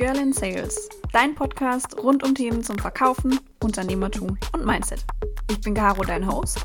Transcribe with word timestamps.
Girl 0.00 0.16
in 0.16 0.32
Sales, 0.32 0.88
dein 1.12 1.34
Podcast 1.34 2.02
rund 2.02 2.24
um 2.24 2.34
Themen 2.34 2.64
zum 2.64 2.78
Verkaufen, 2.78 3.38
Unternehmertum 3.62 4.38
und 4.54 4.64
Mindset. 4.64 5.04
Ich 5.50 5.60
bin 5.60 5.74
Caro, 5.74 6.02
dein 6.02 6.26
Host. 6.26 6.64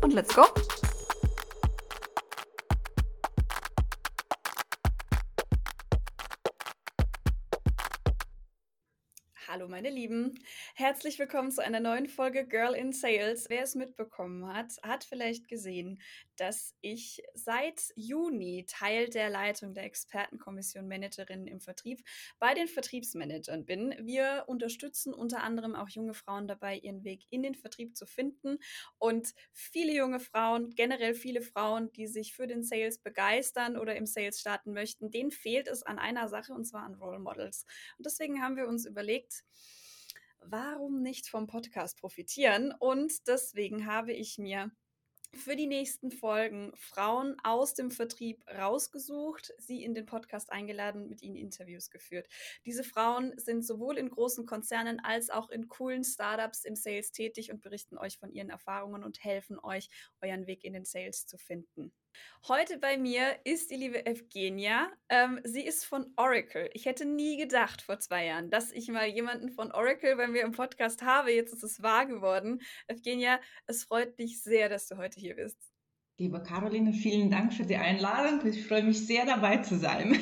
Und 0.00 0.12
let's 0.14 0.34
go! 0.34 0.42
Hallo 9.46 9.68
meine 9.68 9.90
Lieben, 9.90 10.25
herzlich 10.78 11.18
willkommen 11.18 11.50
zu 11.50 11.64
einer 11.64 11.80
neuen 11.80 12.06
Folge 12.06 12.46
Girl 12.46 12.74
in 12.74 12.92
Sales. 12.92 13.48
Wer 13.48 13.62
es 13.62 13.74
mitbekommen 13.74 14.46
hat, 14.52 14.74
hat 14.82 15.04
vielleicht 15.04 15.48
gesehen, 15.48 16.02
dass 16.36 16.74
ich 16.82 17.22
seit 17.32 17.94
Juni 17.96 18.66
Teil 18.68 19.08
der 19.08 19.30
Leitung 19.30 19.72
der 19.72 19.84
Expertenkommission 19.84 20.86
Managerinnen 20.86 21.46
im 21.46 21.60
Vertrieb 21.60 22.04
bei 22.38 22.52
den 22.52 22.68
Vertriebsmanagern 22.68 23.64
bin. 23.64 23.94
Wir 24.02 24.44
unterstützen 24.48 25.14
unter 25.14 25.42
anderem 25.42 25.74
auch 25.74 25.88
junge 25.88 26.12
Frauen 26.12 26.46
dabei, 26.46 26.76
ihren 26.76 27.04
Weg 27.04 27.24
in 27.30 27.42
den 27.42 27.54
Vertrieb 27.54 27.96
zu 27.96 28.04
finden 28.04 28.58
und 28.98 29.32
viele 29.54 29.94
junge 29.94 30.20
Frauen, 30.20 30.74
generell 30.74 31.14
viele 31.14 31.40
Frauen, 31.40 31.90
die 31.92 32.06
sich 32.06 32.34
für 32.34 32.46
den 32.46 32.62
Sales 32.62 32.98
begeistern 32.98 33.78
oder 33.78 33.96
im 33.96 34.04
Sales 34.04 34.40
starten 34.40 34.74
möchten, 34.74 35.10
denen 35.10 35.30
fehlt 35.30 35.68
es 35.68 35.82
an 35.82 35.98
einer 35.98 36.28
Sache 36.28 36.52
und 36.52 36.66
zwar 36.66 36.82
an 36.82 36.96
Role 36.96 37.18
Models. 37.18 37.64
Und 37.96 38.04
deswegen 38.04 38.42
haben 38.42 38.56
wir 38.56 38.68
uns 38.68 38.84
überlegt, 38.84 39.42
warum 40.50 41.02
nicht 41.02 41.28
vom 41.28 41.46
Podcast 41.46 41.98
profitieren? 41.98 42.72
Und 42.78 43.26
deswegen 43.28 43.86
habe 43.86 44.12
ich 44.12 44.38
mir 44.38 44.70
für 45.34 45.56
die 45.56 45.66
nächsten 45.66 46.10
Folgen 46.10 46.72
Frauen 46.76 47.36
aus 47.42 47.74
dem 47.74 47.90
Vertrieb 47.90 48.44
rausgesucht, 48.48 49.52
sie 49.58 49.82
in 49.82 49.94
den 49.94 50.06
Podcast 50.06 50.50
eingeladen 50.50 51.02
und 51.02 51.10
mit 51.10 51.22
ihnen 51.22 51.36
Interviews 51.36 51.90
geführt. 51.90 52.28
Diese 52.64 52.84
Frauen 52.84 53.32
sind 53.36 53.64
sowohl 53.66 53.98
in 53.98 54.08
großen 54.08 54.46
Konzernen 54.46 55.00
als 55.00 55.30
auch 55.30 55.50
in 55.50 55.68
coolen 55.68 56.04
Startups 56.04 56.64
im 56.64 56.76
Sales 56.76 57.12
tätig 57.12 57.52
und 57.52 57.62
berichten 57.62 57.98
euch 57.98 58.18
von 58.18 58.32
ihren 58.32 58.50
Erfahrungen 58.50 59.04
und 59.04 59.22
helfen 59.22 59.58
euch, 59.58 59.88
euren 60.20 60.46
Weg 60.46 60.64
in 60.64 60.72
den 60.72 60.84
Sales 60.84 61.26
zu 61.26 61.38
finden. 61.38 61.92
Heute 62.48 62.78
bei 62.78 62.96
mir 62.96 63.36
ist 63.44 63.70
die 63.70 63.76
liebe 63.76 64.06
Evgenia. 64.06 64.88
Ähm, 65.08 65.40
sie 65.44 65.62
ist 65.62 65.84
von 65.84 66.12
Oracle. 66.16 66.70
Ich 66.74 66.86
hätte 66.86 67.04
nie 67.04 67.36
gedacht 67.36 67.82
vor 67.82 67.98
zwei 67.98 68.26
Jahren, 68.26 68.50
dass 68.50 68.70
ich 68.70 68.88
mal 68.88 69.06
jemanden 69.06 69.50
von 69.50 69.72
Oracle 69.72 70.16
bei 70.16 70.28
mir 70.28 70.42
im 70.42 70.52
Podcast 70.52 71.02
habe. 71.02 71.32
Jetzt 71.32 71.52
ist 71.52 71.64
es 71.64 71.82
wahr 71.82 72.06
geworden. 72.06 72.60
Evgenia, 72.86 73.40
es 73.66 73.84
freut 73.84 74.16
mich 74.18 74.42
sehr, 74.42 74.68
dass 74.68 74.86
du 74.86 74.96
heute 74.96 75.18
hier 75.18 75.36
bist. 75.36 75.58
Liebe 76.18 76.42
Caroline, 76.42 76.92
vielen 76.92 77.30
Dank 77.30 77.52
für 77.52 77.64
die 77.64 77.76
Einladung. 77.76 78.46
Ich 78.46 78.66
freue 78.66 78.82
mich 78.82 79.06
sehr, 79.06 79.26
dabei 79.26 79.58
zu 79.58 79.76
sein. 79.76 80.18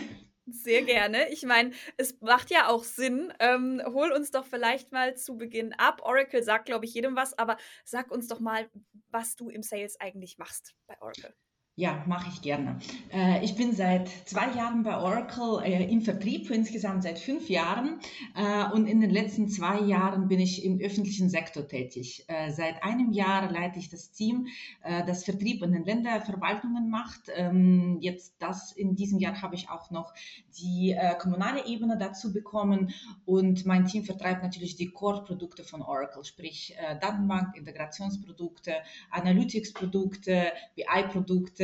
Sehr 0.47 0.83
gerne. 0.83 1.31
Ich 1.31 1.42
meine, 1.45 1.72
es 1.97 2.20
macht 2.20 2.50
ja 2.50 2.69
auch 2.69 2.84
Sinn. 2.84 3.33
Ähm, 3.39 3.81
hol 3.87 4.12
uns 4.12 4.31
doch 4.31 4.45
vielleicht 4.45 4.92
mal 4.92 5.17
zu 5.17 5.39
Beginn 5.39 5.72
ab. 5.72 6.03
Oracle 6.03 6.42
sagt, 6.42 6.67
glaube 6.67 6.84
ich, 6.84 6.92
jedem 6.92 7.17
was, 7.17 7.39
aber 7.39 7.56
sag 7.84 8.11
uns 8.11 8.28
doch 8.28 8.41
mal, 8.41 8.69
was 9.11 9.37
du 9.37 9.48
im 9.48 9.62
Sales 9.62 9.98
eigentlich 10.00 10.37
machst 10.37 10.75
bei 10.87 11.00
Oracle. 11.00 11.34
Ja, 11.77 12.05
mache 12.06 12.30
ich 12.33 12.41
gerne. 12.41 12.78
Äh, 13.12 13.44
ich 13.44 13.56
bin 13.56 13.72
seit 13.72 14.08
zwei 14.27 14.48
Jahren 14.55 14.84
bei 14.84 14.97
Oracle 14.97 15.61
äh, 15.64 15.91
im 15.91 16.03
Vertrieb, 16.03 16.48
insgesamt 16.48 17.03
seit 17.03 17.19
fünf 17.19 17.48
Jahren. 17.48 17.98
Äh, 18.36 18.72
und 18.72 18.86
in 18.86 19.00
den 19.00 19.11
letzten 19.11 19.48
zwei 19.48 19.81
Jahren 19.81 20.28
bin 20.28 20.39
ich 20.39 20.64
im 20.64 20.78
öffentlichen 20.78 21.28
Sektor 21.28 21.66
tätig. 21.66 22.27
Seit 22.50 22.83
einem 22.84 23.12
Jahr 23.12 23.50
leite 23.50 23.78
ich 23.78 23.89
das 23.89 24.12
Team, 24.12 24.47
das 24.83 25.25
Vertrieb 25.25 25.62
in 25.62 25.72
den 25.72 25.84
Länderverwaltungen 25.84 26.91
macht. 26.91 27.22
Ähm, 27.34 27.98
jetzt 28.00 28.36
das 28.38 28.72
in 28.72 28.94
diesem 28.94 29.19
Jahr 29.19 29.42
habe 29.42 29.55
ich 29.55 29.69
auch 29.69 29.91
noch 29.91 30.14
die 30.59 30.97
kommunale 31.19 31.66
Ebene 31.66 31.97
dazu 31.99 32.32
bekommen. 32.32 32.93
Und 33.25 33.66
mein 33.66 33.87
Team 33.87 34.04
vertreibt 34.04 34.43
natürlich 34.43 34.76
die 34.76 34.91
Core-Produkte 34.91 35.65
von 35.65 35.82
Oracle, 35.82 36.25
sprich 36.25 36.76
Datenbank, 37.00 37.56
Integrationsprodukte, 37.56 38.75
Analytics-Produkte, 39.10 40.53
BI-Produkte 40.76 41.63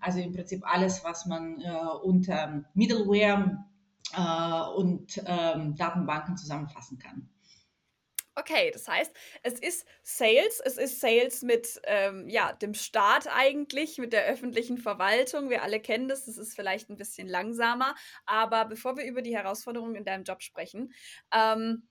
also 0.00 0.20
im 0.20 0.32
Prinzip 0.32 0.62
alles, 0.64 1.04
was 1.04 1.26
man 1.26 1.60
äh, 1.60 1.70
unter 2.02 2.64
Middleware 2.74 3.64
äh, 4.14 4.76
und 4.76 5.22
ähm, 5.26 5.74
Datenbanken 5.76 6.36
zusammenfassen 6.36 6.98
kann. 6.98 7.28
Okay, 8.38 8.70
das 8.70 8.86
heißt, 8.86 9.16
es 9.44 9.58
ist 9.58 9.86
Sales, 10.02 10.60
es 10.62 10.76
ist 10.76 11.00
Sales 11.00 11.40
mit 11.40 11.80
ähm, 11.84 12.28
ja, 12.28 12.52
dem 12.52 12.74
Staat 12.74 13.26
eigentlich, 13.28 13.96
mit 13.96 14.12
der 14.12 14.26
öffentlichen 14.26 14.76
Verwaltung. 14.76 15.48
Wir 15.48 15.62
alle 15.62 15.80
kennen 15.80 16.06
das, 16.06 16.26
das 16.26 16.36
ist 16.36 16.54
vielleicht 16.54 16.90
ein 16.90 16.98
bisschen 16.98 17.28
langsamer. 17.28 17.94
Aber 18.26 18.66
bevor 18.66 18.98
wir 18.98 19.06
über 19.06 19.22
die 19.22 19.34
Herausforderungen 19.34 19.94
in 19.94 20.04
deinem 20.04 20.24
Job 20.24 20.42
sprechen, 20.42 20.92
ähm, 21.32 21.88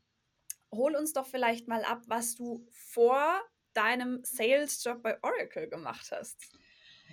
hol 0.72 0.96
uns 0.96 1.14
doch 1.14 1.26
vielleicht 1.26 1.68
mal 1.68 1.84
ab, 1.84 2.04
was 2.06 2.36
du 2.36 2.68
vor 2.72 3.42
deinem 3.74 4.24
Sales-Job 4.24 5.02
bei 5.02 5.18
Oracle 5.24 5.68
gemacht 5.68 6.12
hast. 6.12 6.38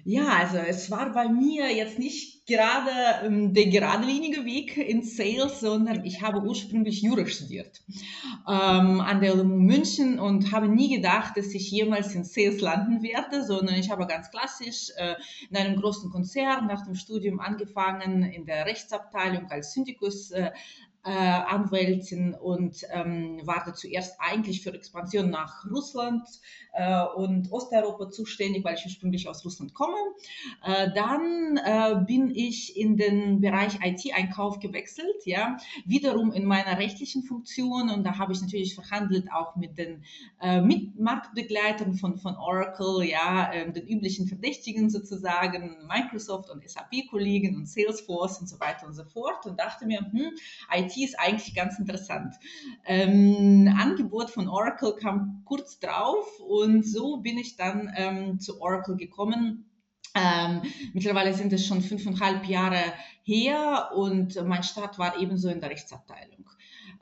Ja, 0.05 0.29
also 0.39 0.57
es 0.57 0.91
war 0.91 1.13
bei 1.13 1.29
mir 1.29 1.73
jetzt 1.73 1.99
nicht 1.99 2.45
gerade 2.47 2.91
ähm, 3.25 3.55
der 3.55 3.67
geradlinige 3.67 4.45
Weg 4.45 4.77
in 4.77 5.05
Sales, 5.05 5.61
sondern 5.61 6.05
ich 6.05 6.23
habe 6.23 6.41
ursprünglich 6.43 7.03
Jura 7.03 7.25
studiert 7.27 7.83
ähm, 8.49 9.01
an 9.01 9.21
der 9.21 9.37
LMU 9.37 9.61
München 9.61 10.19
und 10.19 10.51
habe 10.51 10.67
nie 10.69 10.97
gedacht, 10.97 11.37
dass 11.37 11.55
ich 11.55 11.71
jemals 11.71 12.17
in 12.17 12.25
Sales 12.25 12.61
landen 12.61 13.03
werde, 13.05 13.45
sondern 13.45 13.77
ich 13.77 13.91
habe 13.93 14.09
ganz 14.09 14.29
klassisch 14.31 14.91
äh, 14.97 15.15
in 15.51 15.57
einem 15.57 15.81
großen 15.81 16.11
Konzern 16.11 16.67
nach 16.67 16.85
dem 16.85 16.97
Studium 16.97 17.39
angefangen 17.39 18.25
in 18.25 18.45
der 18.45 18.67
Rechtsabteilung 18.67 19.51
als 19.51 19.73
Syndikus 19.73 20.33
äh, 20.33 20.51
äh, 21.05 21.11
Anwältin 21.11 22.35
und 22.35 22.87
ähm, 22.91 23.41
war 23.45 23.75
zuerst 23.75 24.21
eigentlich 24.21 24.63
für 24.63 24.73
Expansion 24.73 25.31
nach 25.31 25.69
Russland 25.69 26.23
äh, 26.73 27.03
und 27.17 27.51
Osteuropa 27.51 28.11
zuständig, 28.11 28.65
weil 28.65 28.77
ich 28.77 28.85
ursprünglich 28.85 29.29
aus 29.29 29.45
Russland 29.45 29.75
komme. 29.75 29.97
Äh, 30.65 30.93
dann 30.95 31.57
äh, 31.65 32.05
bin 32.07 32.31
ich 32.35 32.77
in 32.77 32.97
den 32.97 33.41
Bereich 33.41 33.79
IT-Einkauf 33.83 34.61
gewechselt, 34.61 35.25
ja, 35.25 35.57
wiederum 35.85 36.33
in 36.33 36.45
meiner 36.45 36.79
rechtlichen 36.79 37.25
Funktion 37.25 37.91
und 37.91 38.05
da 38.05 38.19
habe 38.19 38.33
ich 38.33 38.41
natürlich 38.41 38.75
verhandelt 38.75 39.33
auch 39.33 39.57
mit 39.57 39.79
den 39.79 40.05
äh, 40.41 40.61
mit 40.61 40.99
Marktbegleitern 41.01 41.95
von, 41.95 42.19
von 42.19 42.37
Oracle, 42.37 43.03
ja, 43.09 43.53
ähm, 43.53 43.73
den 43.73 43.89
üblichen 43.89 44.29
Verdächtigen 44.29 44.89
sozusagen, 44.89 45.77
Microsoft 45.89 46.51
und 46.51 46.69
SAP-Kollegen 46.69 47.57
und 47.57 47.69
Salesforce 47.69 48.39
und 48.41 48.49
so 48.49 48.61
weiter 48.61 48.87
und 48.87 48.95
so 48.95 49.05
fort 49.05 49.47
und 49.47 49.59
dachte 49.59 49.85
mir, 49.87 50.01
hm, 50.01 50.31
IT 50.73 50.92
Ist 50.97 51.19
eigentlich 51.19 51.55
ganz 51.55 51.79
interessant. 51.79 52.35
Ähm, 52.85 53.75
Angebot 53.79 54.31
von 54.31 54.49
Oracle 54.49 54.95
kam 54.95 55.43
kurz 55.45 55.79
drauf 55.79 56.27
und 56.41 56.87
so 56.87 57.19
bin 57.19 57.39
ich 57.39 57.57
dann 57.57 57.93
ähm, 57.97 58.41
zu 58.41 58.61
Oracle 58.61 58.97
gekommen. 58.97 59.69
Ähm, 60.15 60.63
mittlerweile 60.93 61.33
sind 61.33 61.53
es 61.53 61.67
schon 61.67 61.81
fünfeinhalb 61.81 62.45
Jahre 62.47 62.83
her 63.23 63.91
und 63.95 64.35
mein 64.47 64.63
Start 64.63 64.99
war 64.99 65.19
ebenso 65.19 65.49
in 65.49 65.61
der 65.61 65.71
Rechtsabteilung. 65.71 66.42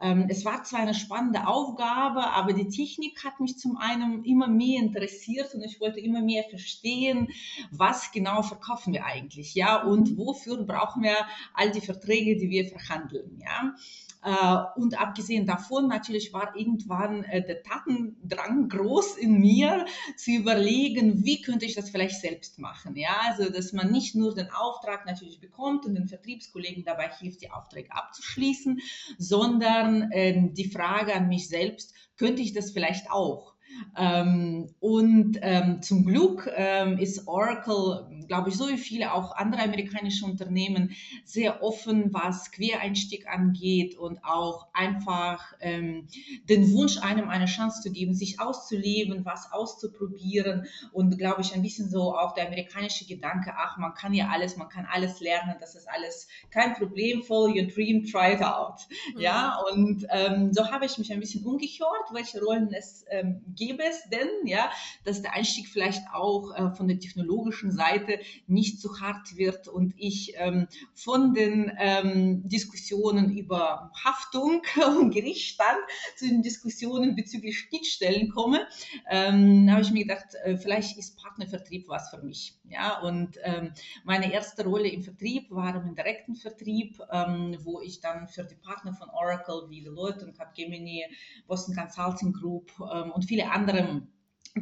Ähm, 0.00 0.26
es 0.28 0.44
war 0.44 0.64
zwar 0.64 0.80
eine 0.80 0.94
spannende 0.94 1.46
Aufgabe, 1.46 2.30
aber 2.30 2.52
die 2.52 2.68
Technik 2.68 3.24
hat 3.24 3.38
mich 3.40 3.58
zum 3.58 3.76
einen 3.76 4.24
immer 4.24 4.48
mehr 4.48 4.80
interessiert 4.80 5.54
und 5.54 5.62
ich 5.62 5.80
wollte 5.80 6.00
immer 6.00 6.22
mehr 6.22 6.44
verstehen, 6.44 7.28
was 7.70 8.10
genau 8.12 8.42
verkaufen 8.42 8.92
wir 8.92 9.04
eigentlich, 9.04 9.54
ja, 9.54 9.82
und 9.82 10.16
wofür 10.16 10.64
brauchen 10.64 11.02
wir 11.02 11.16
all 11.54 11.70
die 11.70 11.80
Verträge, 11.80 12.36
die 12.36 12.50
wir 12.50 12.68
verhandeln, 12.68 13.38
ja. 13.40 13.74
Äh, 14.22 14.56
und 14.76 15.00
abgesehen 15.00 15.46
davon 15.46 15.88
natürlich 15.88 16.32
war 16.32 16.54
irgendwann 16.54 17.24
äh, 17.24 17.44
der 17.44 17.62
Tatendrang 17.62 18.68
groß 18.68 19.16
in 19.16 19.38
mir 19.38 19.86
zu 20.16 20.32
überlegen, 20.32 21.24
wie 21.24 21.40
könnte 21.40 21.64
ich 21.64 21.74
das 21.74 21.90
vielleicht 21.90 22.20
selbst 22.20 22.58
machen. 22.58 22.96
Ja, 22.96 23.16
also 23.28 23.50
dass 23.50 23.72
man 23.72 23.90
nicht 23.90 24.14
nur 24.14 24.34
den 24.34 24.50
Auftrag 24.50 25.06
natürlich 25.06 25.40
bekommt 25.40 25.86
und 25.86 25.94
den 25.94 26.08
Vertriebskollegen 26.08 26.84
dabei 26.84 27.10
hilft, 27.18 27.40
die 27.40 27.50
Aufträge 27.50 27.92
abzuschließen, 27.92 28.80
sondern 29.18 30.10
ähm, 30.12 30.52
die 30.52 30.70
Frage 30.70 31.14
an 31.14 31.28
mich 31.28 31.48
selbst, 31.48 31.94
könnte 32.16 32.42
ich 32.42 32.52
das 32.52 32.72
vielleicht 32.72 33.10
auch? 33.10 33.54
Ähm, 33.96 34.74
und 34.80 35.38
ähm, 35.42 35.82
zum 35.82 36.04
Glück 36.04 36.50
ähm, 36.54 36.98
ist 36.98 37.26
Oracle, 37.26 38.06
glaube 38.26 38.50
ich, 38.50 38.56
so 38.56 38.68
wie 38.68 38.78
viele 38.78 39.12
auch 39.12 39.36
andere 39.36 39.62
amerikanische 39.62 40.24
Unternehmen 40.24 40.92
sehr 41.24 41.62
offen, 41.62 42.12
was 42.12 42.50
Quereinstieg 42.52 43.28
angeht 43.28 43.96
und 43.96 44.22
auch 44.24 44.68
einfach 44.72 45.54
ähm, 45.60 46.06
den 46.44 46.72
Wunsch, 46.72 46.98
einem 46.98 47.28
eine 47.28 47.46
Chance 47.46 47.82
zu 47.82 47.92
geben, 47.92 48.14
sich 48.14 48.40
auszuleben, 48.40 49.24
was 49.24 49.52
auszuprobieren 49.52 50.66
und 50.92 51.18
glaube 51.18 51.42
ich 51.42 51.54
ein 51.54 51.62
bisschen 51.62 51.88
so 51.88 52.16
auch 52.16 52.34
der 52.34 52.46
amerikanische 52.46 53.06
Gedanke, 53.06 53.52
ach, 53.56 53.76
man 53.78 53.94
kann 53.94 54.14
ja 54.14 54.28
alles, 54.28 54.56
man 54.56 54.68
kann 54.68 54.86
alles 54.90 55.20
lernen, 55.20 55.56
das 55.60 55.74
ist 55.74 55.88
alles 55.88 56.28
kein 56.50 56.74
Problem, 56.74 57.22
follow 57.22 57.48
your 57.48 57.66
dream, 57.66 58.04
try 58.04 58.32
it 58.34 58.42
out. 58.42 58.80
Mhm. 59.14 59.20
Ja, 59.20 59.58
und 59.72 60.06
ähm, 60.10 60.52
so 60.52 60.70
habe 60.70 60.86
ich 60.86 60.98
mich 60.98 61.12
ein 61.12 61.20
bisschen 61.20 61.44
umgehört, 61.44 62.12
welche 62.12 62.40
Rollen 62.40 62.72
es 62.72 63.04
ähm, 63.10 63.42
gäbe 63.60 63.84
es 63.84 64.08
denn, 64.08 64.28
ja, 64.46 64.70
dass 65.04 65.20
der 65.20 65.34
Einstieg 65.34 65.68
vielleicht 65.68 66.02
auch 66.12 66.54
äh, 66.56 66.74
von 66.74 66.88
der 66.88 66.98
technologischen 66.98 67.70
Seite 67.70 68.18
nicht 68.46 68.80
so 68.80 68.98
hart 69.00 69.36
wird 69.36 69.68
und 69.68 69.92
ich 69.98 70.32
ähm, 70.36 70.66
von 70.94 71.34
den 71.34 71.70
ähm, 71.78 72.48
Diskussionen 72.48 73.36
über 73.36 73.92
Haftung 74.02 74.62
und 74.98 75.12
Gericht 75.12 75.60
dann 75.60 75.76
zu 76.16 76.26
den 76.26 76.42
Diskussionen 76.42 77.14
bezüglich 77.14 77.58
Schnittstellen 77.58 78.30
komme, 78.30 78.66
ähm, 79.10 79.70
habe 79.70 79.82
ich 79.82 79.90
mir 79.90 80.04
gedacht, 80.04 80.34
äh, 80.42 80.56
vielleicht 80.56 80.96
ist 80.96 81.20
Partnervertrieb 81.22 81.86
was 81.86 82.08
für 82.08 82.22
mich. 82.22 82.54
Ja, 82.70 83.00
und 83.00 83.36
ähm, 83.42 83.72
meine 84.04 84.32
erste 84.32 84.64
Rolle 84.64 84.88
im 84.88 85.02
Vertrieb 85.02 85.50
war 85.50 85.74
im 85.74 85.94
direkten 85.94 86.34
Vertrieb, 86.34 86.98
ähm, 87.12 87.58
wo 87.62 87.80
ich 87.80 88.00
dann 88.00 88.28
für 88.28 88.44
die 88.44 88.54
Partner 88.54 88.94
von 88.94 89.10
Oracle 89.10 89.68
wie 89.68 89.82
Deloitte 89.82 90.24
und 90.24 90.38
Capgemini, 90.38 91.04
Boston 91.46 91.74
Consulting 91.74 92.32
Group 92.32 92.72
ähm, 92.80 93.10
und 93.10 93.24
viele 93.24 93.49
andere 93.52 94.02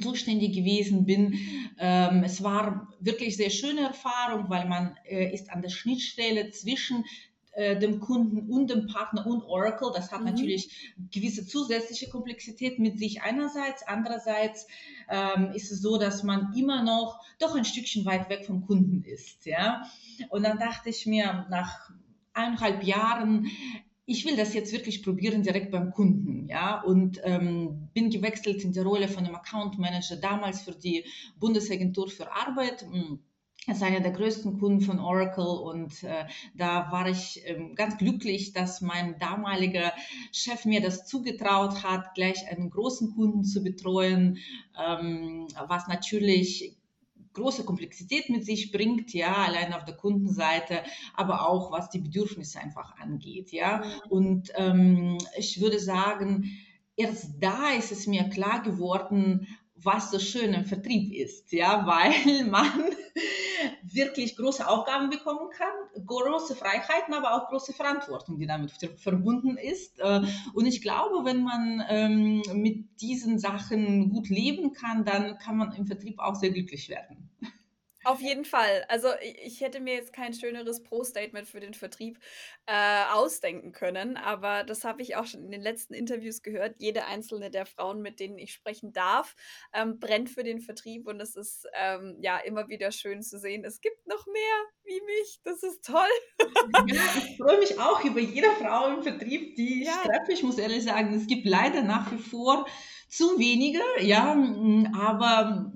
zuständig 0.01 0.55
gewesen 0.55 1.07
bin. 1.07 1.39
Ähm, 1.79 2.23
es 2.25 2.43
war 2.43 2.89
wirklich 3.01 3.37
sehr 3.37 3.51
schöne 3.51 3.83
Erfahrung, 3.83 4.51
weil 4.51 4.69
man 4.69 4.97
äh, 5.05 5.33
ist 5.33 5.51
an 5.51 5.63
der 5.63 5.71
Schnittstelle 5.71 6.51
zwischen 6.51 7.05
äh, 7.53 7.79
dem 7.79 7.99
Kunden 7.99 8.51
und 8.53 8.71
dem 8.71 8.87
Partner 8.87 9.27
und 9.27 9.43
Oracle. 9.43 9.91
Das 9.93 10.13
hat 10.13 10.21
mhm. 10.21 10.27
natürlich 10.27 10.95
gewisse 11.11 11.47
zusätzliche 11.47 12.09
Komplexität 12.09 12.79
mit 12.79 12.99
sich 12.99 13.23
einerseits. 13.23 13.83
Andererseits 13.87 14.67
ähm, 15.09 15.53
ist 15.55 15.73
es 15.73 15.81
so, 15.81 15.99
dass 15.99 16.23
man 16.23 16.53
immer 16.55 16.83
noch 16.83 17.21
doch 17.41 17.57
ein 17.57 17.65
Stückchen 17.65 18.05
weit 18.05 18.29
weg 18.29 18.45
vom 18.47 18.67
Kunden 18.67 19.03
ist. 19.03 19.47
Ja? 19.47 19.83
Und 20.29 20.45
dann 20.45 20.59
dachte 20.59 20.91
ich 20.91 21.07
mir 21.07 21.47
nach 21.51 21.91
eineinhalb 22.33 22.85
Jahren, 22.85 23.49
ich 24.09 24.25
will 24.25 24.37
das 24.37 24.55
jetzt 24.55 24.73
wirklich 24.73 25.03
probieren 25.03 25.43
direkt 25.43 25.71
beim 25.71 25.93
Kunden, 25.93 26.49
ja, 26.49 26.81
und 26.81 27.21
ähm, 27.25 27.91
bin 27.93 28.09
gewechselt 28.09 28.65
in 28.65 28.73
die 28.73 28.79
Rolle 28.81 29.07
von 29.07 29.27
einem 29.27 29.35
Account 29.35 29.79
Manager 29.79 30.17
damals 30.17 30.63
für 30.63 30.73
die 30.73 31.05
Bundesagentur 31.39 32.09
für 32.09 32.33
Arbeit. 32.33 32.87
Hm, 32.91 33.19
ist 33.67 33.83
einer 33.83 34.01
der 34.01 34.13
größten 34.13 34.59
Kunden 34.59 34.81
von 34.81 34.99
Oracle 34.99 35.45
und 35.45 36.03
äh, 36.05 36.25
da 36.55 36.91
war 36.91 37.07
ich 37.07 37.43
ähm, 37.45 37.75
ganz 37.75 37.99
glücklich, 37.99 38.55
dass 38.55 38.81
mein 38.81 39.19
damaliger 39.19 39.93
Chef 40.33 40.65
mir 40.65 40.81
das 40.81 41.07
zugetraut 41.07 41.83
hat, 41.83 42.15
gleich 42.15 42.49
einen 42.51 42.71
großen 42.71 43.15
Kunden 43.15 43.45
zu 43.45 43.63
betreuen, 43.63 44.39
ähm, 44.83 45.49
was 45.67 45.87
natürlich 45.87 46.78
große 47.39 47.65
Komplexität 47.65 48.29
mit 48.29 48.45
sich 48.45 48.73
bringt, 48.73 49.13
ja, 49.15 49.35
allein 49.35 49.73
auf 49.73 49.85
der 49.85 49.97
Kundenseite, 49.97 50.83
aber 51.15 51.49
auch 51.49 51.73
was 51.73 51.91
die 51.91 52.01
Bedürfnisse 52.01 52.61
einfach 52.61 52.97
angeht, 52.99 53.53
ja. 53.53 53.79
Mhm. 53.79 54.11
Und 54.11 54.53
ähm, 54.57 55.19
ich 55.37 55.61
würde 55.61 55.79
sagen, 55.79 56.51
erst 56.97 57.37
da 57.41 57.71
ist 57.79 57.93
es 57.93 58.07
mir 58.07 58.25
klar 58.29 58.63
geworden, 58.63 59.47
was 59.83 60.11
so 60.11 60.19
schön 60.19 60.55
im 60.55 60.65
Vertrieb 60.65 61.13
ist, 61.13 61.53
ja, 61.53 61.87
weil 62.27 62.45
man 62.45 62.67
wirklich 63.83 64.37
große 64.37 64.67
Aufgaben 64.67 65.11
bekommen 65.11 65.51
kann, 65.51 66.05
große 66.07 66.55
Freiheiten, 66.55 67.15
aber 67.15 67.35
auch 67.35 67.49
große 67.49 67.73
Verantwortung, 67.73 68.39
die 68.39 68.47
damit 68.47 68.73
verbunden 68.97 69.57
ist. 69.57 69.99
Äh, 69.99 70.23
und 70.55 70.67
ich 70.67 70.83
glaube, 70.83 71.25
wenn 71.25 71.43
man 71.43 71.83
ähm, 71.89 72.43
mit 72.55 73.01
diesen 73.01 73.39
Sachen 73.39 74.11
gut 74.11 74.29
leben 74.29 74.73
kann, 74.73 75.05
dann 75.05 75.39
kann 75.39 75.57
man 75.57 75.73
im 75.73 75.87
Vertrieb 75.87 76.19
auch 76.19 76.35
sehr 76.35 76.51
glücklich 76.51 76.89
werden. 76.89 77.31
Auf 78.09 78.23
jeden 78.23 78.47
Fall. 78.47 78.87
Also 78.89 79.09
ich 79.45 79.61
hätte 79.61 79.81
mir 79.81 79.93
jetzt 79.93 80.15
kein 80.15 80.33
schöneres 80.33 80.83
Pro-Statement 80.83 81.47
für 81.47 81.61
den 81.61 81.75
Vertrieb 81.75 82.19
äh, 82.65 83.03
ausdenken 83.13 83.73
können, 83.73 84.17
aber 84.17 84.65
das 84.65 84.85
habe 84.85 85.03
ich 85.03 85.17
auch 85.17 85.27
schon 85.27 85.45
in 85.45 85.51
den 85.51 85.61
letzten 85.61 85.93
Interviews 85.93 86.41
gehört. 86.41 86.77
Jede 86.79 87.05
einzelne 87.05 87.51
der 87.51 87.67
Frauen, 87.67 88.01
mit 88.01 88.19
denen 88.19 88.39
ich 88.39 88.55
sprechen 88.55 88.95
darf, 88.95 89.37
ähm, 89.75 90.01
brennt 90.01 90.31
für 90.31 90.43
den 90.43 90.61
Vertrieb 90.63 91.07
und 91.07 91.21
es 91.21 91.37
ist 91.37 91.67
ähm, 91.75 92.17
ja 92.23 92.39
immer 92.39 92.71
wieder 92.71 92.93
schön 92.93 93.21
zu 93.21 93.39
sehen. 93.39 93.63
Es 93.63 93.83
gibt 93.83 94.07
noch 94.07 94.27
mehr 94.27 94.65
wie 94.85 95.03
mich. 95.05 95.41
Das 95.45 95.63
ist 95.63 95.85
toll. 95.85 96.09
ja, 96.87 97.03
ich 97.19 97.37
freue 97.37 97.59
mich 97.59 97.79
auch 97.79 98.03
über 98.05 98.21
jede 98.21 98.49
Frau 98.53 98.89
im 98.89 99.03
Vertrieb, 99.03 99.55
die 99.57 99.83
ich 99.83 99.89
ja. 99.89 100.01
treffe. 100.03 100.33
Ich 100.33 100.43
muss 100.43 100.57
ehrlich 100.57 100.85
sagen, 100.85 101.13
es 101.13 101.27
gibt 101.27 101.45
leider 101.45 101.83
nach 101.83 102.11
wie 102.11 102.17
vor 102.17 102.67
zu 103.11 103.39
wenige, 103.39 103.81
ja, 104.01 104.35
aber 104.99 105.73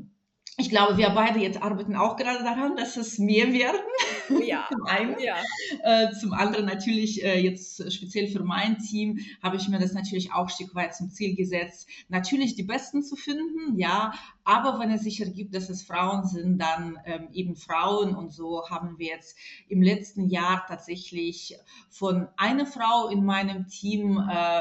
ich 0.58 0.68
glaube, 0.68 0.98
wir 0.98 1.08
beide 1.10 1.40
jetzt 1.40 1.62
arbeiten 1.62 1.96
auch 1.96 2.16
gerade 2.16 2.44
daran, 2.44 2.76
dass 2.76 2.96
es 2.96 3.18
mehr 3.18 3.52
werden. 3.52 3.80
Ja. 4.46 4.66
zum 4.70 4.84
einen. 4.86 5.16
Ja. 5.20 5.36
Äh, 5.82 6.12
zum 6.14 6.32
anderen 6.32 6.64
natürlich 6.64 7.22
äh, 7.22 7.38
jetzt 7.38 7.92
speziell 7.92 8.28
für 8.28 8.42
mein 8.42 8.78
Team 8.78 9.18
habe 9.42 9.56
ich 9.56 9.68
mir 9.68 9.78
das 9.78 9.92
natürlich 9.92 10.32
auch 10.32 10.44
ein 10.44 10.48
Stück 10.48 10.74
weit 10.74 10.94
zum 10.94 11.10
Ziel 11.10 11.34
gesetzt, 11.34 11.86
natürlich 12.08 12.54
die 12.54 12.62
Besten 12.62 13.02
zu 13.02 13.16
finden, 13.16 13.78
ja, 13.78 14.14
aber 14.44 14.78
wenn 14.80 14.90
es 14.90 15.02
sich 15.02 15.20
ergibt, 15.20 15.54
dass 15.54 15.68
es 15.68 15.82
Frauen 15.82 16.26
sind, 16.26 16.58
dann 16.58 16.98
ähm, 17.04 17.28
eben 17.32 17.56
Frauen. 17.56 18.14
Und 18.14 18.32
so 18.32 18.68
haben 18.68 18.98
wir 18.98 19.08
jetzt 19.08 19.36
im 19.68 19.82
letzten 19.82 20.28
Jahr 20.28 20.64
tatsächlich 20.66 21.56
von 21.90 22.28
einer 22.36 22.66
Frau 22.66 23.08
in 23.08 23.24
meinem 23.24 23.68
Team 23.68 24.18
äh, 24.18 24.60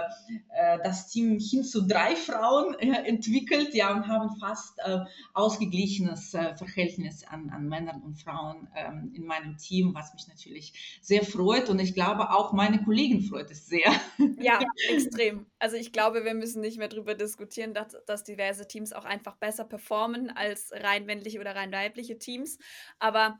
äh, 0.49 0.79
das 0.83 1.09
Team 1.09 1.39
hin 1.39 1.63
zu 1.63 1.87
drei 1.87 2.15
Frauen 2.15 2.75
äh, 2.79 3.07
entwickelt, 3.07 3.73
ja, 3.73 3.93
und 3.93 4.07
haben 4.07 4.35
fast 4.39 4.79
äh, 4.79 4.99
ausgeglichenes 5.33 6.33
äh, 6.33 6.55
Verhältnis 6.55 7.23
an, 7.23 7.49
an 7.49 7.67
Männern 7.67 8.01
und 8.01 8.15
Frauen 8.15 8.67
ähm, 8.75 9.11
in 9.15 9.25
meinem 9.25 9.57
Team, 9.57 9.93
was 9.93 10.13
mich 10.13 10.27
natürlich 10.27 10.99
sehr 11.01 11.23
freut. 11.23 11.69
Und 11.69 11.79
ich 11.79 11.93
glaube, 11.93 12.31
auch 12.31 12.53
meine 12.53 12.83
Kollegen 12.83 13.21
freut 13.21 13.49
es 13.51 13.67
sehr. 13.67 13.91
Ja, 14.39 14.59
extrem. 14.89 15.45
Also 15.61 15.77
ich 15.77 15.93
glaube, 15.93 16.25
wir 16.25 16.33
müssen 16.33 16.59
nicht 16.59 16.79
mehr 16.79 16.87
darüber 16.87 17.13
diskutieren, 17.13 17.75
dass, 17.75 17.95
dass 18.07 18.23
diverse 18.23 18.67
Teams 18.67 18.93
auch 18.93 19.05
einfach 19.05 19.35
besser 19.35 19.63
performen 19.63 20.31
als 20.31 20.71
rein 20.73 21.05
männliche 21.05 21.39
oder 21.39 21.55
rein 21.55 21.71
weibliche 21.71 22.17
Teams. 22.17 22.57
Aber 22.97 23.37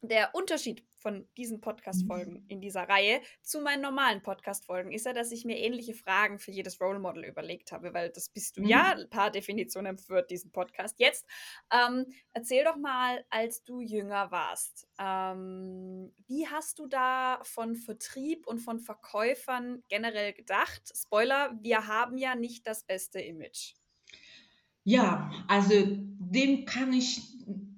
der 0.00 0.34
Unterschied 0.34 0.84
von 1.02 1.28
diesen 1.36 1.60
Podcast-Folgen 1.60 2.34
mhm. 2.34 2.44
in 2.48 2.60
dieser 2.60 2.88
Reihe 2.88 3.20
zu 3.42 3.60
meinen 3.60 3.82
normalen 3.82 4.22
Podcast-Folgen 4.22 4.92
ist 4.92 5.04
ja, 5.04 5.12
dass 5.12 5.32
ich 5.32 5.44
mir 5.44 5.58
ähnliche 5.58 5.94
Fragen 5.94 6.38
für 6.38 6.52
jedes 6.52 6.80
Role 6.80 7.00
Model 7.00 7.24
überlegt 7.24 7.72
habe, 7.72 7.92
weil 7.92 8.10
das 8.10 8.28
bist 8.28 8.56
du 8.56 8.62
mhm. 8.62 8.68
ja, 8.68 8.96
paar 9.10 9.30
Definitionen 9.30 9.98
für 9.98 10.22
diesen 10.22 10.52
Podcast. 10.52 10.98
Jetzt 10.98 11.26
ähm, 11.70 12.06
erzähl 12.32 12.64
doch 12.64 12.76
mal, 12.76 13.24
als 13.28 13.64
du 13.64 13.80
jünger 13.80 14.30
warst, 14.30 14.88
ähm, 14.98 16.12
wie 16.26 16.46
hast 16.46 16.78
du 16.78 16.86
da 16.86 17.40
von 17.42 17.76
Vertrieb 17.76 18.46
und 18.46 18.60
von 18.60 18.78
Verkäufern 18.78 19.82
generell 19.88 20.32
gedacht? 20.32 20.92
Spoiler, 20.94 21.52
wir 21.60 21.86
haben 21.86 22.16
ja 22.16 22.34
nicht 22.34 22.66
das 22.66 22.84
beste 22.84 23.20
Image. 23.20 23.74
Ja, 24.84 25.30
also 25.46 25.74
dem 26.32 26.64
kann 26.64 26.92
ich 26.92 27.22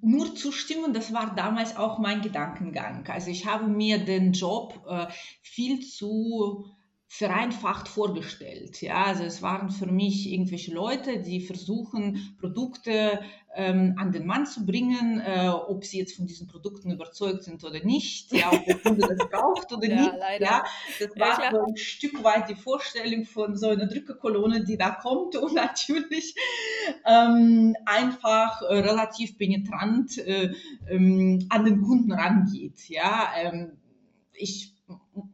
nur 0.01 0.35
zustimmen. 0.35 0.93
Das 0.93 1.13
war 1.13 1.35
damals 1.35 1.75
auch 1.75 1.99
mein 1.99 2.21
Gedankengang. 2.21 3.05
Also 3.07 3.29
ich 3.29 3.45
habe 3.45 3.67
mir 3.67 4.03
den 4.03 4.33
Job 4.33 4.85
äh, 4.87 5.07
viel 5.41 5.81
zu 5.81 6.74
vereinfacht 7.17 7.87
vorgestellt. 7.87 8.81
Ja, 8.81 9.05
also 9.05 9.23
es 9.23 9.41
waren 9.41 9.69
für 9.69 9.85
mich 9.85 10.29
irgendwelche 10.29 10.73
Leute, 10.73 11.21
die 11.21 11.39
versuchen, 11.39 12.35
Produkte 12.41 13.21
ähm, 13.55 13.95
an 13.97 14.11
den 14.11 14.25
Mann 14.25 14.45
zu 14.45 14.65
bringen, 14.65 15.21
äh, 15.21 15.47
ob 15.47 15.85
sie 15.85 15.99
jetzt 15.99 16.17
von 16.17 16.25
diesen 16.25 16.47
Produkten 16.47 16.91
überzeugt 16.91 17.43
sind 17.43 17.63
oder 17.63 17.81
nicht, 17.85 18.33
ja, 18.33 18.51
ob 18.51 18.65
der 18.65 18.79
Kunde 18.79 19.07
das 19.07 19.29
braucht 19.31 19.71
oder 19.71 19.87
ja, 19.87 19.95
nicht. 19.95 20.13
Leider. 20.19 20.45
Ja, 20.45 20.63
das 20.99 21.09
war 21.17 21.41
ja, 21.41 21.51
so 21.51 21.63
ein 21.65 21.77
Stück 21.77 22.21
weit 22.21 22.49
die 22.49 22.55
Vorstellung 22.55 23.23
von 23.23 23.55
so 23.55 23.69
einer 23.69 23.87
Drückerkolonne, 23.87 24.65
die 24.65 24.75
da 24.75 24.91
kommt 24.91 25.37
und 25.37 25.53
natürlich 25.55 26.35
ähm, 27.05 27.77
einfach 27.85 28.61
äh, 28.61 28.79
relativ 28.79 29.37
penetrant 29.37 30.17
äh, 30.17 30.53
ähm, 30.89 31.45
an 31.47 31.63
den 31.63 31.81
Kunden 31.81 32.11
rangeht. 32.11 32.89
Ja, 32.89 33.29
ähm, 33.37 33.77
ich 34.33 34.74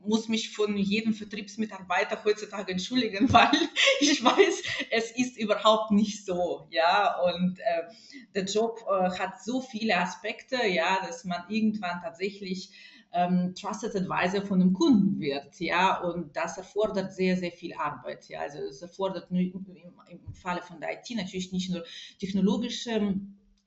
muss 0.03 0.27
mich 0.27 0.53
von 0.53 0.77
jedem 0.77 1.13
Vertriebsmitarbeiter 1.13 2.23
heutzutage 2.23 2.71
entschuldigen, 2.71 3.31
weil 3.33 3.51
ich 3.99 4.23
weiß, 4.23 4.63
es 4.91 5.11
ist 5.11 5.37
überhaupt 5.37 5.91
nicht 5.91 6.25
so, 6.25 6.67
ja, 6.69 7.19
und 7.21 7.59
äh, 7.59 7.83
der 8.35 8.45
Job 8.45 8.83
äh, 8.87 9.09
hat 9.17 9.43
so 9.43 9.61
viele 9.61 9.97
Aspekte, 9.97 10.67
ja, 10.67 10.99
dass 11.05 11.25
man 11.25 11.43
irgendwann 11.49 12.01
tatsächlich 12.01 12.71
ähm, 13.13 13.53
Trusted 13.59 13.95
Advisor 13.95 14.45
von 14.45 14.61
einem 14.61 14.73
Kunden 14.73 15.19
wird, 15.19 15.59
ja, 15.59 15.99
und 16.01 16.35
das 16.35 16.57
erfordert 16.57 17.13
sehr, 17.13 17.35
sehr 17.35 17.51
viel 17.51 17.73
Arbeit, 17.73 18.29
ja, 18.29 18.41
also 18.41 18.59
es 18.59 18.81
erfordert 18.81 19.29
im, 19.31 19.65
im 20.07 20.33
Falle 20.33 20.61
von 20.61 20.79
der 20.79 20.93
IT 20.93 21.09
natürlich 21.15 21.51
nicht 21.51 21.69
nur 21.69 21.83
technologische 22.19 23.15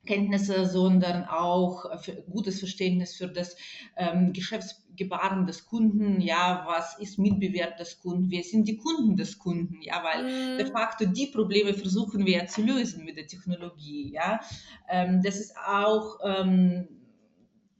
Kenntnisse, 0.05 0.65
sondern 0.65 1.25
auch 1.25 1.85
gutes 2.29 2.59
Verständnis 2.59 3.15
für 3.15 3.27
das 3.27 3.55
ähm, 3.95 4.33
Geschäftsgebaren 4.33 5.45
des 5.45 5.65
Kunden, 5.65 6.21
ja, 6.21 6.65
was 6.67 6.97
ist 6.99 7.19
Mitbewerb 7.19 7.77
des 7.77 7.99
Kunden, 7.99 8.29
wer 8.31 8.43
sind 8.43 8.67
die 8.67 8.77
Kunden 8.77 9.15
des 9.15 9.37
Kunden, 9.39 9.81
ja, 9.81 10.03
weil 10.03 10.23
mm. 10.23 10.57
de 10.57 10.65
facto 10.67 11.05
die 11.05 11.27
Probleme 11.27 11.73
versuchen 11.73 12.25
wir 12.25 12.37
ja 12.37 12.45
zu 12.45 12.61
lösen 12.61 13.05
mit 13.05 13.17
der 13.17 13.27
Technologie, 13.27 14.11
ja. 14.13 14.39
Ähm, 14.89 15.21
das 15.23 15.37
ist 15.37 15.55
auch 15.57 16.19
ähm, 16.23 16.87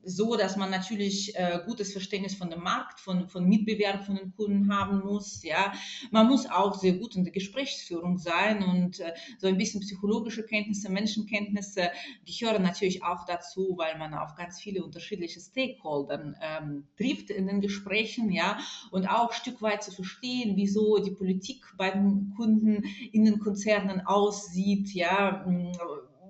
so, 0.05 0.35
dass 0.35 0.55
man 0.55 0.69
natürlich 0.69 1.35
äh, 1.35 1.59
gutes 1.65 1.91
Verständnis 1.91 2.35
von 2.35 2.49
dem 2.49 2.61
Markt, 2.61 2.99
von, 2.99 3.27
von 3.27 3.45
Mitbewerb 3.45 4.05
von 4.05 4.15
den 4.15 4.33
Kunden 4.35 4.73
haben 4.73 4.99
muss. 4.99 5.43
Ja, 5.43 5.73
man 6.11 6.27
muss 6.27 6.49
auch 6.49 6.75
sehr 6.75 6.93
gut 6.93 7.15
in 7.15 7.23
der 7.23 7.33
Gesprächsführung 7.33 8.17
sein 8.17 8.63
und 8.63 8.99
äh, 8.99 9.13
so 9.39 9.47
ein 9.47 9.57
bisschen 9.57 9.81
psychologische 9.81 10.45
Kenntnisse, 10.45 10.91
Menschenkenntnisse 10.91 11.89
gehören 12.25 12.61
natürlich 12.61 13.03
auch 13.03 13.25
dazu, 13.25 13.73
weil 13.77 13.97
man 13.97 14.13
auf 14.13 14.35
ganz 14.35 14.61
viele 14.61 14.83
unterschiedliche 14.83 15.39
Stakeholder 15.39 16.35
ähm, 16.41 16.87
trifft 16.97 17.31
in 17.31 17.47
den 17.47 17.61
Gesprächen. 17.61 18.31
Ja, 18.31 18.59
und 18.91 19.07
auch 19.07 19.31
ein 19.31 19.35
Stück 19.35 19.61
weit 19.61 19.83
zu 19.83 19.91
verstehen, 19.91 20.55
wieso 20.55 20.99
die 20.99 21.11
Politik 21.11 21.65
bei 21.77 21.89
den 21.89 22.33
Kunden 22.35 22.83
in 23.11 23.25
den 23.25 23.39
Konzernen 23.39 24.05
aussieht. 24.05 24.93
Ja 24.93 25.43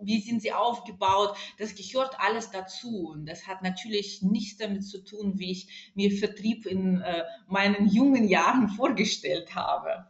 wie 0.06 0.20
sind 0.22 0.42
sie 0.42 0.54
aufgebaut, 0.54 1.36
das 1.58 1.76
gehört 1.76 2.20
alles 2.20 2.52
dazu. 2.52 3.10
Und 3.10 3.26
das 3.26 3.48
hat 3.48 3.62
natürlich 3.62 4.22
nichts 4.22 4.58
damit 4.58 4.86
zu 4.86 5.04
tun, 5.04 5.40
wie 5.40 5.52
ich 5.52 5.92
mir 5.96 6.12
Vertrieb 6.12 6.66
in 6.66 7.02
äh, 7.02 7.24
meinen 7.48 7.88
jungen 7.88 8.28
Jahren 8.28 8.70
vorgestellt 8.70 9.56
habe. 9.56 10.06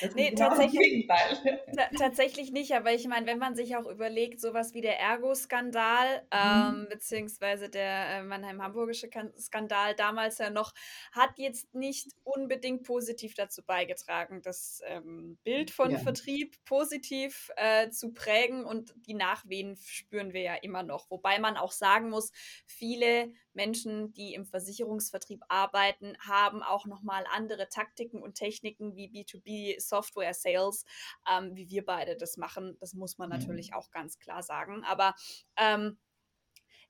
Das 0.00 0.14
nee, 0.14 0.30
genau 0.30 0.48
tatsächlich, 0.48 1.08
tatsächlich 1.98 2.52
nicht, 2.52 2.72
aber 2.72 2.92
ich 2.92 3.06
meine, 3.06 3.26
wenn 3.26 3.38
man 3.38 3.54
sich 3.54 3.76
auch 3.76 3.86
überlegt, 3.86 4.40
sowas 4.40 4.74
wie 4.74 4.80
der 4.80 4.98
Ergo-Skandal, 4.98 6.22
mhm. 6.32 6.80
ähm, 6.80 6.86
beziehungsweise 6.88 7.68
der 7.68 8.18
äh, 8.18 8.22
Mannheim-Hamburgische 8.22 9.08
Skandal 9.38 9.94
damals 9.94 10.38
ja 10.38 10.50
noch, 10.50 10.72
hat 11.12 11.38
jetzt 11.38 11.74
nicht 11.74 12.08
unbedingt 12.24 12.84
positiv 12.84 13.34
dazu 13.34 13.62
beigetragen, 13.62 14.42
das 14.42 14.82
ähm, 14.86 15.38
Bild 15.44 15.70
von 15.70 15.90
ja. 15.90 15.98
Vertrieb 15.98 16.56
positiv 16.64 17.50
äh, 17.56 17.90
zu 17.90 18.12
prägen 18.12 18.64
und 18.64 18.94
die 19.06 19.14
Nach 19.14 19.39
Nachwehen 19.40 19.76
spüren 19.76 20.32
wir 20.32 20.42
ja 20.42 20.54
immer 20.54 20.82
noch. 20.82 21.10
Wobei 21.10 21.38
man 21.38 21.56
auch 21.56 21.72
sagen 21.72 22.10
muss, 22.10 22.32
viele 22.66 23.32
Menschen, 23.52 24.12
die 24.12 24.34
im 24.34 24.44
Versicherungsvertrieb 24.44 25.42
arbeiten, 25.48 26.16
haben 26.20 26.62
auch 26.62 26.86
nochmal 26.86 27.24
andere 27.32 27.68
Taktiken 27.68 28.22
und 28.22 28.34
Techniken 28.34 28.94
wie 28.96 29.08
B2B 29.08 29.80
Software 29.80 30.34
Sales, 30.34 30.84
ähm, 31.30 31.54
wie 31.54 31.68
wir 31.68 31.84
beide 31.84 32.16
das 32.16 32.36
machen. 32.36 32.76
Das 32.80 32.94
muss 32.94 33.18
man 33.18 33.28
mhm. 33.28 33.36
natürlich 33.36 33.74
auch 33.74 33.90
ganz 33.90 34.18
klar 34.18 34.42
sagen. 34.42 34.84
Aber 34.84 35.14
ähm, 35.56 35.98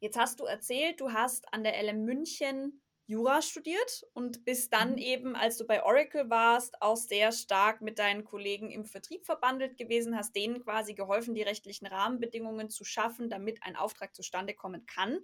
jetzt 0.00 0.18
hast 0.18 0.40
du 0.40 0.44
erzählt, 0.44 1.00
du 1.00 1.12
hast 1.12 1.52
an 1.52 1.62
der 1.62 1.82
LM 1.82 2.04
München 2.04 2.82
Jura 3.10 3.42
studiert 3.42 4.06
und 4.14 4.44
bist 4.44 4.72
dann 4.72 4.92
mhm. 4.92 4.98
eben, 4.98 5.34
als 5.34 5.56
du 5.56 5.66
bei 5.66 5.84
Oracle 5.84 6.30
warst, 6.30 6.80
auch 6.80 6.96
sehr 6.96 7.32
stark 7.32 7.80
mit 7.80 7.98
deinen 7.98 8.22
Kollegen 8.22 8.70
im 8.70 8.84
Vertrieb 8.84 9.26
verbandelt 9.26 9.76
gewesen, 9.76 10.16
hast 10.16 10.36
denen 10.36 10.62
quasi 10.62 10.94
geholfen, 10.94 11.34
die 11.34 11.42
rechtlichen 11.42 11.88
Rahmenbedingungen 11.88 12.70
zu 12.70 12.84
schaffen, 12.84 13.28
damit 13.28 13.64
ein 13.64 13.74
Auftrag 13.74 14.14
zustande 14.14 14.54
kommen 14.54 14.86
kann. 14.86 15.18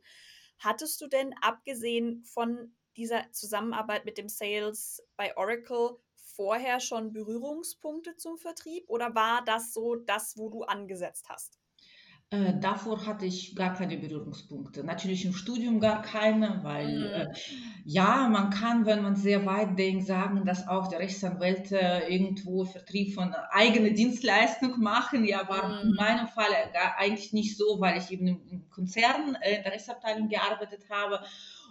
Hattest 0.58 1.00
du 1.00 1.06
denn, 1.06 1.32
abgesehen 1.40 2.24
von 2.24 2.74
dieser 2.96 3.30
Zusammenarbeit 3.30 4.04
mit 4.04 4.18
dem 4.18 4.28
Sales 4.28 5.06
bei 5.16 5.36
Oracle, 5.36 5.96
vorher 6.16 6.80
schon 6.80 7.12
Berührungspunkte 7.12 8.16
zum 8.16 8.36
Vertrieb 8.36 8.84
oder 8.88 9.14
war 9.14 9.44
das 9.44 9.72
so 9.72 9.94
das, 9.94 10.36
wo 10.36 10.48
du 10.48 10.64
angesetzt 10.64 11.28
hast? 11.28 11.60
Äh, 12.30 12.54
davor 12.58 13.06
hatte 13.06 13.24
ich 13.24 13.54
gar 13.54 13.74
keine 13.74 13.96
Berührungspunkte. 13.96 14.82
Natürlich 14.82 15.24
im 15.24 15.32
Studium 15.32 15.78
gar 15.78 16.02
keine, 16.02 16.58
weil 16.64 16.98
mhm. 16.98 17.04
äh, 17.04 17.34
ja, 17.84 18.28
man 18.28 18.50
kann, 18.50 18.84
wenn 18.84 19.02
man 19.02 19.14
sehr 19.14 19.46
weit 19.46 19.78
denkt, 19.78 20.08
sagen, 20.08 20.44
dass 20.44 20.66
auch 20.66 20.88
die 20.88 20.96
Rechtsanwälte 20.96 22.02
irgendwo 22.08 22.64
Vertrieb 22.64 23.14
von 23.14 23.32
eigener 23.50 23.90
Dienstleistung 23.90 24.80
machen. 24.80 25.24
Ja, 25.24 25.48
war 25.48 25.68
mhm. 25.68 25.90
in 25.90 25.94
meinem 25.94 26.26
Fall 26.26 26.50
gar, 26.72 26.98
eigentlich 26.98 27.32
nicht 27.32 27.56
so, 27.56 27.76
weil 27.78 27.98
ich 27.98 28.10
eben 28.10 28.26
im 28.26 28.68
Konzern 28.70 29.36
äh, 29.42 29.58
in 29.58 29.62
der 29.62 29.72
Rechtsabteilung 29.72 30.28
gearbeitet 30.28 30.80
habe. 30.90 31.20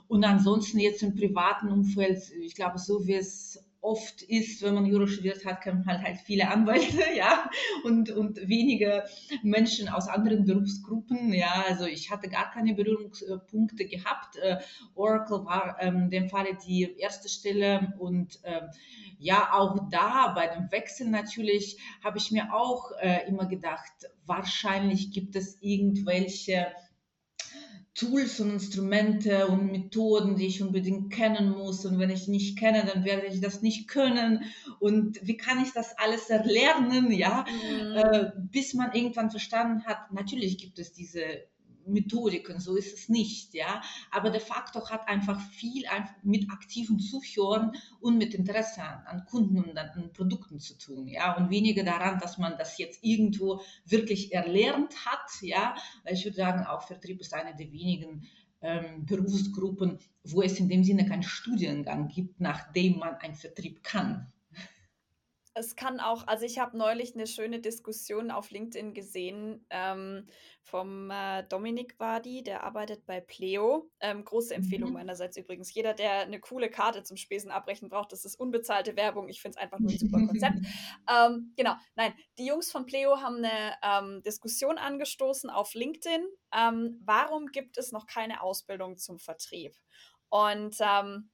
Und 0.07 0.23
ansonsten 0.23 0.79
jetzt 0.79 1.03
im 1.03 1.15
privaten 1.15 1.69
Umfeld, 1.69 2.31
ich 2.39 2.55
glaube, 2.55 2.79
so 2.79 3.05
wie 3.07 3.15
es 3.15 3.64
oft 3.85 4.23
ist, 4.23 4.63
wenn 4.63 4.73
man 4.73 4.85
Jura 4.85 5.07
studiert 5.07 5.45
hat, 5.45 5.61
kennt 5.61 5.85
man 5.85 6.01
halt 6.01 6.17
viele 6.17 6.49
Anwälte, 6.49 7.03
ja, 7.15 7.49
und, 7.83 8.09
und 8.09 8.47
wenige 8.47 9.05
Menschen 9.43 9.87
aus 9.87 10.07
anderen 10.07 10.45
Berufsgruppen, 10.45 11.33
ja, 11.33 11.63
also 11.67 11.85
ich 11.85 12.09
hatte 12.09 12.27
gar 12.27 12.51
keine 12.51 12.73
Berührungspunkte 12.73 13.85
gehabt. 13.85 14.37
Äh, 14.37 14.57
Oracle 14.95 15.45
war 15.45 15.77
ähm, 15.79 16.09
dem 16.09 16.29
Falle 16.29 16.57
die 16.67 16.95
erste 16.97 17.29
Stelle 17.29 17.93
und 17.99 18.39
ähm, 18.43 18.63
ja, 19.19 19.53
auch 19.53 19.89
da 19.91 20.33
bei 20.35 20.47
dem 20.47 20.71
Wechsel 20.71 21.07
natürlich 21.09 21.77
habe 22.03 22.17
ich 22.17 22.31
mir 22.31 22.53
auch 22.53 22.91
äh, 22.99 23.27
immer 23.27 23.45
gedacht, 23.45 23.93
wahrscheinlich 24.25 25.11
gibt 25.11 25.35
es 25.35 25.57
irgendwelche 25.61 26.67
Tools 27.95 28.41
und 28.41 28.51
Instrumente 28.51 29.47
und 29.47 29.71
Methoden, 29.71 30.35
die 30.35 30.47
ich 30.47 30.61
unbedingt 30.61 31.13
kennen 31.13 31.51
muss. 31.51 31.85
Und 31.85 31.97
wenn 31.97 32.09
ich 32.09 32.27
nicht 32.27 32.59
kenne, 32.59 32.85
dann 32.85 33.05
werde 33.05 33.27
ich 33.27 33.39
das 33.39 33.61
nicht 33.61 33.87
können. 33.87 34.43
Und 34.79 35.25
wie 35.25 35.37
kann 35.37 35.63
ich 35.63 35.71
das 35.71 35.97
alles 35.97 36.29
erlernen, 36.29 37.09
ja, 37.11 37.45
mhm. 37.49 37.95
äh, 37.95 38.31
bis 38.37 38.73
man 38.73 38.91
irgendwann 38.93 39.31
verstanden 39.31 39.85
hat, 39.85 40.11
natürlich 40.11 40.57
gibt 40.57 40.77
es 40.77 40.91
diese 40.91 41.45
Methodiken, 41.85 42.59
so 42.59 42.75
ist 42.75 42.97
es 42.97 43.09
nicht, 43.09 43.53
ja. 43.53 43.81
Aber 44.11 44.29
der 44.29 44.41
Faktor 44.41 44.89
hat 44.89 45.07
einfach 45.07 45.39
viel 45.51 45.83
mit 46.23 46.49
aktivem 46.51 46.99
Zuhören 46.99 47.71
und 47.99 48.17
mit 48.17 48.33
Interesse 48.33 48.83
an, 48.83 49.05
an 49.05 49.25
Kunden 49.25 49.57
und 49.57 49.77
an, 49.77 49.89
an, 49.89 50.13
Produkten 50.13 50.59
zu 50.59 50.77
tun, 50.77 51.07
ja. 51.07 51.35
Und 51.37 51.49
weniger 51.49 51.83
daran, 51.83 52.19
dass 52.19 52.37
man 52.37 52.57
das 52.57 52.77
jetzt 52.77 53.03
irgendwo 53.03 53.61
wirklich 53.85 54.33
erlernt 54.33 55.05
hat, 55.05 55.41
ja. 55.41 55.75
Weil 56.03 56.13
ich 56.13 56.25
würde 56.25 56.37
sagen, 56.37 56.65
auch 56.65 56.83
Vertrieb 56.83 57.21
ist 57.21 57.33
eine 57.33 57.55
der 57.55 57.71
wenigen 57.71 58.27
ähm, 58.61 59.05
Berufsgruppen, 59.05 59.99
wo 60.23 60.41
es 60.41 60.59
in 60.59 60.69
dem 60.69 60.83
Sinne 60.83 61.05
keinen 61.05 61.23
Studiengang 61.23 62.07
gibt, 62.07 62.39
nachdem 62.39 62.99
man 62.99 63.15
einen 63.15 63.35
Vertrieb 63.35 63.83
kann 63.83 64.31
es 65.57 65.77
kann 65.77 66.01
auch, 66.01 66.27
also 66.27 66.45
ich 66.45 66.59
habe 66.59 66.77
neulich 66.77 67.15
eine 67.15 67.27
schöne 67.27 67.61
Diskussion 67.61 68.29
auf 68.29 68.51
LinkedIn 68.51 68.93
gesehen 68.93 69.65
ähm, 69.69 70.27
vom 70.61 71.09
äh, 71.09 71.43
Dominik 71.43 71.97
Wadi, 71.97 72.43
der 72.43 72.63
arbeitet 72.63 73.05
bei 73.05 73.21
Pleo. 73.21 73.89
Ähm, 74.01 74.25
große 74.25 74.53
Empfehlung 74.53 74.89
mhm. 74.89 74.95
meinerseits 74.95 75.37
übrigens. 75.37 75.73
Jeder, 75.73 75.93
der 75.93 76.19
eine 76.19 76.41
coole 76.41 76.69
Karte 76.69 77.03
zum 77.03 77.15
Spesen 77.15 77.51
abbrechen 77.51 77.87
braucht, 77.87 78.11
das 78.11 78.25
ist 78.25 78.35
unbezahlte 78.37 78.97
Werbung. 78.97 79.29
Ich 79.29 79.41
finde 79.41 79.57
es 79.57 79.63
einfach 79.63 79.79
nur 79.79 79.91
ein 79.91 79.97
super 79.97 80.27
Konzept. 80.27 80.57
ähm, 81.09 81.53
genau, 81.55 81.75
nein, 81.95 82.13
die 82.37 82.45
Jungs 82.45 82.69
von 82.69 82.85
Pleo 82.85 83.21
haben 83.21 83.37
eine 83.37 83.75
ähm, 83.81 84.23
Diskussion 84.23 84.77
angestoßen 84.77 85.49
auf 85.49 85.73
LinkedIn. 85.73 86.27
Ähm, 86.53 87.01
warum 87.05 87.47
gibt 87.47 87.77
es 87.77 87.93
noch 87.93 88.07
keine 88.07 88.41
Ausbildung 88.41 88.97
zum 88.97 89.19
Vertrieb? 89.19 89.73
Und 90.27 90.75
ähm, 90.81 91.29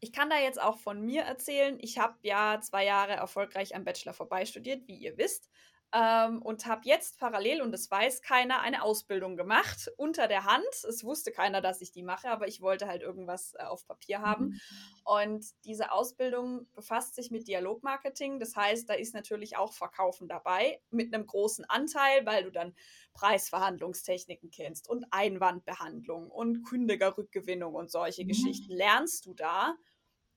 ich 0.00 0.12
kann 0.12 0.30
da 0.30 0.38
jetzt 0.38 0.60
auch 0.60 0.78
von 0.78 1.00
mir 1.02 1.22
erzählen. 1.22 1.78
Ich 1.80 1.98
habe 1.98 2.16
ja 2.22 2.60
zwei 2.60 2.84
Jahre 2.84 3.12
erfolgreich 3.12 3.74
am 3.74 3.84
Bachelor 3.84 4.14
vorbei 4.14 4.46
studiert, 4.46 4.88
wie 4.88 4.96
ihr 4.96 5.18
wisst. 5.18 5.50
Ähm, 5.92 6.40
und 6.42 6.66
habe 6.66 6.82
jetzt 6.84 7.18
parallel, 7.18 7.62
und 7.62 7.72
das 7.72 7.90
weiß 7.90 8.22
keiner, 8.22 8.60
eine 8.60 8.84
Ausbildung 8.84 9.36
gemacht 9.36 9.90
unter 9.96 10.28
der 10.28 10.44
Hand. 10.44 10.64
Es 10.88 11.02
wusste 11.02 11.32
keiner, 11.32 11.60
dass 11.60 11.80
ich 11.80 11.90
die 11.90 12.04
mache, 12.04 12.30
aber 12.30 12.46
ich 12.46 12.60
wollte 12.60 12.86
halt 12.86 13.02
irgendwas 13.02 13.54
äh, 13.58 13.64
auf 13.64 13.84
Papier 13.86 14.20
haben. 14.20 14.44
Mhm. 14.44 14.60
Und 15.04 15.46
diese 15.64 15.90
Ausbildung 15.90 16.68
befasst 16.74 17.16
sich 17.16 17.32
mit 17.32 17.48
Dialogmarketing. 17.48 18.38
Das 18.38 18.54
heißt, 18.54 18.88
da 18.88 18.94
ist 18.94 19.14
natürlich 19.14 19.56
auch 19.56 19.72
Verkaufen 19.72 20.28
dabei, 20.28 20.80
mit 20.90 21.12
einem 21.12 21.26
großen 21.26 21.64
Anteil, 21.64 22.24
weil 22.24 22.44
du 22.44 22.52
dann 22.52 22.72
Preisverhandlungstechniken 23.14 24.50
kennst 24.50 24.88
und 24.88 25.06
Einwandbehandlung 25.10 26.30
und 26.30 26.62
Kündigerrückgewinnung 26.62 27.74
und 27.74 27.90
solche 27.90 28.22
mhm. 28.22 28.28
Geschichten 28.28 28.72
lernst 28.72 29.26
du 29.26 29.34
da 29.34 29.76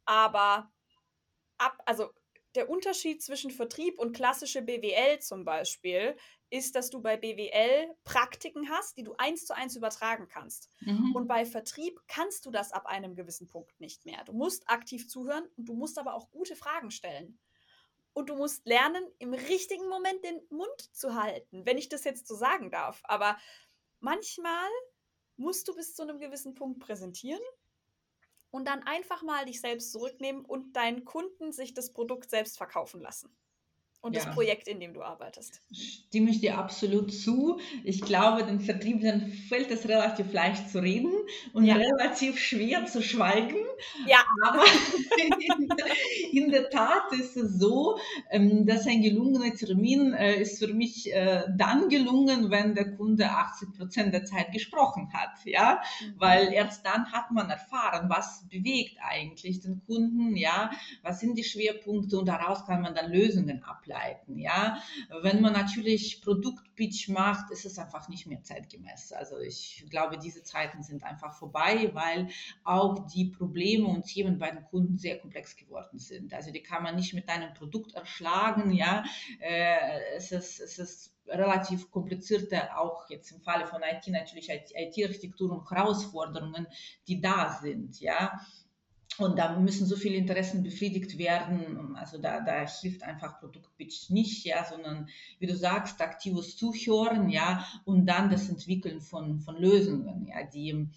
aber 0.06 0.72
ab, 1.58 1.82
also 1.86 2.12
der 2.56 2.70
Unterschied 2.70 3.24
zwischen 3.24 3.52
Vertrieb 3.52 3.98
und 3.98 4.16
klassische 4.16 4.62
BWL 4.62 5.20
zum 5.20 5.44
Beispiel 5.44 6.16
ist, 6.50 6.76
dass 6.76 6.92
du 6.92 7.02
bei 7.02 7.18
BWL 7.18 7.96
Praktiken 8.04 8.70
hast, 8.70 8.96
die 8.98 9.04
du 9.04 9.16
eins 9.18 9.46
zu 9.46 9.56
eins 9.56 9.76
übertragen 9.76 10.28
kannst. 10.28 10.70
Mhm. 10.82 11.16
Und 11.16 11.28
bei 11.28 11.46
Vertrieb 11.46 12.00
kannst 12.08 12.46
du 12.46 12.52
das 12.52 12.72
ab 12.72 12.86
einem 12.86 13.16
gewissen 13.16 13.48
Punkt 13.48 13.80
nicht 13.80 14.06
mehr. 14.06 14.24
Du 14.26 14.34
musst 14.34 14.70
aktiv 14.70 15.10
zuhören 15.10 15.48
und 15.58 15.66
du 15.66 15.74
musst 15.74 15.98
aber 15.98 16.14
auch 16.14 16.30
gute 16.30 16.56
Fragen 16.56 16.92
stellen. 16.92 17.40
Und 18.14 18.30
du 18.30 18.36
musst 18.36 18.68
lernen, 18.68 19.04
im 19.18 19.34
richtigen 19.34 19.90
Moment 19.90 20.24
den 20.24 20.40
Mund 20.52 20.96
zu 20.96 21.16
halten, 21.16 21.66
wenn 21.66 21.80
ich 21.80 21.90
das 21.90 22.04
jetzt 22.04 22.28
so 22.28 22.36
sagen 22.36 22.70
darf. 22.70 23.02
Aber 23.06 23.36
manchmal 24.00 24.70
musst 25.36 25.68
du 25.68 25.74
bis 25.74 25.96
zu 25.96 26.04
einem 26.04 26.20
gewissen 26.20 26.54
Punkt 26.54 26.80
präsentieren 26.80 27.42
und 28.54 28.66
dann 28.68 28.84
einfach 28.84 29.24
mal 29.24 29.46
dich 29.46 29.60
selbst 29.62 29.92
zurücknehmen 29.92 30.46
und 30.46 30.76
deinen 30.76 31.06
Kunden 31.06 31.52
sich 31.52 31.74
das 31.74 31.92
Produkt 31.92 32.30
selbst 32.30 32.58
verkaufen 32.58 33.02
lassen. 33.02 33.36
Und 34.04 34.14
ja. 34.18 34.22
das 34.22 34.34
Projekt, 34.34 34.68
in 34.68 34.82
dem 34.82 34.94
du 34.94 35.02
arbeitest. 35.02 35.62
Stimme 35.72 36.30
ich 36.30 36.42
dir 36.42 36.58
absolut 36.58 37.14
zu. 37.14 37.62
Ich 37.86 38.02
glaube, 38.02 38.44
den 38.44 38.60
Vertriebenen 38.60 39.32
fällt 39.32 39.72
es 39.72 39.88
relativ 39.88 40.34
leicht 40.34 40.70
zu 40.70 40.80
reden 40.80 41.14
und 41.54 41.64
ja. 41.64 41.76
relativ 41.76 42.38
schwer 42.38 42.86
zu 42.86 43.02
schweigen. 43.02 43.56
Ja. 44.06 44.18
Aber 44.44 44.62
in 46.34 46.52
der 46.52 46.70
Tat 46.70 47.14
ist 47.14 47.38
es 47.38 47.58
so, 47.58 47.98
ähm, 48.30 48.66
dass 48.66 48.86
ein 48.88 49.02
gelungener 49.02 49.56
Termin 49.56 50.14
äh, 50.14 50.36
ist 50.36 50.60
für 50.60 50.74
mich 50.74 51.10
äh, 51.14 51.44
dann 51.58 51.88
gelungen, 51.88 52.52
wenn 52.52 52.76
der 52.76 52.98
Kunde 52.98 53.30
80 53.30 53.72
Prozent 53.72 54.14
der 54.14 54.26
Zeit 54.26 54.52
gesprochen 54.52 55.14
hat. 55.14 55.46
Ja, 55.46 55.82
mhm. 56.02 56.16
weil 56.18 56.52
erst 56.52 56.86
dann 56.86 57.10
hat 57.14 57.32
man 57.32 57.50
erfahren, 57.50 58.10
was 58.10 58.46
bewegt 58.50 58.98
eigentlich 59.02 59.62
den 59.62 59.82
Kunden. 59.86 60.36
Ja, 60.36 60.72
was 61.04 61.22
sind 61.22 61.38
die 61.38 61.46
Schwerpunkte 61.46 62.18
und 62.18 62.28
daraus 62.28 62.66
kann 62.66 62.82
man 62.82 62.96
dann 62.96 63.10
Lösungen 63.10 63.64
ableiten 63.64 63.93
ableiten. 63.94 64.38
Ja, 64.38 64.82
wenn 65.22 65.42
man 65.42 65.54
natürlich 65.54 66.22
Produktpitch 66.22 67.10
macht, 67.10 67.52
ist 67.52 67.66
es 67.66 67.78
einfach 67.78 68.10
nicht 68.10 68.28
mehr 68.28 68.42
zeitgemäß. 68.42 69.14
Also 69.14 69.40
ich 69.40 69.86
glaube, 69.90 70.18
diese 70.18 70.44
Zeiten 70.44 70.84
sind 70.84 71.04
einfach 71.04 71.34
vorbei, 71.34 71.90
weil 71.94 72.30
auch 72.64 73.08
die 73.08 73.26
Probleme 73.26 73.88
und 73.88 74.06
Themen 74.06 74.40
bei 74.40 74.52
den 74.52 74.64
Kunden 74.66 74.98
sehr 74.98 75.20
komplex 75.20 75.56
geworden 75.56 76.00
sind. 76.00 76.34
Also 76.34 76.52
die 76.52 76.64
kann 76.64 76.84
man 76.84 76.96
nicht 76.96 77.14
mit 77.14 77.30
einem 77.30 77.54
Produkt 77.54 77.94
erschlagen. 77.94 78.72
Ja, 78.72 79.04
äh, 79.40 80.16
es 80.16 80.32
ist, 80.32 80.60
es 80.60 80.80
ist 80.80 81.14
relativ 81.28 81.90
komplizierte, 81.90 82.78
auch 82.78 83.10
jetzt 83.10 83.32
im 83.32 83.42
Falle 83.42 83.66
von 83.66 83.82
IT 83.82 84.08
natürlich 84.08 84.50
IT-Architektur 84.50 85.52
und 85.52 85.70
Herausforderungen, 85.70 86.68
die 87.08 87.22
da 87.22 87.58
sind. 87.62 88.00
Ja, 88.02 88.42
und 89.18 89.38
da 89.38 89.58
müssen 89.58 89.86
so 89.86 89.96
viele 89.96 90.16
Interessen 90.16 90.64
befriedigt 90.64 91.18
werden. 91.18 91.96
Also 91.96 92.18
da, 92.18 92.42
da 92.42 92.68
hilft 92.68 93.04
einfach 93.04 93.40
Produktpitch 93.40 94.10
nicht, 94.10 94.46
ja, 94.46 94.66
sondern 94.66 95.08
wie 95.40 95.48
du 95.48 95.56
sagst, 95.56 96.02
aktives 96.02 96.58
Zuhören, 96.58 97.30
ja, 97.30 97.66
und 97.86 98.06
dann 98.06 98.30
das 98.30 98.50
Entwickeln 98.50 99.02
von, 99.02 99.40
von 99.40 99.58
Lösungen, 99.58 100.28
ja, 100.28 100.44
die 100.44 100.88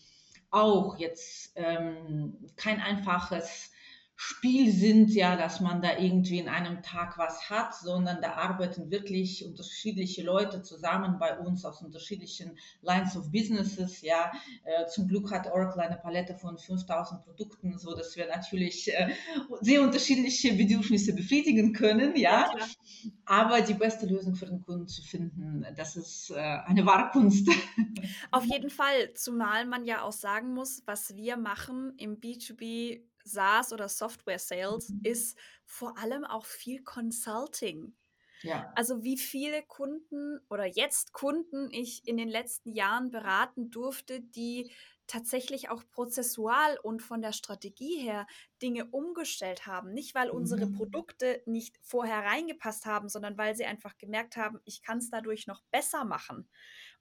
auch 0.51 0.99
jetzt 0.99 1.53
ähm, 1.57 2.35
kein 2.57 2.81
einfaches 2.81 3.71
Spiel 4.19 4.73
sind, 4.73 5.11
ja, 5.11 5.37
dass 5.37 5.61
man 5.61 5.83
da 5.83 5.99
irgendwie 5.99 6.39
in 6.39 6.49
einem 6.49 6.83
Tag 6.83 7.19
was 7.19 7.51
hat, 7.51 7.75
sondern 7.75 8.23
da 8.23 8.33
arbeiten 8.33 8.91
wirklich 8.91 9.45
unterschiedliche 9.45 10.23
Leute 10.23 10.63
zusammen 10.63 11.19
bei 11.19 11.39
uns 11.39 11.67
aus 11.67 11.83
unterschiedlichen 11.83 12.57
Lines 12.81 13.15
of 13.15 13.31
Businesses, 13.31 14.01
ja. 14.01 14.33
Äh, 14.65 14.87
zum 14.87 15.07
Glück 15.07 15.31
hat 15.31 15.47
Oracle 15.53 15.83
eine 15.83 15.97
Palette 15.97 16.35
von 16.35 16.57
5000 16.57 17.25
Produkten, 17.25 17.77
so 17.77 17.95
dass 17.95 18.17
wir 18.17 18.27
natürlich 18.27 18.91
äh, 18.95 19.13
sehr 19.61 19.83
unterschiedliche 19.83 20.55
Bedürfnisse 20.55 21.15
befriedigen 21.15 21.75
können, 21.75 22.17
ja. 22.17 22.51
ja 22.59 23.11
Aber 23.27 23.61
die 23.61 23.75
beste 23.75 24.07
Lösung 24.07 24.35
für 24.35 24.47
den 24.47 24.63
Kunden 24.63 24.89
zu 24.89 25.03
finden, 25.03 25.67
das 25.77 25.95
ist 25.97 26.31
äh, 26.31 26.37
eine 26.37 26.87
wahre 26.87 27.11
Kunst. 27.11 27.51
Auf 28.31 28.45
jeden 28.45 28.71
Fall, 28.71 29.13
zumal 29.13 29.67
man 29.67 29.85
ja 29.85 30.01
auch 30.01 30.13
sagen 30.13 30.55
muss, 30.55 30.83
was 30.87 31.15
wir 31.17 31.37
machen 31.37 31.93
im 31.99 32.19
B2B 32.19 33.03
SaaS 33.27 33.73
oder 33.73 33.89
Software 33.89 34.39
Sales 34.39 34.93
ist 35.03 35.39
vor 35.65 35.99
allem 35.99 36.25
auch 36.25 36.47
viel 36.47 36.83
Consulting. 36.83 37.95
Ja. 38.43 38.71
Also 38.75 39.03
wie 39.03 39.17
viele 39.17 39.63
Kunden 39.63 40.41
oder 40.51 40.67
jetzt 40.67 41.13
Kunden 41.13 41.71
ich 41.71 42.07
in 42.07 42.17
den 42.17 42.29
letzten 42.29 42.73
Jahren 42.73 43.11
beraten 43.11 43.71
durfte, 43.71 44.21
die 44.21 44.71
tatsächlich 45.07 45.69
auch 45.71 45.85
prozessual 45.91 46.79
und 46.83 47.01
von 47.01 47.23
der 47.23 47.33
Strategie 47.33 48.01
her 48.01 48.27
Dinge 48.61 48.87
umgestellt 48.87 49.67
haben. 49.67 49.93
Nicht, 49.93 50.15
weil 50.15 50.31
unsere 50.31 50.67
mhm. 50.67 50.77
Produkte 50.77 51.43
nicht 51.47 51.79
vorher 51.81 52.25
reingepasst 52.25 52.87
haben, 52.87 53.09
sondern 53.09 53.39
weil 53.39 53.55
sie 53.55 53.65
einfach 53.65 53.97
gemerkt 53.99 54.37
haben, 54.37 54.59
ich 54.65 54.83
kann 54.83 54.99
es 54.99 55.11
dadurch 55.11 55.47
noch 55.47 55.63
besser 55.71 56.05
machen. 56.05 56.49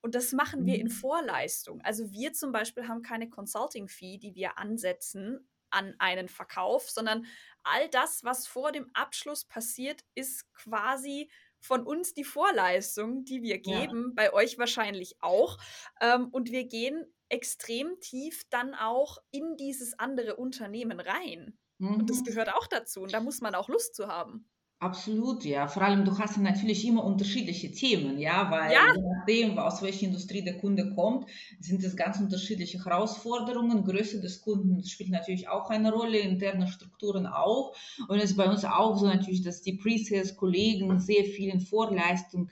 Und 0.02 0.14
das 0.14 0.34
machen 0.34 0.66
wir 0.66 0.76
in 0.76 0.88
mhm. 0.88 0.92
Vorleistung. 0.92 1.82
Also 1.82 2.12
wir 2.12 2.34
zum 2.34 2.52
Beispiel 2.52 2.88
haben 2.88 3.02
keine 3.02 3.30
Consulting-Fee, 3.30 4.20
die 4.20 4.36
wir 4.36 4.60
ansetzen 4.60 5.48
an 5.76 5.96
einen 6.00 6.30
Verkauf, 6.30 6.90
sondern 6.90 7.26
all 7.64 7.90
das, 7.90 8.24
was 8.24 8.48
vor 8.48 8.72
dem 8.72 8.90
Abschluss 8.94 9.46
passiert, 9.46 10.02
ist 10.16 10.52
quasi 10.54 11.30
von 11.60 11.86
uns 11.86 12.14
die 12.14 12.24
Vorleistung, 12.24 13.26
die 13.26 13.42
wir 13.42 13.60
geben, 13.60 14.08
ja. 14.10 14.14
bei 14.16 14.34
euch 14.34 14.58
wahrscheinlich 14.58 15.16
auch. 15.20 15.58
Ähm, 16.00 16.30
und 16.30 16.52
wir 16.52 16.66
gehen 16.66 17.06
extrem 17.30 18.00
tief 18.00 18.44
dann 18.50 18.76
auch 18.76 19.18
in 19.32 19.58
dieses 19.58 19.98
andere 19.98 20.36
Unternehmen 20.36 21.00
rein. 21.00 21.58
Mhm. 21.80 22.00
Und 22.00 22.10
das 22.10 22.20
mhm. 22.20 22.26
gehört 22.26 22.54
auch 22.54 22.68
dazu. 22.68 23.02
Und 23.02 23.14
da 23.14 23.20
muss 23.20 23.42
man 23.42 23.56
auch 23.56 23.68
Lust 23.68 23.96
zu 23.96 24.08
haben. 24.08 24.48
Absolut, 24.80 25.46
ja. 25.46 25.68
Vor 25.68 25.84
allem, 25.84 26.04
du 26.04 26.18
hast 26.20 26.38
natürlich 26.38 26.86
immer 26.86 27.06
unterschiedliche 27.06 27.72
Themen, 27.72 28.20
ja, 28.20 28.52
weil 28.52 28.74
ja. 28.74 28.94
je 28.94 29.02
nachdem, 29.02 29.58
aus 29.58 29.82
welcher 29.82 30.08
Industrie 30.08 30.44
der 30.44 30.58
Kunde 30.58 30.94
kommt, 30.94 31.30
sind 31.62 31.82
es 31.84 31.96
ganz 31.96 32.20
unterschiedliche 32.20 32.84
Herausforderungen. 32.84 33.86
Größe 33.86 34.20
des 34.20 34.42
Kunden 34.42 34.84
spielt 34.84 35.12
natürlich 35.12 35.48
auch 35.48 35.70
eine 35.70 35.94
Rolle, 35.94 36.20
interne 36.20 36.68
Strukturen 36.68 37.26
auch. 37.26 37.74
Und 38.10 38.18
es 38.18 38.32
ist 38.32 38.38
bei 38.38 38.50
uns 38.50 38.66
auch 38.66 38.98
so 38.98 39.08
natürlich, 39.08 39.44
dass 39.44 39.62
die 39.62 39.78
Pre-Sales-Kollegen 39.78 41.00
sehr 41.00 41.24
viel 41.24 41.50
in 41.50 41.62
Vorleistung 41.62 42.52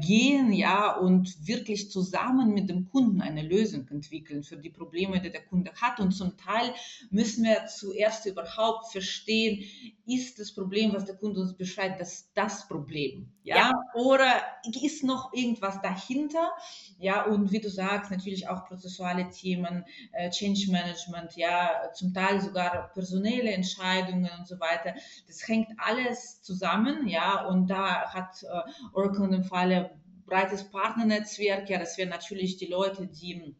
gehen, 0.00 0.52
ja, 0.52 0.96
und 0.96 1.46
wirklich 1.46 1.90
zusammen 1.90 2.54
mit 2.54 2.70
dem 2.70 2.88
Kunden 2.88 3.20
eine 3.20 3.42
Lösung 3.42 3.86
entwickeln 3.88 4.42
für 4.42 4.56
die 4.56 4.70
Probleme, 4.70 5.20
die 5.20 5.30
der 5.30 5.44
Kunde 5.44 5.72
hat. 5.74 6.00
Und 6.00 6.12
zum 6.12 6.36
Teil 6.38 6.72
müssen 7.10 7.44
wir 7.44 7.66
zuerst 7.66 8.24
überhaupt 8.24 8.90
verstehen, 8.92 9.62
ist 10.06 10.38
das 10.38 10.52
Problem, 10.54 10.94
was 10.94 11.04
der 11.04 11.16
Kunde 11.16 11.40
uns 11.40 11.54
beschreibt, 11.54 12.00
das 12.00 12.30
das 12.34 12.66
Problem, 12.66 13.28
ja, 13.42 13.56
ja. 13.56 13.72
oder 13.94 14.42
ist 14.82 15.04
noch 15.04 15.32
irgendwas 15.34 15.82
dahinter, 15.82 16.50
ja, 16.98 17.24
und 17.24 17.52
wie 17.52 17.60
du 17.60 17.68
sagst, 17.68 18.10
natürlich 18.10 18.48
auch 18.48 18.64
prozessuale 18.64 19.28
Themen, 19.28 19.84
äh, 20.12 20.30
Change 20.30 20.70
Management, 20.70 21.36
ja, 21.36 21.92
zum 21.94 22.14
Teil 22.14 22.40
sogar 22.40 22.90
personelle 22.94 23.50
Entscheidungen 23.50 24.30
und 24.38 24.46
so 24.46 24.58
weiter. 24.60 24.94
Das 25.26 25.46
hängt 25.46 25.68
alles 25.78 26.40
zusammen, 26.42 27.06
ja, 27.06 27.44
und 27.46 27.68
da 27.68 28.12
hat 28.12 28.42
äh, 28.44 28.70
Oracle 28.94 29.24
in 29.26 29.32
dem 29.32 29.44
Fall 29.44 29.57
Falle 29.58 29.90
breites 30.24 30.70
Partnernetzwerk. 30.70 31.68
Ja, 31.68 31.78
das 31.78 31.98
wären 31.98 32.10
natürlich 32.10 32.58
die 32.58 32.66
Leute, 32.66 33.08
die 33.08 33.56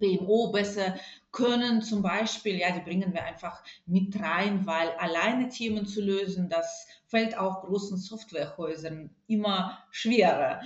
PMO 0.00 0.50
besser 0.50 0.98
können 1.30 1.82
zum 1.82 2.02
Beispiel, 2.02 2.58
ja, 2.58 2.72
die 2.72 2.80
bringen 2.80 3.12
wir 3.12 3.24
einfach 3.24 3.62
mit 3.84 4.18
rein, 4.20 4.66
weil 4.66 4.88
alleine 4.98 5.48
Themen 5.48 5.86
zu 5.86 6.00
lösen, 6.02 6.48
das 6.48 6.88
fällt 7.06 7.38
auch 7.38 7.60
großen 7.60 7.96
Softwarehäusern 7.96 9.14
immer 9.28 9.84
schwerer. 9.90 10.60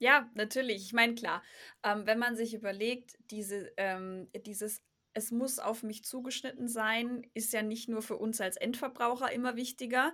Ja, 0.00 0.28
natürlich. 0.34 0.82
Ich 0.82 0.92
meine, 0.92 1.14
klar, 1.14 1.42
ähm, 1.84 2.06
wenn 2.06 2.18
man 2.18 2.34
sich 2.34 2.54
überlegt, 2.54 3.16
diese, 3.30 3.70
ähm, 3.76 4.28
dieses 4.46 4.82
es 5.14 5.32
muss 5.32 5.58
auf 5.58 5.82
mich 5.82 6.04
zugeschnitten 6.04 6.68
sein, 6.68 7.26
ist 7.34 7.52
ja 7.52 7.62
nicht 7.62 7.88
nur 7.88 8.02
für 8.02 8.16
uns 8.16 8.40
als 8.40 8.56
Endverbraucher 8.56 9.32
immer 9.32 9.56
wichtiger. 9.56 10.12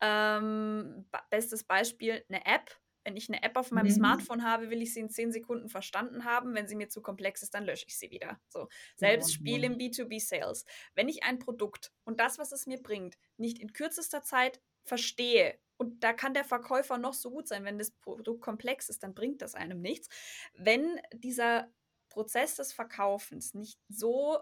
Ähm, 0.00 1.06
bestes 1.30 1.64
Beispiel, 1.64 2.24
eine 2.28 2.46
App 2.46 2.70
wenn 3.04 3.16
ich 3.16 3.28
eine 3.28 3.42
App 3.42 3.56
auf 3.56 3.70
meinem 3.70 3.86
mhm. 3.86 3.94
Smartphone 3.94 4.44
habe, 4.44 4.70
will 4.70 4.82
ich 4.82 4.94
sie 4.94 5.00
in 5.00 5.10
zehn 5.10 5.30
Sekunden 5.30 5.68
verstanden 5.68 6.24
haben. 6.24 6.54
Wenn 6.54 6.66
sie 6.66 6.74
mir 6.74 6.88
zu 6.88 7.02
komplex 7.02 7.42
ist, 7.42 7.54
dann 7.54 7.64
lösche 7.64 7.84
ich 7.86 7.98
sie 7.98 8.10
wieder. 8.10 8.40
So, 8.48 8.68
selbst 8.96 9.30
ja, 9.30 9.34
Spiel 9.34 9.62
ja. 9.62 9.70
im 9.70 9.78
B2B-Sales. 9.78 10.64
Wenn 10.94 11.08
ich 11.08 11.22
ein 11.22 11.38
Produkt 11.38 11.92
und 12.04 12.18
das, 12.18 12.38
was 12.38 12.52
es 12.52 12.66
mir 12.66 12.82
bringt, 12.82 13.16
nicht 13.36 13.58
in 13.58 13.72
kürzester 13.72 14.22
Zeit 14.22 14.60
verstehe, 14.84 15.58
und 15.76 16.04
da 16.04 16.12
kann 16.12 16.34
der 16.34 16.44
Verkäufer 16.44 16.98
noch 16.98 17.14
so 17.14 17.30
gut 17.30 17.48
sein, 17.48 17.64
wenn 17.64 17.78
das 17.78 17.90
Produkt 17.90 18.40
komplex 18.40 18.88
ist, 18.88 19.02
dann 19.02 19.14
bringt 19.14 19.42
das 19.42 19.54
einem 19.54 19.80
nichts. 19.80 20.08
Wenn 20.54 21.00
dieser 21.12 21.68
Prozess 22.08 22.54
des 22.54 22.72
Verkaufens 22.72 23.54
nicht 23.54 23.80
so 23.88 24.38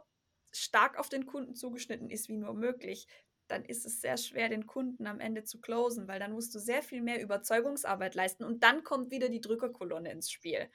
stark 0.52 0.98
auf 0.98 1.08
den 1.08 1.24
Kunden 1.24 1.54
zugeschnitten 1.54 2.10
ist 2.10 2.28
wie 2.28 2.36
nur 2.36 2.52
möglich, 2.52 3.06
dann 3.52 3.64
ist 3.64 3.86
es 3.86 4.00
sehr 4.00 4.16
schwer, 4.16 4.48
den 4.48 4.66
Kunden 4.66 5.06
am 5.06 5.20
Ende 5.20 5.44
zu 5.44 5.60
closen, 5.60 6.08
weil 6.08 6.18
dann 6.18 6.32
musst 6.32 6.54
du 6.54 6.58
sehr 6.58 6.82
viel 6.82 7.02
mehr 7.02 7.22
Überzeugungsarbeit 7.22 8.14
leisten 8.14 8.44
und 8.44 8.62
dann 8.62 8.82
kommt 8.82 9.10
wieder 9.10 9.28
die 9.28 9.40
Drückerkolonne 9.40 10.10
ins 10.10 10.30
Spiel 10.30 10.68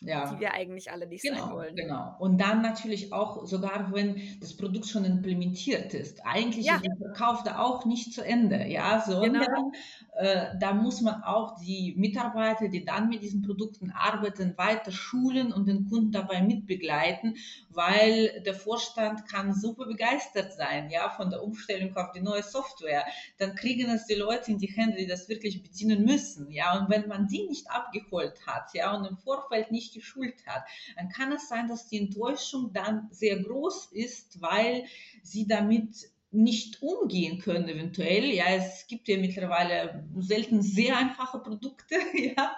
ja. 0.00 0.32
die 0.32 0.40
wir 0.40 0.54
eigentlich 0.54 0.90
alle 0.90 1.06
nicht 1.06 1.22
genau, 1.22 1.46
sein 1.46 1.54
wollen. 1.54 1.76
Genau. 1.76 2.16
Und 2.18 2.40
dann 2.40 2.62
natürlich 2.62 3.12
auch, 3.12 3.46
sogar 3.46 3.92
wenn 3.92 4.20
das 4.40 4.56
Produkt 4.56 4.86
schon 4.86 5.04
implementiert 5.04 5.92
ist, 5.94 6.24
eigentlich 6.24 6.66
ja. 6.66 6.76
ist 6.76 6.86
der 6.86 6.96
Verkauf 6.96 7.42
da 7.42 7.58
auch 7.58 7.84
nicht 7.84 8.14
zu 8.14 8.24
Ende, 8.24 8.66
ja, 8.66 9.02
sondern 9.06 9.44
genau. 9.44 9.72
äh, 10.16 10.58
da 10.58 10.72
muss 10.72 11.02
man 11.02 11.22
auch 11.22 11.60
die 11.60 11.94
Mitarbeiter, 11.98 12.68
die 12.68 12.84
dann 12.84 13.08
mit 13.08 13.22
diesen 13.22 13.42
Produkten 13.42 13.90
arbeiten, 13.90 14.56
weiter 14.56 14.90
schulen 14.90 15.52
und 15.52 15.68
den 15.68 15.88
Kunden 15.88 16.12
dabei 16.12 16.42
mitbegleiten, 16.42 17.36
weil 17.68 18.42
der 18.46 18.54
Vorstand 18.54 19.28
kann 19.28 19.52
super 19.52 19.86
begeistert 19.86 20.54
sein, 20.54 20.90
ja, 20.90 21.10
von 21.10 21.30
der 21.30 21.42
Umstellung 21.42 21.94
auf 21.96 22.12
die 22.12 22.20
neue 22.20 22.42
Software. 22.42 23.04
Dann 23.38 23.54
kriegen 23.54 23.90
es 23.90 24.06
die 24.06 24.14
Leute 24.14 24.52
in 24.52 24.58
die 24.58 24.68
Hände, 24.68 24.96
die 24.96 25.06
das 25.06 25.28
wirklich 25.28 25.62
bedienen 25.62 26.04
müssen, 26.04 26.50
ja, 26.50 26.78
und 26.78 26.88
wenn 26.88 27.06
man 27.06 27.26
die 27.26 27.46
nicht 27.46 27.70
abgeholt 27.70 28.46
hat, 28.46 28.72
ja, 28.72 28.96
und 28.96 29.04
im 29.04 29.18
Vorfeld 29.18 29.70
nicht 29.70 29.89
geschult 29.92 30.46
hat, 30.46 30.64
dann 30.96 31.08
kann 31.08 31.32
es 31.32 31.48
sein, 31.48 31.68
dass 31.68 31.88
die 31.88 31.98
Enttäuschung 31.98 32.72
dann 32.72 33.08
sehr 33.10 33.38
groß 33.42 33.92
ist, 33.92 34.40
weil 34.40 34.84
sie 35.22 35.46
damit 35.46 36.10
nicht 36.32 36.80
umgehen 36.80 37.40
können 37.40 37.68
eventuell. 37.68 38.24
Ja, 38.26 38.44
es 38.50 38.86
gibt 38.86 39.08
ja 39.08 39.18
mittlerweile 39.18 40.04
selten 40.18 40.62
sehr 40.62 40.96
einfache 40.96 41.40
Produkte. 41.40 41.96
ja. 42.36 42.56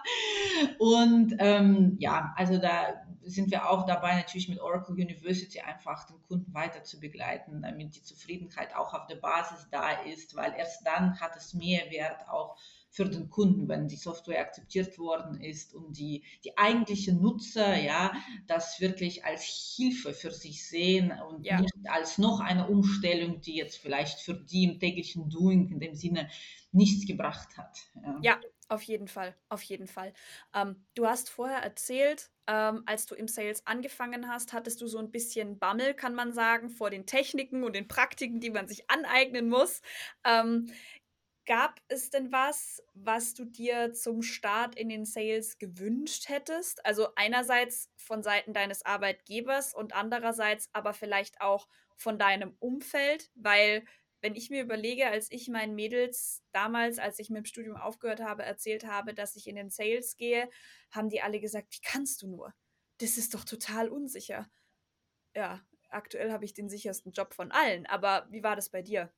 Und 0.79 1.35
ähm, 1.39 1.97
ja, 1.99 2.35
also 2.37 2.59
da 2.59 3.07
sind 3.25 3.51
wir 3.51 3.71
auch 3.71 3.87
dabei, 3.87 4.17
natürlich 4.17 4.49
mit 4.49 4.61
Oracle 4.61 4.95
University 4.95 5.61
einfach 5.61 6.05
den 6.05 6.21
Kunden 6.23 6.53
weiter 6.53 6.83
zu 6.83 7.01
begleiten, 7.01 7.63
damit 7.63 7.97
die 7.97 8.03
Zufriedenheit 8.03 8.75
auch 8.75 8.93
auf 8.93 9.07
der 9.07 9.17
Basis 9.17 9.67
da 9.71 10.03
ist, 10.03 10.35
weil 10.35 10.53
erst 10.59 10.87
dann 10.87 11.19
hat 11.21 11.37
es 11.37 11.55
Mehrwert 11.55 12.29
auch 12.29 12.57
für 12.93 13.07
den 13.07 13.31
Kunden, 13.31 13.69
wenn 13.69 13.89
die 13.89 13.97
Software 13.97 14.43
akzeptiert 14.43 14.99
worden 14.99 15.41
ist 15.41 15.75
und 15.75 15.97
die, 15.97 16.25
die 16.45 16.59
eigentlichen 16.59 17.23
Nutzer, 17.23 17.75
ja, 17.75 18.13
das 18.47 18.83
wirklich 18.83 19.25
als 19.25 19.45
Hilfe 19.77 20.13
für 20.13 20.31
sich 20.31 20.69
sehen 20.69 21.11
und 21.27 21.47
ja. 21.47 21.59
nicht 21.59 21.73
als 21.89 22.19
noch 22.19 22.41
eine 22.41 22.69
Umstellung, 22.69 23.41
die 23.41 23.57
jetzt 23.57 23.79
vielleicht 23.79 24.21
für 24.21 24.35
die 24.35 24.65
im 24.65 24.79
täglichen 24.79 25.31
Doing 25.31 25.71
in 25.71 25.81
dem 25.81 25.95
Sinne 25.95 26.29
nichts 26.71 27.07
gebracht 27.07 27.57
hat. 27.57 27.79
Ja, 27.95 28.19
ja 28.23 28.41
auf 28.69 28.83
jeden 28.83 29.09
Fall, 29.09 29.35
auf 29.49 29.63
jeden 29.63 29.87
Fall. 29.87 30.13
Ähm, 30.55 30.85
du 30.95 31.07
hast 31.07 31.29
vorher 31.31 31.59
erzählt, 31.59 32.31
ähm, 32.47 32.83
als 32.87 33.07
du 33.07 33.15
im 33.15 33.29
Sales 33.29 33.67
angefangen 33.67 34.29
hast, 34.29 34.53
hattest 34.53 34.81
du 34.81 34.87
so 34.87 34.99
ein 34.99 35.11
bisschen 35.11 35.59
Bammel, 35.59 35.95
kann 35.95 36.15
man 36.15 36.33
sagen, 36.33 36.71
vor 36.71 36.91
den 36.91 37.07
Techniken 37.07 37.65
und 37.65 37.75
den 37.75 37.89
Praktiken, 37.89 38.41
die 38.41 38.51
man 38.51 38.69
sich 38.69 38.91
aneignen 38.91 39.49
muss. 39.49 39.83
Ähm, 40.25 40.71
Gab 41.45 41.81
es 41.89 42.11
denn 42.11 42.31
was, 42.31 42.81
was 42.95 43.35
du 43.35 43.45
dir 43.45 43.93
zum 43.95 44.23
Start 44.23 44.77
in 44.77 44.89
den 44.89 45.05
Sales 45.05 45.59
gewünscht 45.59 46.29
hättest? 46.29 46.87
Also 46.87 47.09
einerseits 47.17 47.91
von 47.97 48.23
Seiten 48.23 48.53
deines 48.53 48.85
Arbeitgebers 48.87 49.75
und 49.75 49.93
andererseits 49.93 50.69
aber 50.73 50.95
vielleicht 50.95 51.41
auch 51.41 51.67
von 51.97 52.17
deinem 52.19 52.55
Umfeld, 52.61 53.31
weil 53.35 53.85
wenn 54.21 54.37
ich 54.37 54.51
mir 54.51 54.63
überlege, 54.63 55.09
als 55.09 55.33
ich 55.33 55.49
meinen 55.49 55.75
Mädels 55.75 56.45
damals, 56.53 57.01
als 57.01 57.19
ich 57.19 57.29
mit 57.29 57.39
dem 57.39 57.45
Studium 57.47 57.77
aufgehört 57.77 58.21
habe, 58.21 58.45
erzählt 58.45 58.87
habe, 58.87 59.13
dass 59.13 59.35
ich 59.35 59.49
in 59.49 59.57
den 59.57 59.71
Sales 59.71 60.17
gehe, 60.17 60.49
haben 60.93 61.09
die 61.09 61.23
alle 61.23 61.41
gesagt, 61.41 61.75
wie 61.75 61.81
kannst 61.83 62.23
du 62.23 62.29
nur? 62.29 62.55
Das 62.99 63.17
ist 63.19 63.35
doch 63.35 63.45
total 63.45 63.89
unsicher. 63.89 64.49
Ja, 65.35 65.61
aktuell 65.91 66.33
habe 66.33 66.45
ich 66.45 66.55
den 66.55 66.69
sichersten 66.71 67.13
Job 67.13 67.35
von 67.35 67.53
allen, 67.53 67.87
aber 67.87 68.29
wie 68.31 68.43
war 68.45 68.57
das 68.57 68.71
bei 68.71 68.83
dir? 68.83 69.13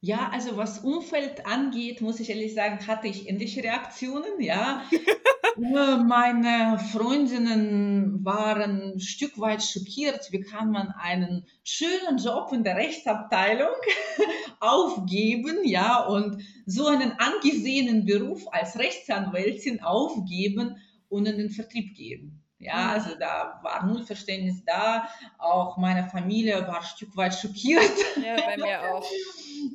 Ja, 0.00 0.30
also 0.32 0.56
was 0.56 0.78
Umfeld 0.84 1.44
angeht, 1.44 2.00
muss 2.00 2.20
ich 2.20 2.30
ehrlich 2.30 2.54
sagen, 2.54 2.86
hatte 2.86 3.08
ich 3.08 3.28
ähnliche 3.28 3.64
Reaktionen, 3.64 4.40
ja. 4.40 4.84
Meine 5.56 6.78
Freundinnen 6.92 8.24
waren 8.24 8.92
ein 8.94 9.00
Stück 9.00 9.40
weit 9.40 9.60
schockiert, 9.60 10.28
wie 10.30 10.40
kann 10.40 10.70
man 10.70 10.90
einen 10.90 11.46
schönen 11.64 12.18
Job 12.18 12.52
in 12.52 12.62
der 12.62 12.76
Rechtsabteilung 12.76 13.74
aufgeben, 14.60 15.64
ja, 15.64 16.06
und 16.06 16.44
so 16.64 16.86
einen 16.86 17.14
angesehenen 17.18 18.06
Beruf 18.06 18.44
als 18.52 18.78
Rechtsanwältin 18.78 19.82
aufgeben 19.82 20.76
und 21.08 21.26
in 21.26 21.38
den 21.38 21.50
Vertrieb 21.50 21.96
gehen. 21.96 22.44
Ja, 22.60 22.90
also 22.90 23.10
da 23.18 23.60
war 23.62 23.86
null 23.86 24.04
Verständnis 24.04 24.64
da. 24.64 25.08
Auch 25.38 25.76
meine 25.76 26.08
Familie 26.08 26.66
war 26.66 26.78
ein 26.78 26.82
Stück 26.82 27.16
weit 27.16 27.34
schockiert. 27.34 27.82
Ja, 28.16 28.36
bei 28.36 28.56
mir 28.56 28.94
auch. 28.94 29.04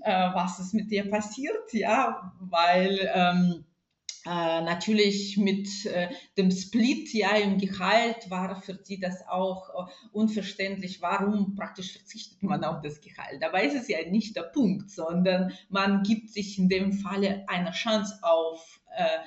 Äh, 0.01 0.33
was 0.33 0.59
ist 0.59 0.73
mit 0.73 0.91
dir 0.91 1.09
passiert? 1.09 1.73
Ja, 1.73 2.33
weil 2.39 3.09
ähm, 3.13 3.65
äh, 4.25 4.61
natürlich 4.61 5.37
mit 5.37 5.85
äh, 5.85 6.07
dem 6.37 6.49
Split 6.49 7.13
ja 7.13 7.35
im 7.35 7.57
Gehalt 7.57 8.29
war 8.29 8.61
für 8.61 8.79
sie 8.81 8.97
das 8.97 9.27
auch 9.27 9.69
äh, 9.69 9.91
unverständlich, 10.13 11.01
warum 11.01 11.55
praktisch 11.55 11.91
verzichtet 11.91 12.41
man 12.41 12.63
auf 12.63 12.81
das 12.81 13.01
Gehalt. 13.01 13.41
Dabei 13.41 13.65
ist 13.65 13.75
es 13.75 13.89
ja 13.89 13.97
nicht 14.09 14.37
der 14.37 14.43
Punkt, 14.43 14.89
sondern 14.89 15.51
man 15.69 16.03
gibt 16.03 16.29
sich 16.29 16.57
in 16.57 16.69
dem 16.69 16.93
Falle 16.93 17.43
eine 17.47 17.71
Chance 17.71 18.19
auf 18.21 18.79
äh, 18.95 19.19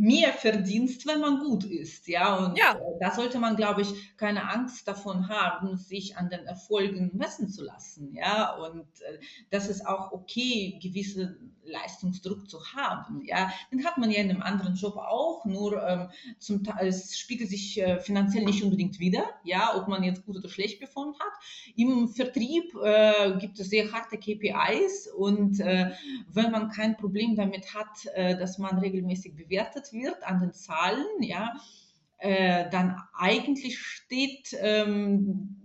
mehr 0.00 0.32
Verdienst, 0.32 1.06
wenn 1.06 1.20
man 1.20 1.40
gut 1.40 1.64
ist. 1.64 2.08
Ja, 2.08 2.36
und 2.36 2.56
ja. 2.56 2.72
Äh, 2.72 2.98
da 3.00 3.10
sollte 3.10 3.38
man, 3.38 3.54
glaube 3.54 3.82
ich, 3.82 4.16
keine 4.16 4.50
Angst 4.50 4.88
davon 4.88 5.28
haben, 5.28 5.76
sich 5.76 6.16
an 6.16 6.30
den 6.30 6.46
Erfolgen 6.46 7.10
messen 7.12 7.50
zu 7.50 7.62
lassen. 7.62 8.14
Ja, 8.14 8.56
und 8.56 8.86
äh, 9.02 9.18
das 9.50 9.68
ist 9.68 9.86
auch 9.86 10.12
okay, 10.12 10.78
gewisse 10.82 11.36
Leistungsdruck 11.64 12.48
zu 12.48 12.58
haben. 12.74 13.22
Ja, 13.26 13.52
den 13.70 13.84
hat 13.84 13.98
man 13.98 14.10
ja 14.10 14.20
in 14.20 14.30
einem 14.30 14.42
anderen 14.42 14.74
Job 14.74 14.96
auch, 14.96 15.44
nur 15.44 15.82
ähm, 15.86 16.08
zum 16.38 16.64
Teil, 16.64 16.88
es 16.88 17.18
spiegelt 17.18 17.50
sich 17.50 17.80
äh, 17.80 18.00
finanziell 18.00 18.44
nicht 18.44 18.64
unbedingt 18.64 18.98
wieder, 18.98 19.24
ja, 19.44 19.76
ob 19.76 19.86
man 19.86 20.02
jetzt 20.02 20.24
gut 20.24 20.38
oder 20.38 20.48
schlecht 20.48 20.78
performt 20.78 21.18
hat. 21.20 21.32
Im 21.76 22.08
Vertrieb 22.08 22.74
äh, 22.82 23.36
gibt 23.38 23.60
es 23.60 23.68
sehr 23.68 23.92
harte 23.92 24.16
KPIs 24.16 25.08
und 25.14 25.60
äh, 25.60 25.92
wenn 26.32 26.50
man 26.50 26.70
kein 26.70 26.96
Problem 26.96 27.36
damit 27.36 27.74
hat, 27.74 27.90
dass 28.16 28.58
man 28.58 28.78
regelmäßig 28.78 29.34
bewertet 29.34 29.89
wird 29.92 30.22
an 30.24 30.40
den 30.40 30.52
Zahlen, 30.52 31.06
ja, 31.20 31.52
äh, 32.18 32.68
dann 32.70 32.96
eigentlich 33.18 33.78
steht 33.78 34.54
ähm, 34.60 35.56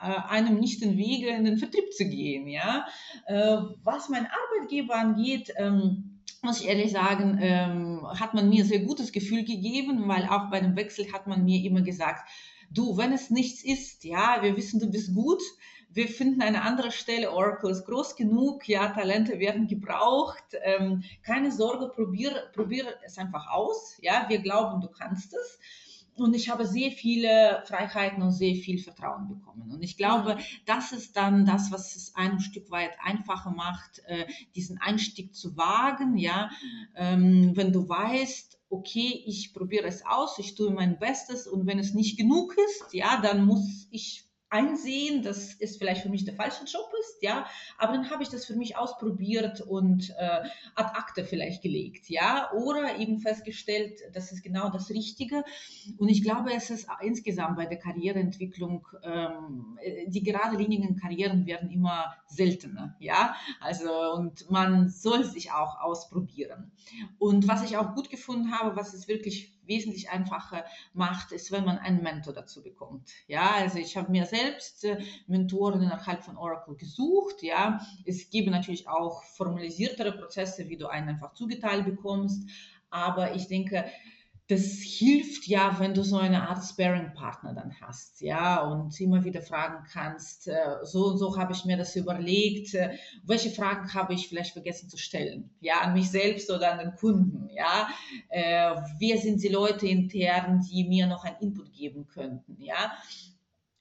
äh, 0.00 0.28
einem 0.28 0.58
nicht 0.58 0.82
den 0.82 0.96
Wege, 0.96 1.28
in 1.28 1.44
den 1.44 1.58
Vertrieb 1.58 1.92
zu 1.92 2.04
gehen. 2.04 2.48
Ja? 2.48 2.86
Äh, 3.26 3.58
was 3.82 4.08
mein 4.08 4.26
Arbeitgeber 4.26 4.94
angeht, 4.94 5.52
ähm, 5.56 6.20
muss 6.42 6.60
ich 6.60 6.68
ehrlich 6.68 6.92
sagen, 6.92 7.38
ähm, 7.40 8.06
hat 8.18 8.34
man 8.34 8.48
mir 8.48 8.64
sehr 8.64 8.80
gutes 8.80 9.12
Gefühl 9.12 9.44
gegeben, 9.44 10.08
weil 10.08 10.24
auch 10.24 10.50
bei 10.50 10.60
dem 10.60 10.76
Wechsel 10.76 11.12
hat 11.12 11.26
man 11.26 11.44
mir 11.44 11.62
immer 11.64 11.82
gesagt, 11.82 12.26
du, 12.70 12.96
wenn 12.96 13.12
es 13.12 13.30
nichts 13.30 13.62
ist, 13.62 14.04
ja, 14.04 14.38
wir 14.42 14.56
wissen, 14.56 14.80
du 14.80 14.90
bist 14.90 15.14
gut, 15.14 15.42
wir 15.92 16.08
finden 16.08 16.40
eine 16.40 16.62
andere 16.62 16.92
Stelle, 16.92 17.32
Oracle 17.32 17.70
ist 17.70 17.84
groß 17.84 18.16
genug, 18.16 18.68
ja, 18.68 18.88
Talente 18.90 19.38
werden 19.38 19.66
gebraucht, 19.66 20.44
ähm, 20.62 21.02
keine 21.22 21.50
Sorge, 21.50 21.88
probiere 21.88 22.50
probier 22.54 22.84
es 23.04 23.18
einfach 23.18 23.48
aus, 23.50 23.96
ja, 24.00 24.26
wir 24.28 24.38
glauben, 24.38 24.80
du 24.80 24.88
kannst 24.88 25.34
es. 25.34 25.58
Und 26.14 26.34
ich 26.34 26.50
habe 26.50 26.66
sehr 26.66 26.90
viele 26.90 27.62
Freiheiten 27.64 28.22
und 28.22 28.32
sehr 28.32 28.54
viel 28.54 28.78
Vertrauen 28.78 29.28
bekommen. 29.28 29.70
Und 29.72 29.82
ich 29.82 29.96
glaube, 29.96 30.36
das 30.66 30.92
ist 30.92 31.16
dann 31.16 31.46
das, 31.46 31.72
was 31.72 31.96
es 31.96 32.14
ein 32.14 32.40
Stück 32.40 32.70
weit 32.70 32.92
einfacher 33.02 33.50
macht, 33.50 34.02
äh, 34.06 34.26
diesen 34.54 34.78
Einstieg 34.78 35.34
zu 35.34 35.56
wagen. 35.56 36.18
Ja, 36.18 36.50
ähm, 36.94 37.52
wenn 37.54 37.72
du 37.72 37.88
weißt, 37.88 38.60
okay, 38.68 39.22
ich 39.24 39.54
probiere 39.54 39.86
es 39.86 40.04
aus, 40.04 40.38
ich 40.38 40.54
tue 40.54 40.70
mein 40.70 40.98
Bestes 40.98 41.46
und 41.46 41.66
wenn 41.66 41.78
es 41.78 41.94
nicht 41.94 42.18
genug 42.18 42.54
ist, 42.58 42.92
ja, 42.92 43.20
dann 43.22 43.46
muss 43.46 43.88
ich 43.90 44.29
einsehen, 44.50 45.22
dass 45.22 45.54
es 45.60 45.76
vielleicht 45.76 46.02
für 46.02 46.08
mich 46.08 46.24
der 46.24 46.34
falsche 46.34 46.64
Job 46.64 46.90
ist, 47.00 47.22
ja, 47.22 47.46
aber 47.78 47.92
dann 47.92 48.10
habe 48.10 48.22
ich 48.22 48.28
das 48.28 48.44
für 48.44 48.56
mich 48.56 48.76
ausprobiert 48.76 49.60
und 49.60 50.10
äh, 50.18 50.48
ad 50.74 50.90
acta 50.94 51.22
vielleicht 51.22 51.62
gelegt, 51.62 52.10
ja, 52.10 52.50
oder 52.52 52.98
eben 52.98 53.20
festgestellt, 53.20 54.00
das 54.12 54.32
ist 54.32 54.42
genau 54.42 54.68
das 54.68 54.90
Richtige. 54.90 55.44
Und 55.98 56.08
ich 56.08 56.22
glaube, 56.22 56.52
es 56.52 56.70
ist 56.70 56.88
insgesamt 57.00 57.56
bei 57.56 57.66
der 57.66 57.78
Karriereentwicklung, 57.78 58.86
ähm, 59.04 59.78
die 60.08 60.22
geradlinigen 60.22 60.96
Karrieren 60.96 61.46
werden 61.46 61.70
immer 61.70 62.14
seltener, 62.26 62.96
ja, 62.98 63.36
also 63.60 63.90
und 64.14 64.50
man 64.50 64.88
soll 64.88 65.24
sich 65.24 65.52
auch 65.52 65.80
ausprobieren. 65.80 66.72
Und 67.18 67.46
was 67.46 67.62
ich 67.62 67.76
auch 67.76 67.94
gut 67.94 68.10
gefunden 68.10 68.50
habe, 68.50 68.74
was 68.74 68.94
es 68.94 69.06
wirklich 69.06 69.59
wesentlich 69.70 70.10
einfacher 70.10 70.66
macht, 70.92 71.32
ist, 71.32 71.50
wenn 71.50 71.64
man 71.64 71.78
einen 71.78 72.02
Mentor 72.02 72.34
dazu 72.34 72.62
bekommt. 72.62 73.08
Ja, 73.26 73.52
also 73.52 73.78
ich 73.78 73.96
habe 73.96 74.10
mir 74.10 74.26
selbst 74.26 74.84
äh, 74.84 74.98
Mentoren 75.26 75.82
innerhalb 75.82 76.22
von 76.22 76.36
Oracle 76.36 76.76
gesucht. 76.76 77.42
Ja, 77.42 77.80
es 78.04 78.28
gibt 78.28 78.50
natürlich 78.50 78.86
auch 78.88 79.22
formalisiertere 79.24 80.12
Prozesse, 80.12 80.68
wie 80.68 80.76
du 80.76 80.88
einen 80.88 81.08
einfach 81.08 81.32
zugeteilt 81.32 81.86
bekommst. 81.86 82.50
Aber 82.90 83.34
ich 83.34 83.46
denke, 83.46 83.86
das 84.50 84.80
hilft 84.82 85.46
ja, 85.46 85.78
wenn 85.78 85.94
du 85.94 86.02
so 86.02 86.16
eine 86.16 86.48
Art 86.48 86.64
Sparing-Partner 86.64 87.54
dann 87.54 87.72
hast, 87.80 88.20
ja, 88.20 88.60
und 88.66 89.00
immer 89.00 89.22
wieder 89.24 89.42
fragen 89.42 89.84
kannst, 89.92 90.48
äh, 90.48 90.54
so 90.82 91.06
und 91.06 91.18
so 91.18 91.38
habe 91.38 91.52
ich 91.52 91.64
mir 91.64 91.76
das 91.76 91.94
überlegt, 91.94 92.74
äh, 92.74 92.96
welche 93.22 93.50
Fragen 93.50 93.94
habe 93.94 94.12
ich 94.12 94.28
vielleicht 94.28 94.52
vergessen 94.52 94.88
zu 94.88 94.96
stellen, 94.96 95.50
ja, 95.60 95.80
an 95.82 95.94
mich 95.94 96.10
selbst 96.10 96.50
oder 96.50 96.72
an 96.72 96.78
den 96.80 96.96
Kunden, 96.96 97.48
ja, 97.54 97.88
äh, 98.28 98.74
wer 98.98 99.18
sind 99.18 99.40
die 99.40 99.48
Leute 99.48 99.86
intern, 99.86 100.66
die 100.68 100.82
mir 100.82 101.06
noch 101.06 101.24
einen 101.24 101.38
Input 101.38 101.72
geben 101.72 102.08
könnten, 102.08 102.60
ja, 102.60 102.92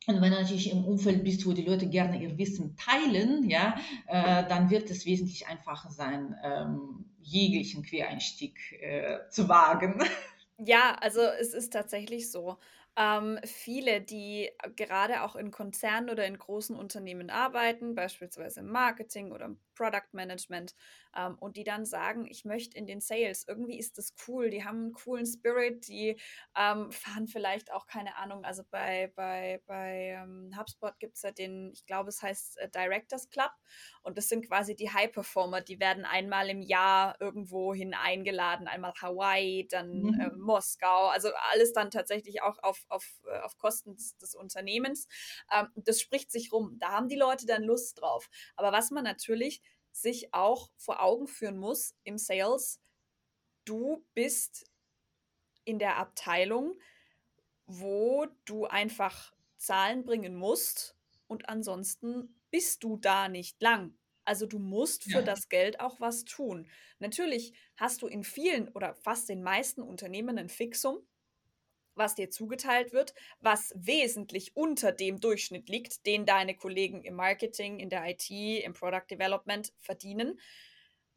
und 0.06 0.22
wenn 0.22 0.32
du 0.32 0.40
natürlich 0.40 0.72
im 0.72 0.86
Umfeld 0.86 1.24
bist, 1.24 1.46
wo 1.46 1.54
die 1.54 1.64
Leute 1.64 1.88
gerne 1.88 2.22
ihr 2.22 2.38
Wissen 2.38 2.76
teilen, 2.78 3.48
ja, 3.50 3.76
äh, 4.08 4.48
dann 4.48 4.70
wird 4.70 4.90
es 4.90 5.06
wesentlich 5.06 5.48
einfacher 5.48 5.92
sein, 5.92 6.36
ähm, 6.44 7.06
jeglichen 7.22 7.84
Quereinstieg 7.84 8.58
äh, 8.82 9.20
zu 9.30 9.50
wagen. 9.50 10.02
Ja, 10.66 10.96
also 11.00 11.22
es 11.22 11.54
ist 11.54 11.72
tatsächlich 11.74 12.30
so. 12.32 12.58
Ähm, 12.98 13.40
viele, 13.46 14.02
die 14.02 14.50
gerade 14.76 15.24
auch 15.24 15.36
in 15.38 15.52
Konzernen 15.52 16.10
oder 16.10 16.26
in 16.26 16.38
großen 16.38 16.76
Unternehmen 16.76 17.30
arbeiten, 17.30 17.96
beispielsweise 17.96 18.60
im 18.60 18.68
Marketing 18.70 19.32
oder 19.32 19.46
im 19.46 19.60
Product 19.80 20.14
Management, 20.14 20.76
ähm, 21.16 21.38
und 21.40 21.58
die 21.58 21.64
dann 21.64 21.86
sagen, 21.86 22.28
ich 22.30 22.46
möchte 22.46 22.78
in 22.78 22.86
den 22.86 23.02
Sales, 23.02 23.46
irgendwie 23.48 23.80
ist 23.80 23.98
das 23.98 24.14
cool, 24.28 24.50
die 24.50 24.64
haben 24.64 24.78
einen 24.78 24.94
coolen 24.94 25.26
Spirit, 25.26 25.88
die 25.88 26.20
ähm, 26.56 26.92
fahren 26.92 27.28
vielleicht 27.28 27.72
auch, 27.72 27.88
keine 27.88 28.16
Ahnung, 28.18 28.44
also 28.46 28.64
bei, 28.70 29.12
bei, 29.16 29.62
bei 29.66 30.20
ähm, 30.22 30.54
HubSpot 30.58 31.00
gibt 31.00 31.16
es 31.16 31.24
ja 31.24 31.32
den, 31.32 31.72
ich 31.74 31.86
glaube, 31.86 32.10
es 32.10 32.22
heißt 32.22 32.58
äh, 32.60 32.70
Directors 32.70 33.30
Club 33.30 33.52
und 34.04 34.18
das 34.18 34.28
sind 34.28 34.48
quasi 34.48 34.76
die 34.76 34.92
High 34.92 35.12
Performer, 35.12 35.62
die 35.62 35.80
werden 35.80 36.06
einmal 36.06 36.50
im 36.50 36.62
Jahr 36.62 37.16
irgendwo 37.20 37.74
hin 37.74 37.94
eingeladen, 37.94 38.68
einmal 38.68 38.94
Hawaii, 39.02 39.68
dann 39.70 40.02
mhm. 40.02 40.20
äh, 40.20 40.30
Moskau, 40.36 41.08
also 41.08 41.30
alles 41.52 41.74
dann 41.74 41.92
tatsächlich 41.92 42.42
auch 42.42 42.62
auf, 42.62 42.86
auf, 42.90 43.06
äh, 43.26 43.40
auf 43.40 43.58
Kosten 43.58 43.96
des, 43.96 44.18
des 44.18 44.36
Unternehmens. 44.36 45.08
Ähm, 45.52 45.68
das 45.76 46.00
spricht 46.00 46.32
sich 46.32 46.52
rum. 46.52 46.78
Da 46.80 46.90
haben 46.90 47.08
die 47.08 47.16
Leute 47.16 47.46
dann 47.46 47.64
Lust 47.64 48.02
drauf. 48.02 48.30
Aber 48.56 48.72
was 48.72 48.92
man 48.92 49.04
natürlich 49.04 49.62
sich 49.92 50.34
auch 50.34 50.70
vor 50.78 51.02
Augen 51.02 51.28
führen 51.28 51.58
muss 51.58 51.96
im 52.04 52.18
Sales, 52.18 52.82
du 53.66 54.06
bist 54.14 54.66
in 55.64 55.80
der 55.80 55.98
Abteilung, 55.98 56.80
wo 57.66 58.26
du 58.46 58.66
einfach 58.66 59.34
Zahlen 59.58 60.04
bringen 60.04 60.36
musst 60.36 60.96
und 61.28 61.48
ansonsten 61.50 62.42
bist 62.50 62.84
du 62.84 62.98
da 62.98 63.30
nicht 63.30 63.62
lang. 63.62 63.96
Also 64.26 64.46
du 64.46 64.60
musst 64.60 65.04
für 65.04 65.20
ja. 65.20 65.22
das 65.22 65.50
Geld 65.50 65.80
auch 65.80 66.00
was 66.00 66.24
tun. 66.24 66.70
Natürlich 67.00 67.54
hast 67.78 68.02
du 68.02 68.08
in 68.08 68.24
vielen 68.24 68.70
oder 68.70 68.94
fast 68.96 69.30
den 69.30 69.42
meisten 69.42 69.82
Unternehmen 69.82 70.38
ein 70.38 70.50
Fixum, 70.50 71.00
was 71.96 72.16
dir 72.16 72.30
zugeteilt 72.30 72.94
wird, 72.94 73.14
was 73.40 73.74
wesentlich 73.76 74.56
unter 74.56 74.92
dem 74.92 75.20
Durchschnitt 75.20 75.70
liegt, 75.70 76.06
den 76.06 76.26
deine 76.26 76.56
Kollegen 76.56 77.04
im 77.04 77.16
Marketing, 77.16 77.80
in 77.80 77.90
der 77.90 78.08
IT, 78.08 78.30
im 78.30 78.74
Product 78.74 79.06
Development 79.10 79.72
verdienen. 79.78 80.40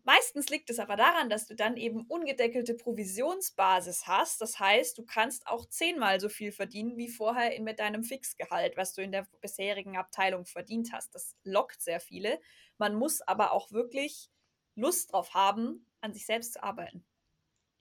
Meistens 0.04 0.48
liegt 0.48 0.68
es 0.68 0.80
aber 0.80 0.96
daran, 0.96 1.30
dass 1.30 1.46
du 1.46 1.54
dann 1.54 1.76
eben 1.76 2.04
ungedeckelte 2.06 2.74
Provisionsbasis 2.74 4.08
hast. 4.08 4.40
Das 4.40 4.58
heißt, 4.58 4.98
du 4.98 5.04
kannst 5.04 5.46
auch 5.46 5.64
zehnmal 5.66 6.18
so 6.18 6.28
viel 6.28 6.50
verdienen 6.50 6.96
wie 6.96 7.08
vorher 7.08 7.60
mit 7.60 7.78
deinem 7.78 8.02
Fixgehalt, 8.02 8.76
was 8.76 8.94
du 8.94 9.02
in 9.02 9.12
der 9.12 9.28
bisherigen 9.40 9.96
Abteilung 9.96 10.44
verdient 10.44 10.92
hast. 10.92 11.14
Das 11.14 11.36
lockt 11.44 11.80
sehr 11.80 12.00
viele. 12.00 12.40
Man 12.78 12.96
muss 12.96 13.20
aber 13.20 13.52
auch 13.52 13.70
wirklich 13.70 14.28
Lust 14.74 15.12
drauf 15.12 15.34
haben, 15.34 15.86
an 16.00 16.12
sich 16.14 16.26
selbst 16.26 16.54
zu 16.54 16.62
arbeiten. 16.64 17.04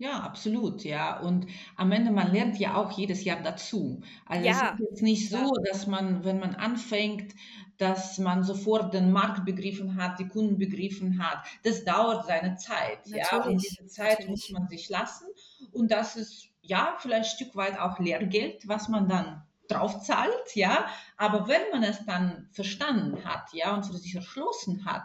Ja, 0.01 0.21
absolut, 0.21 0.83
ja. 0.83 1.19
Und 1.19 1.45
am 1.75 1.91
Ende, 1.91 2.09
man 2.09 2.31
lernt 2.31 2.57
ja 2.57 2.73
auch 2.73 2.89
jedes 2.97 3.23
Jahr 3.23 3.39
dazu. 3.43 4.01
Also 4.25 4.47
es 4.47 4.57
ist 4.57 4.79
jetzt 4.79 5.01
nicht 5.03 5.29
so, 5.29 5.37
ja. 5.37 5.71
dass 5.71 5.85
man, 5.85 6.23
wenn 6.23 6.39
man 6.39 6.55
anfängt, 6.55 7.35
dass 7.77 8.17
man 8.17 8.43
sofort 8.43 8.95
den 8.95 9.11
Markt 9.11 9.45
begriffen 9.45 10.01
hat, 10.01 10.17
die 10.17 10.27
Kunden 10.27 10.57
begriffen 10.57 11.23
hat. 11.23 11.45
Das 11.61 11.83
dauert 11.83 12.25
seine 12.25 12.55
Zeit, 12.55 13.05
ja. 13.05 13.43
Und 13.43 13.61
diese 13.61 13.85
Zeit 13.85 14.21
natürlich. 14.21 14.29
muss 14.29 14.49
man 14.49 14.67
sich 14.69 14.89
lassen. 14.89 15.27
Und 15.71 15.91
das 15.91 16.15
ist 16.15 16.47
ja 16.63 16.95
vielleicht 16.97 17.31
ein 17.31 17.37
Stück 17.37 17.55
weit 17.55 17.79
auch 17.79 17.99
Lehrgeld, 17.99 18.67
was 18.67 18.89
man 18.89 19.07
dann 19.07 19.43
drauf 19.67 20.01
zahlt, 20.01 20.55
ja. 20.55 20.87
Aber 21.15 21.47
wenn 21.47 21.69
man 21.71 21.83
es 21.83 22.03
dann 22.07 22.49
verstanden 22.53 23.23
hat, 23.23 23.53
ja, 23.53 23.75
und 23.75 23.83
sich 23.83 24.15
erschlossen 24.15 24.83
hat, 24.83 25.03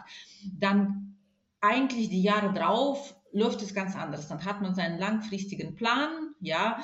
dann 0.57 1.17
eigentlich 1.61 2.09
die 2.09 2.23
Jahre 2.23 2.51
drauf 2.51 3.13
läuft 3.31 3.61
es 3.61 3.73
ganz 3.73 3.95
anders. 3.95 4.27
Dann 4.27 4.45
hat 4.45 4.61
man 4.61 4.75
seinen 4.75 4.99
langfristigen 4.99 5.75
Plan, 5.75 6.09
ja, 6.39 6.83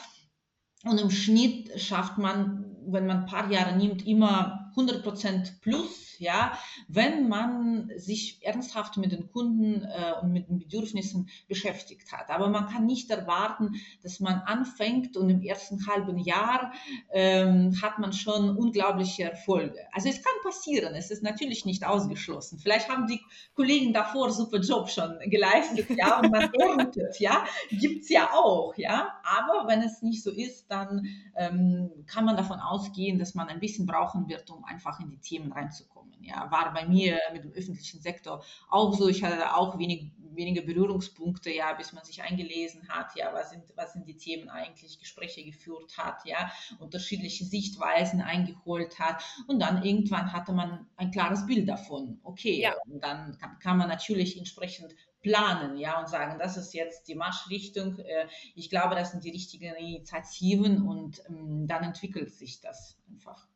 und 0.86 1.00
im 1.00 1.12
Schnitt 1.12 1.80
schafft 1.80 2.18
man, 2.18 2.76
wenn 2.86 3.06
man 3.06 3.22
ein 3.22 3.26
paar 3.26 3.50
Jahre 3.50 3.78
nimmt, 3.78 4.06
immer 4.06 4.72
100% 4.76 5.62
plus 5.62 6.13
ja, 6.24 6.58
wenn 6.88 7.28
man 7.28 7.92
sich 7.98 8.40
ernsthaft 8.44 8.98
mit 8.98 9.12
den 9.12 9.30
Kunden 9.32 9.84
äh, 9.84 10.14
und 10.22 10.32
mit 10.32 10.50
den 10.50 10.58
Bedürfnissen 10.58 11.30
beschäftigt 11.48 12.12
hat. 12.12 12.30
Aber 12.30 12.50
man 12.50 12.68
kann 12.68 12.86
nicht 12.86 13.12
erwarten, 13.12 13.76
dass 14.02 14.20
man 14.20 14.40
anfängt 14.40 15.18
und 15.18 15.30
im 15.30 15.42
ersten 15.42 15.86
halben 15.88 16.18
Jahr 16.18 16.74
ähm, 17.12 17.80
hat 17.82 18.00
man 18.00 18.14
schon 18.14 18.58
unglaubliche 18.58 19.24
Erfolge. 19.24 19.80
Also 19.92 20.10
es 20.10 20.24
kann 20.24 20.34
passieren, 20.44 20.96
es 20.96 21.12
ist 21.12 21.24
natürlich 21.24 21.66
nicht 21.66 21.86
ausgeschlossen. 21.86 22.60
Vielleicht 22.60 22.90
haben 22.90 23.08
die 23.08 23.22
Kollegen 23.56 23.94
davor 23.94 24.32
super 24.32 24.60
Job 24.60 24.90
schon 24.90 25.20
geleistet, 25.26 25.90
ja, 25.90 26.20
und 26.20 26.32
man 26.32 26.52
erntet, 26.60 27.20
ja, 27.20 27.44
gibt 27.70 28.04
es 28.04 28.10
ja 28.10 28.30
auch, 28.34 28.74
ja. 28.78 29.14
Aber 29.24 29.68
wenn 29.68 29.82
es 29.82 30.02
nicht 30.02 30.24
so 30.24 30.32
ist, 30.32 30.70
dann 30.70 31.08
ähm, 31.36 31.92
kann 32.08 32.26
man 32.26 32.38
davon 32.38 32.60
ausgehen, 32.60 33.20
dass 33.20 33.36
man 33.36 33.50
ein 33.50 33.60
bisschen 33.60 33.86
brauchen 33.86 34.28
wird, 34.30 34.50
um 34.50 34.64
einfach 34.66 35.00
in 35.00 35.10
die 35.10 35.20
Themen 35.20 35.52
reinzukommen. 35.52 36.13
Ja, 36.22 36.50
war 36.52 36.74
bei 36.74 36.88
mir 36.88 37.20
mit 37.34 37.44
dem 37.44 37.52
öffentlichen 37.52 38.02
Sektor 38.02 38.44
auch 38.70 38.94
so. 38.94 39.08
Ich 39.08 39.24
hatte 39.24 39.56
auch 39.56 39.78
wenig, 39.78 40.12
wenige 40.18 40.62
Berührungspunkte, 40.62 41.52
ja, 41.52 41.74
bis 41.74 41.94
man 41.94 42.04
sich 42.04 42.24
eingelesen 42.24 42.88
hat, 42.90 43.16
ja, 43.16 43.34
was 43.34 43.50
sind, 43.50 43.64
was 43.76 43.94
sind 43.94 44.08
die 44.08 44.18
Themen 44.18 44.50
eigentlich, 44.50 45.00
Gespräche 45.00 45.44
geführt 45.44 45.98
hat, 45.98 46.26
ja, 46.26 46.52
unterschiedliche 46.80 47.46
Sichtweisen 47.46 48.22
eingeholt 48.22 49.00
hat 49.00 49.24
und 49.48 49.60
dann 49.60 49.84
irgendwann 49.84 50.32
hatte 50.32 50.54
man 50.54 50.88
ein 50.96 51.12
klares 51.12 51.46
Bild 51.46 51.68
davon. 51.68 52.20
Okay, 52.24 52.62
ja. 52.62 52.74
und 52.86 53.04
dann 53.04 53.38
kann, 53.38 53.60
kann 53.60 53.78
man 53.78 53.90
natürlich 53.90 54.38
entsprechend 54.38 54.96
planen, 55.22 55.78
ja, 55.78 56.00
und 56.00 56.10
sagen, 56.10 56.38
das 56.38 56.58
ist 56.58 56.74
jetzt 56.74 57.08
die 57.08 57.16
Marschrichtung. 57.16 57.98
Äh, 58.00 58.28
ich 58.56 58.70
glaube, 58.70 58.96
das 58.96 59.12
sind 59.12 59.24
die 59.24 59.32
richtigen 59.32 59.74
Initiativen 59.76 60.86
und 60.88 61.24
ähm, 61.30 61.66
dann 61.66 61.84
entwickelt 61.84 62.34
sich 62.34 62.60
das 62.62 62.98
einfach. 63.10 63.48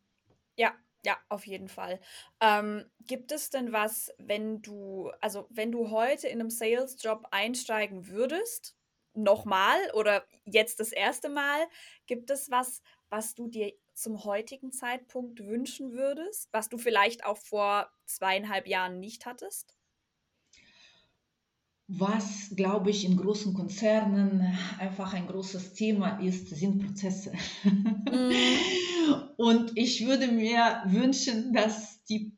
Ja, 0.55 0.73
ja, 1.07 1.17
auf 1.29 1.47
jeden 1.47 1.69
Fall. 1.69 1.99
Ähm, 2.41 2.85
gibt 2.99 3.31
es 3.31 3.49
denn 3.49 3.71
was, 3.71 4.11
wenn 4.17 4.61
du, 4.61 5.11
also 5.21 5.47
wenn 5.49 5.71
du 5.71 5.89
heute 5.91 6.27
in 6.27 6.39
einem 6.41 6.49
Sales-Job 6.49 7.27
einsteigen 7.31 8.07
würdest, 8.09 8.75
nochmal 9.13 9.77
oder 9.93 10.25
jetzt 10.45 10.79
das 10.79 10.91
erste 10.91 11.29
Mal, 11.29 11.65
gibt 12.07 12.29
es 12.29 12.51
was, 12.51 12.81
was 13.09 13.33
du 13.35 13.47
dir 13.47 13.73
zum 13.93 14.23
heutigen 14.25 14.71
Zeitpunkt 14.71 15.39
wünschen 15.45 15.93
würdest, 15.93 16.49
was 16.51 16.69
du 16.69 16.77
vielleicht 16.77 17.25
auch 17.25 17.37
vor 17.37 17.89
zweieinhalb 18.05 18.67
Jahren 18.67 18.99
nicht 18.99 19.25
hattest? 19.25 19.76
Was, 21.89 22.51
glaube 22.53 22.89
ich, 22.89 23.05
in 23.05 23.15
großen 23.15 23.53
Konzernen 23.53 24.57
einfach 24.77 25.13
ein 25.13 25.25
großes 25.25 25.73
Thema 25.73 26.19
ist, 26.19 26.49
sind 26.49 26.85
Prozesse. 26.85 27.31
Mhm. 27.63 28.31
Und 29.37 29.71
ich 29.75 30.05
würde 30.05 30.27
mir 30.27 30.81
wünschen, 30.87 31.53
dass 31.53 32.03
die, 32.05 32.35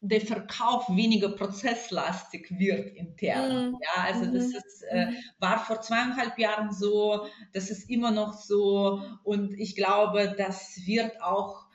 der 0.00 0.20
Verkauf 0.20 0.88
weniger 0.94 1.30
prozesslastig 1.30 2.56
wird 2.56 2.94
intern. 2.94 3.70
Mhm. 3.70 3.78
Ja, 3.82 4.04
also 4.04 4.26
das 4.26 4.48
mhm. 4.48 4.54
ist, 4.54 4.82
äh, 4.90 5.12
war 5.40 5.58
vor 5.58 5.80
zweieinhalb 5.80 6.38
Jahren 6.38 6.72
so, 6.72 7.26
das 7.52 7.70
ist 7.70 7.90
immer 7.90 8.12
noch 8.12 8.34
so 8.34 9.02
und 9.24 9.54
ich 9.54 9.74
glaube, 9.74 10.36
das 10.38 10.86
wird 10.86 11.20
auch 11.20 11.66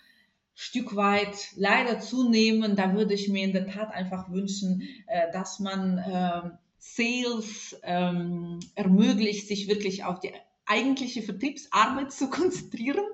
Stück 0.53 0.95
weit 0.95 1.35
leider 1.55 1.99
zunehmen. 1.99 2.75
Da 2.75 2.93
würde 2.93 3.13
ich 3.13 3.27
mir 3.27 3.43
in 3.43 3.53
der 3.53 3.67
Tat 3.67 3.91
einfach 3.91 4.29
wünschen, 4.31 4.83
äh, 5.07 5.31
dass 5.33 5.59
man 5.59 5.97
äh, 5.97 6.51
Sales 6.85 7.79
ähm, 7.83 8.59
ermöglicht, 8.75 9.47
sich 9.47 9.69
wirklich 9.69 10.03
auf 10.03 10.19
die 10.19 10.33
eigentliche 10.65 11.21
Vertriebsarbeit 11.21 12.11
zu 12.11 12.29
konzentrieren, 12.29 13.05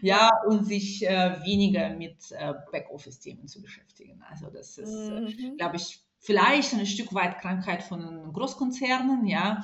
ja, 0.00 0.28
und 0.48 0.66
sich 0.66 1.06
äh, 1.06 1.40
weniger 1.44 1.90
mit 1.90 2.16
äh, 2.32 2.52
Backoffice-Themen 2.72 3.46
zu 3.46 3.62
beschäftigen. 3.62 4.22
Also 4.28 4.50
das 4.50 4.76
ist, 4.76 4.92
äh, 4.92 5.20
mhm. 5.20 5.56
glaube 5.56 5.76
ich, 5.76 6.00
vielleicht 6.18 6.74
ein 6.74 6.84
Stück 6.84 7.14
weit 7.14 7.38
Krankheit 7.38 7.84
von 7.84 8.32
Großkonzernen, 8.32 9.26
ja. 9.26 9.62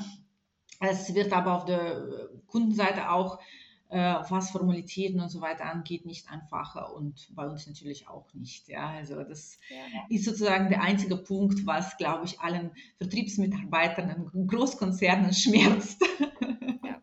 Es 0.81 1.13
wird 1.13 1.33
aber 1.33 1.57
auf 1.57 1.65
der 1.65 2.29
Kundenseite 2.47 3.11
auch 3.11 3.41
was 3.91 4.51
Formalitäten 4.51 5.21
und 5.21 5.31
so 5.31 5.41
weiter 5.41 5.65
angeht, 5.65 6.05
nicht 6.05 6.31
einfacher 6.31 6.95
und 6.95 7.29
bei 7.35 7.47
uns 7.47 7.67
natürlich 7.67 8.07
auch 8.09 8.33
nicht. 8.35 8.69
Ja, 8.69 8.91
also 8.91 9.23
das 9.23 9.59
ja. 9.71 9.77
ist 10.11 10.25
sozusagen 10.25 10.69
der 10.69 10.83
einzige 10.83 11.17
Punkt, 11.17 11.65
was, 11.67 11.97
glaube 11.97 12.27
ich, 12.27 12.41
allen 12.41 12.71
Vertriebsmitarbeitern 12.99 14.31
in 14.35 14.47
Großkonzernen 14.47 15.33
schmerzt. 15.33 16.03
Ja. 16.21 17.01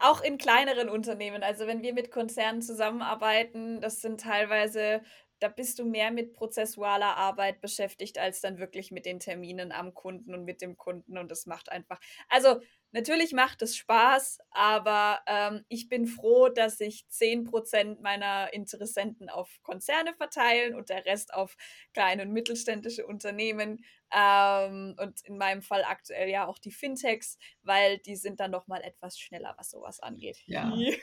Auch 0.00 0.20
in 0.22 0.38
kleineren 0.38 0.88
Unternehmen, 0.88 1.42
also 1.42 1.66
wenn 1.66 1.82
wir 1.82 1.92
mit 1.92 2.10
Konzernen 2.10 2.62
zusammenarbeiten, 2.62 3.80
das 3.80 4.00
sind 4.00 4.20
teilweise 4.20 5.00
da 5.38 5.48
bist 5.48 5.78
du 5.78 5.84
mehr 5.84 6.10
mit 6.10 6.32
prozessualer 6.32 7.16
Arbeit 7.16 7.60
beschäftigt, 7.60 8.18
als 8.18 8.40
dann 8.40 8.58
wirklich 8.58 8.90
mit 8.90 9.04
den 9.04 9.20
Terminen 9.20 9.70
am 9.72 9.92
Kunden 9.92 10.34
und 10.34 10.44
mit 10.44 10.62
dem 10.62 10.76
Kunden. 10.76 11.18
Und 11.18 11.30
das 11.30 11.46
macht 11.46 11.70
einfach, 11.70 12.00
also 12.28 12.60
Natürlich 12.92 13.32
macht 13.32 13.62
es 13.62 13.76
Spaß, 13.76 14.38
aber 14.50 15.20
ähm, 15.26 15.64
ich 15.68 15.88
bin 15.88 16.06
froh, 16.06 16.48
dass 16.48 16.78
sich 16.78 17.06
10% 17.10 18.00
meiner 18.00 18.52
Interessenten 18.52 19.28
auf 19.28 19.50
Konzerne 19.62 20.14
verteilen 20.14 20.74
und 20.74 20.88
der 20.88 21.04
Rest 21.04 21.34
auf 21.34 21.56
kleine 21.92 22.22
und 22.22 22.32
mittelständische 22.32 23.06
Unternehmen. 23.06 23.84
Ähm, 24.14 24.94
und 25.00 25.20
in 25.24 25.36
meinem 25.36 25.62
Fall 25.62 25.84
aktuell 25.84 26.28
ja 26.28 26.46
auch 26.46 26.58
die 26.58 26.70
Fintechs, 26.70 27.38
weil 27.62 27.98
die 27.98 28.14
sind 28.14 28.38
dann 28.38 28.52
noch 28.52 28.68
mal 28.68 28.80
etwas 28.82 29.18
schneller, 29.18 29.54
was 29.58 29.70
sowas 29.70 29.98
angeht. 29.98 30.38
Ja. 30.46 30.72
ja. 30.72 30.94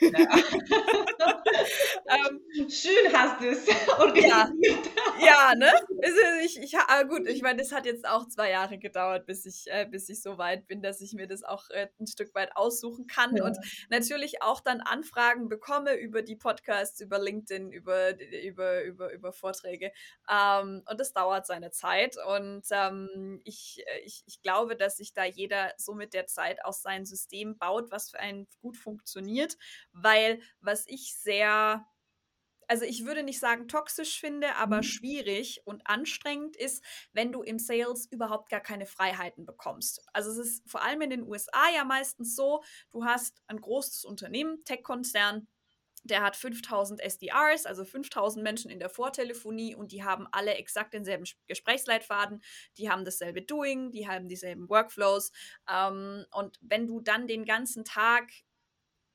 ähm, 2.08 2.40
Schön 2.70 3.12
hast 3.12 3.42
du 3.42 3.50
es 3.50 3.68
organisiert. 3.98 4.90
Ja, 5.20 5.26
ja 5.26 5.54
ne? 5.54 5.70
Ich, 6.44 6.58
ich, 6.58 6.78
ah, 6.78 7.02
gut, 7.02 7.28
ich 7.28 7.42
meine, 7.42 7.60
es 7.60 7.72
hat 7.72 7.84
jetzt 7.84 8.08
auch 8.08 8.26
zwei 8.26 8.50
Jahre 8.50 8.78
gedauert, 8.78 9.26
bis 9.26 9.44
ich, 9.44 9.64
äh, 9.66 9.86
bis 9.86 10.08
ich 10.08 10.22
so 10.22 10.38
weit 10.38 10.66
bin, 10.66 10.80
dass 10.80 11.02
ich 11.02 11.12
mir 11.12 11.26
das 11.26 11.42
auch 11.44 11.68
ein 11.74 12.06
Stück 12.06 12.34
weit 12.34 12.56
aussuchen 12.56 13.06
kann 13.06 13.36
ja. 13.36 13.44
und 13.44 13.58
natürlich 13.90 14.42
auch 14.42 14.60
dann 14.60 14.80
Anfragen 14.80 15.48
bekomme 15.48 15.94
über 15.94 16.22
die 16.22 16.36
Podcasts, 16.36 17.00
über 17.00 17.18
LinkedIn, 17.18 17.70
über, 17.70 18.18
über, 18.20 18.82
über, 18.82 19.12
über 19.12 19.32
Vorträge. 19.32 19.92
Ähm, 20.30 20.82
und 20.88 21.00
das 21.00 21.12
dauert 21.12 21.46
seine 21.46 21.70
Zeit 21.70 22.16
und 22.16 22.64
ähm, 22.70 23.40
ich, 23.44 23.84
äh, 23.86 24.00
ich, 24.04 24.22
ich 24.26 24.40
glaube, 24.42 24.76
dass 24.76 24.96
sich 24.96 25.12
da 25.12 25.24
jeder 25.24 25.72
so 25.76 25.94
mit 25.94 26.14
der 26.14 26.26
Zeit 26.26 26.64
aus 26.64 26.82
sein 26.82 27.04
System 27.04 27.58
baut, 27.58 27.90
was 27.90 28.10
für 28.10 28.18
einen 28.18 28.46
gut 28.60 28.76
funktioniert, 28.76 29.56
weil 29.92 30.40
was 30.60 30.86
ich 30.86 31.16
sehr 31.16 31.86
also 32.68 32.84
ich 32.84 33.04
würde 33.04 33.22
nicht 33.22 33.40
sagen 33.40 33.68
toxisch 33.68 34.20
finde, 34.20 34.54
aber 34.56 34.78
mhm. 34.78 34.82
schwierig 34.82 35.62
und 35.64 35.86
anstrengend 35.86 36.56
ist, 36.56 36.84
wenn 37.12 37.32
du 37.32 37.42
im 37.42 37.58
Sales 37.58 38.06
überhaupt 38.10 38.48
gar 38.48 38.60
keine 38.60 38.86
Freiheiten 38.86 39.46
bekommst. 39.46 40.02
Also 40.12 40.30
es 40.30 40.38
ist 40.38 40.70
vor 40.70 40.82
allem 40.82 41.02
in 41.02 41.10
den 41.10 41.22
USA 41.22 41.70
ja 41.74 41.84
meistens 41.84 42.34
so, 42.34 42.62
du 42.90 43.04
hast 43.04 43.42
ein 43.46 43.60
großes 43.60 44.04
Unternehmen, 44.04 44.64
Tech-Konzern, 44.64 45.46
der 46.04 46.22
hat 46.22 46.36
5000 46.36 47.00
SDRs, 47.00 47.64
also 47.64 47.84
5000 47.84 48.42
Menschen 48.42 48.70
in 48.70 48.78
der 48.78 48.90
Vortelefonie 48.90 49.74
und 49.74 49.90
die 49.90 50.04
haben 50.04 50.28
alle 50.32 50.54
exakt 50.54 50.92
denselben 50.92 51.24
Gesprächsleitfaden, 51.46 52.42
die 52.76 52.90
haben 52.90 53.04
dasselbe 53.06 53.40
Doing, 53.40 53.90
die 53.90 54.06
haben 54.06 54.28
dieselben 54.28 54.68
Workflows. 54.68 55.32
Ähm, 55.68 56.26
und 56.32 56.58
wenn 56.60 56.86
du 56.86 57.00
dann 57.00 57.26
den 57.26 57.46
ganzen 57.46 57.84
Tag 57.84 58.30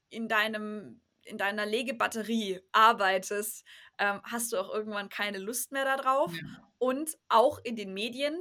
in 0.09 0.27
deinem 0.27 1.01
in 1.29 1.37
deiner 1.37 1.65
Legebatterie 1.65 2.61
arbeitest, 2.71 3.63
ähm, 3.97 4.21
hast 4.23 4.51
du 4.51 4.57
auch 4.57 4.73
irgendwann 4.73 5.09
keine 5.09 5.37
Lust 5.37 5.71
mehr 5.71 5.85
darauf. 5.85 6.33
Ja. 6.35 6.43
Und 6.77 7.17
auch 7.27 7.59
in 7.63 7.75
den 7.75 7.93
Medien, 7.93 8.39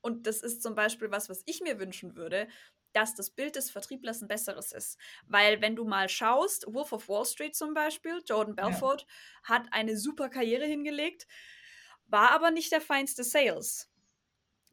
und 0.00 0.26
das 0.26 0.42
ist 0.42 0.62
zum 0.62 0.74
Beispiel 0.74 1.10
was, 1.10 1.28
was 1.28 1.42
ich 1.46 1.60
mir 1.60 1.78
wünschen 1.78 2.16
würde, 2.16 2.48
dass 2.92 3.14
das 3.14 3.30
Bild 3.30 3.56
des 3.56 3.70
Vertrieblers 3.70 4.22
ein 4.22 4.28
besseres 4.28 4.72
ist. 4.72 4.98
Weil 5.26 5.60
wenn 5.60 5.76
du 5.76 5.84
mal 5.84 6.08
schaust, 6.08 6.66
Wolf 6.72 6.92
of 6.92 7.08
Wall 7.08 7.24
Street 7.24 7.54
zum 7.54 7.74
Beispiel, 7.74 8.22
Jordan 8.26 8.54
Belfort 8.54 9.00
ja. 9.00 9.54
hat 9.54 9.66
eine 9.70 9.96
super 9.96 10.28
Karriere 10.28 10.66
hingelegt, 10.66 11.26
war 12.06 12.30
aber 12.32 12.50
nicht 12.50 12.72
der 12.72 12.80
feinste 12.80 13.24
Sales. 13.24 13.88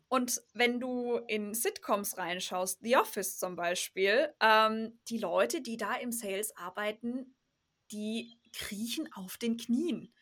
Und 0.10 0.42
wenn 0.54 0.80
du 0.80 1.18
in 1.28 1.54
Sitcoms 1.54 2.18
reinschaust, 2.18 2.80
The 2.82 2.98
Office 2.98 3.38
zum 3.38 3.56
Beispiel, 3.56 4.34
ähm, 4.42 5.00
die 5.08 5.20
Leute, 5.20 5.62
die 5.62 5.78
da 5.78 5.96
im 5.96 6.12
Sales 6.12 6.56
arbeiten, 6.58 7.36
die 7.92 8.40
kriechen 8.54 9.12
auf 9.14 9.38
den 9.38 9.58
Knien. 9.58 10.14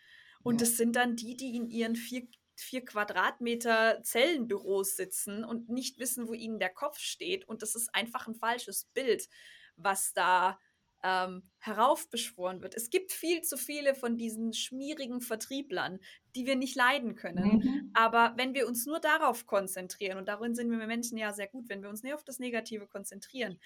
Und 0.43 0.62
das 0.62 0.77
sind 0.77 0.95
dann 0.95 1.15
die, 1.15 1.36
die 1.36 1.56
in 1.56 1.69
ihren 1.69 1.95
vier 1.95 2.27
vier 2.60 2.84
Quadratmeter 2.84 4.01
Zellenbüros 4.03 4.95
sitzen 4.95 5.43
und 5.43 5.69
nicht 5.69 5.99
wissen, 5.99 6.27
wo 6.27 6.34
ihnen 6.34 6.60
der 6.60 6.73
Kopf 6.73 6.97
steht. 6.97 7.47
Und 7.47 7.62
das 7.62 7.75
ist 7.75 7.93
einfach 7.93 8.27
ein 8.27 8.36
falsches 8.36 8.86
Bild, 8.93 9.30
was 9.75 10.13
da 10.13 10.60
ähm, 11.03 11.43
heraufbeschworen 11.60 12.62
wird. 12.62 12.75
Es 12.75 12.89
gibt 12.89 13.12
viel 13.12 13.41
zu 13.41 13.58
viele 13.58 13.93
von 13.93 14.17
diesen 14.17 14.53
schmierigen 14.53 15.21
Vertrieblern, 15.21 15.99
die 16.36 16.47
wir 16.47 16.56
nicht 16.56 16.75
leiden 16.75 17.15
können. 17.15 17.58
Mhm. 17.58 17.91
Aber 17.93 18.34
wenn 18.36 18.56
wir 18.56 18.67
uns 18.67 18.86
nur 18.86 18.99
darauf 18.99 19.45
konzentrieren, 19.45 20.17
und 20.17 20.27
darin 20.27 20.56
sind 20.56 20.71
wir 20.71 20.88
Menschen 20.88 21.17
ja 21.17 21.34
sehr 21.34 21.47
gut, 21.47 21.69
wenn 21.69 21.84
wir 21.84 21.89
uns 21.89 22.01
nicht 22.01 22.15
auf 22.15 22.23
das 22.23 22.39
Negative 22.39 22.88
konzentrieren, 22.88 23.60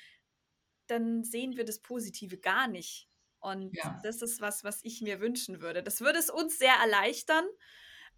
dann 0.88 1.24
sehen 1.24 1.56
wir 1.56 1.64
das 1.64 1.80
Positive 1.80 2.38
gar 2.38 2.68
nicht. 2.68 3.08
Und 3.42 3.76
ja. 3.76 4.00
das 4.04 4.22
ist 4.22 4.40
was, 4.40 4.64
was 4.64 4.80
ich 4.84 5.02
mir 5.02 5.20
wünschen 5.20 5.62
würde. 5.62 5.84
Das 5.84 6.00
würde 6.00 6.20
es 6.20 6.30
uns 6.30 6.58
sehr 6.58 6.76
erleichtern, 6.76 7.46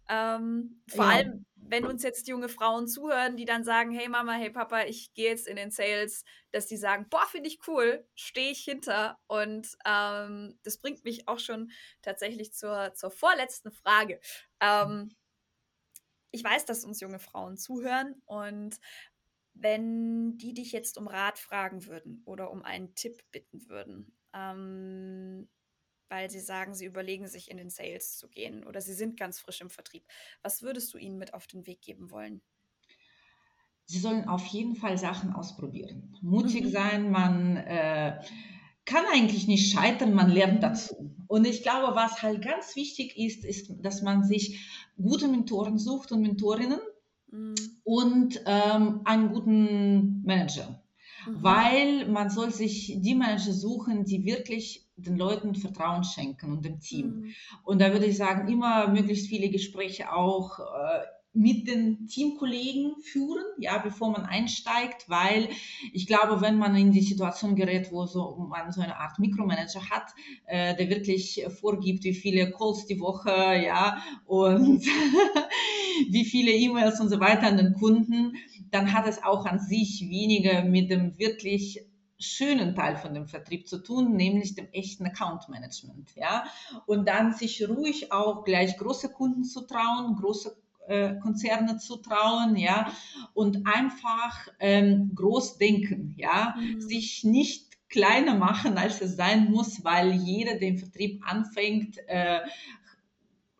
ähm, 0.08 0.82
vor 0.88 1.06
ja. 1.06 1.10
allem, 1.12 1.46
wenn 1.54 1.86
uns 1.86 2.02
jetzt 2.02 2.28
junge 2.28 2.50
Frauen 2.50 2.86
zuhören, 2.86 3.36
die 3.36 3.46
dann 3.46 3.64
sagen, 3.64 3.90
hey 3.90 4.08
Mama, 4.08 4.34
hey 4.34 4.50
Papa, 4.50 4.82
ich 4.82 5.14
gehe 5.14 5.30
jetzt 5.30 5.46
in 5.46 5.56
den 5.56 5.70
Sales, 5.70 6.24
dass 6.50 6.66
die 6.66 6.76
sagen, 6.76 7.06
boah, 7.08 7.26
finde 7.26 7.48
ich 7.48 7.66
cool, 7.66 8.06
stehe 8.14 8.50
ich 8.50 8.62
hinter. 8.64 9.18
Und 9.26 9.68
ähm, 9.86 10.58
das 10.62 10.78
bringt 10.78 11.04
mich 11.04 11.26
auch 11.26 11.38
schon 11.38 11.70
tatsächlich 12.02 12.52
zur, 12.52 12.92
zur 12.94 13.10
vorletzten 13.10 13.72
Frage. 13.72 14.20
Ähm, 14.60 15.14
ich 16.32 16.44
weiß, 16.44 16.66
dass 16.66 16.84
uns 16.84 17.00
junge 17.00 17.20
Frauen 17.20 17.56
zuhören 17.56 18.20
und 18.26 18.78
wenn 19.54 20.36
die 20.36 20.52
dich 20.52 20.72
jetzt 20.72 20.98
um 20.98 21.06
Rat 21.06 21.38
fragen 21.38 21.86
würden 21.86 22.22
oder 22.26 22.50
um 22.50 22.62
einen 22.62 22.94
Tipp 22.96 23.22
bitten 23.30 23.68
würden, 23.68 24.12
ähm, 24.34 25.48
weil 26.08 26.30
sie 26.30 26.40
sagen, 26.40 26.74
sie 26.74 26.84
überlegen 26.84 27.28
sich 27.28 27.50
in 27.50 27.56
den 27.56 27.70
Sales 27.70 28.16
zu 28.18 28.28
gehen 28.28 28.64
oder 28.64 28.80
sie 28.80 28.94
sind 28.94 29.18
ganz 29.18 29.40
frisch 29.40 29.60
im 29.60 29.70
Vertrieb. 29.70 30.04
Was 30.42 30.62
würdest 30.62 30.92
du 30.92 30.98
ihnen 30.98 31.18
mit 31.18 31.34
auf 31.34 31.46
den 31.46 31.66
Weg 31.66 31.80
geben 31.80 32.10
wollen? 32.10 32.42
Sie 33.86 33.98
sollen 33.98 34.28
auf 34.28 34.46
jeden 34.46 34.76
Fall 34.76 34.96
Sachen 34.96 35.32
ausprobieren. 35.32 36.16
Mutig 36.22 36.64
mhm. 36.64 36.70
sein, 36.70 37.10
man 37.10 37.56
äh, 37.56 38.18
kann 38.84 39.04
eigentlich 39.12 39.46
nicht 39.46 39.72
scheitern, 39.72 40.14
man 40.14 40.30
lernt 40.30 40.62
dazu. 40.62 41.14
Und 41.26 41.46
ich 41.46 41.62
glaube, 41.62 41.94
was 41.94 42.22
halt 42.22 42.42
ganz 42.42 42.76
wichtig 42.76 43.16
ist, 43.18 43.44
ist, 43.44 43.72
dass 43.82 44.02
man 44.02 44.24
sich 44.24 44.68
gute 44.96 45.28
Mentoren 45.28 45.78
sucht 45.78 46.12
und 46.12 46.22
Mentorinnen 46.22 46.80
mhm. 47.30 47.54
und 47.82 48.40
ähm, 48.46 49.02
einen 49.04 49.32
guten 49.32 50.22
Manager. 50.22 50.82
Mhm. 51.26 51.42
Weil 51.42 52.08
man 52.08 52.30
soll 52.30 52.50
sich 52.50 52.96
die 52.98 53.14
Manager 53.14 53.52
suchen, 53.52 54.04
die 54.04 54.24
wirklich 54.24 54.86
den 54.96 55.16
Leuten 55.16 55.54
Vertrauen 55.54 56.04
schenken 56.04 56.52
und 56.52 56.64
dem 56.64 56.80
Team. 56.80 57.06
Mhm. 57.06 57.34
Und 57.64 57.80
da 57.80 57.92
würde 57.92 58.06
ich 58.06 58.16
sagen, 58.16 58.48
immer 58.48 58.88
möglichst 58.88 59.28
viele 59.28 59.50
Gespräche 59.50 60.12
auch 60.12 60.60
äh, 60.60 61.00
mit 61.34 61.66
den 61.66 62.06
Teamkollegen 62.06 62.94
führen, 63.02 63.44
ja, 63.58 63.78
bevor 63.78 64.12
man 64.12 64.24
einsteigt, 64.24 65.08
weil 65.08 65.48
ich 65.92 66.06
glaube, 66.06 66.40
wenn 66.40 66.56
man 66.56 66.76
in 66.76 66.92
die 66.92 67.02
Situation 67.02 67.56
gerät, 67.56 67.90
wo 67.90 68.06
so 68.06 68.46
man 68.48 68.70
so 68.70 68.80
eine 68.80 68.96
Art 68.96 69.18
Mikromanager 69.18 69.90
hat, 69.90 70.14
äh, 70.46 70.76
der 70.76 70.88
wirklich 70.88 71.44
vorgibt, 71.60 72.04
wie 72.04 72.14
viele 72.14 72.52
Calls 72.52 72.86
die 72.86 73.00
Woche, 73.00 73.30
ja, 73.30 74.00
und 74.26 74.84
wie 76.08 76.24
viele 76.24 76.52
E-Mails 76.52 77.00
und 77.00 77.08
so 77.08 77.18
weiter 77.18 77.48
an 77.48 77.56
den 77.56 77.74
Kunden, 77.74 78.36
dann 78.74 78.92
hat 78.92 79.06
es 79.06 79.22
auch 79.22 79.46
an 79.46 79.60
sich 79.60 80.08
weniger 80.08 80.64
mit 80.64 80.90
dem 80.90 81.16
wirklich 81.18 81.86
schönen 82.18 82.74
Teil 82.74 82.96
von 82.96 83.14
dem 83.14 83.26
Vertrieb 83.26 83.68
zu 83.68 83.78
tun, 83.78 84.16
nämlich 84.16 84.54
dem 84.54 84.68
echten 84.72 85.06
Account 85.06 85.48
Management. 85.48 86.14
Ja? 86.16 86.44
Und 86.86 87.08
dann 87.08 87.32
sich 87.32 87.68
ruhig 87.68 88.12
auch 88.12 88.44
gleich 88.44 88.76
große 88.76 89.10
Kunden 89.10 89.44
zu 89.44 89.62
trauen, 89.62 90.16
große 90.16 90.56
äh, 90.86 91.14
Konzerne 91.20 91.78
zu 91.78 91.96
trauen, 91.96 92.56
ja, 92.56 92.92
und 93.32 93.66
einfach 93.66 94.48
ähm, 94.60 95.12
groß 95.14 95.56
denken, 95.56 96.14
ja, 96.18 96.54
mhm. 96.58 96.80
sich 96.80 97.24
nicht 97.24 97.88
kleiner 97.88 98.34
machen, 98.34 98.76
als 98.76 99.00
es 99.00 99.16
sein 99.16 99.50
muss, 99.50 99.82
weil 99.84 100.12
jeder, 100.12 100.56
der 100.58 100.68
im 100.68 100.78
Vertrieb 100.78 101.22
anfängt, 101.26 101.98
äh, 102.06 102.40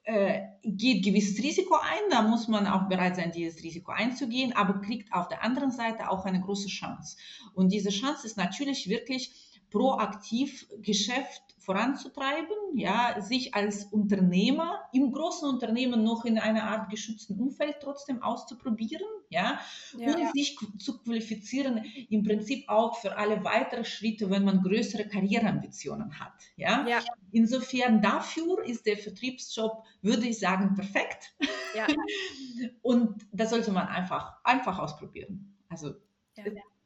geht 0.07 1.05
gewisses 1.05 1.43
Risiko 1.43 1.77
ein, 1.77 2.11
da 2.11 2.23
muss 2.23 2.49
man 2.49 2.67
auch 2.67 2.89
bereit 2.89 3.17
sein, 3.17 3.33
dieses 3.33 3.63
Risiko 3.63 3.93
einzugehen, 3.93 4.53
aber 4.53 4.81
kriegt 4.81 5.13
auf 5.13 5.29
der 5.29 5.43
anderen 5.43 5.71
Seite 5.71 6.11
auch 6.11 6.27
eine 6.27 6.41
große 6.41 6.69
Chance. 6.69 7.17
Und 7.55 7.73
diese 7.73 7.91
Chance 7.91 8.27
ist 8.27 8.37
natürlich 8.37 8.89
wirklich 8.89 9.61
proaktiv 9.71 10.67
Geschäft 10.83 11.43
voranzutreiben, 11.65 12.57
ja, 12.75 13.21
sich 13.21 13.55
als 13.55 13.85
Unternehmer 13.85 14.81
im 14.93 15.13
großen 15.13 15.49
Unternehmen 15.49 16.05
noch 16.05 16.25
in 16.25 16.39
einer 16.39 16.65
Art 16.65 16.91
geschützten 16.91 17.39
Umfeld 17.39 17.77
trotzdem 17.81 18.23
auszuprobieren, 18.23 19.07
ja, 19.31 19.59
ja 19.97 20.13
und 20.13 20.21
ja. 20.21 20.31
sich 20.33 20.57
zu 20.79 20.99
qualifizieren 20.99 21.85
im 22.11 22.23
Prinzip 22.23 22.69
auch 22.69 22.97
für 22.97 23.17
alle 23.17 23.43
weiteren 23.45 23.85
Schritte, 23.85 24.31
wenn 24.31 24.45
man 24.45 24.63
größere 24.63 25.09
Karriereambitionen 25.09 26.21
hat, 26.21 26.33
ja. 26.57 26.87
ja. 26.87 27.01
Insofern 27.33 28.01
dafür 28.01 28.65
ist 28.65 28.87
der 28.87 28.97
Vertriebsjob, 28.97 29.85
würde 30.03 30.29
ich 30.29 30.39
sagen, 30.39 30.75
perfekt. 30.75 31.35
Ja. 31.75 31.87
und 32.83 33.27
das 33.33 33.51
sollte 33.51 33.73
man 33.73 33.89
einfach, 33.89 34.35
einfach 34.45 34.79
ausprobieren. 34.79 35.57
Also, 35.69 35.95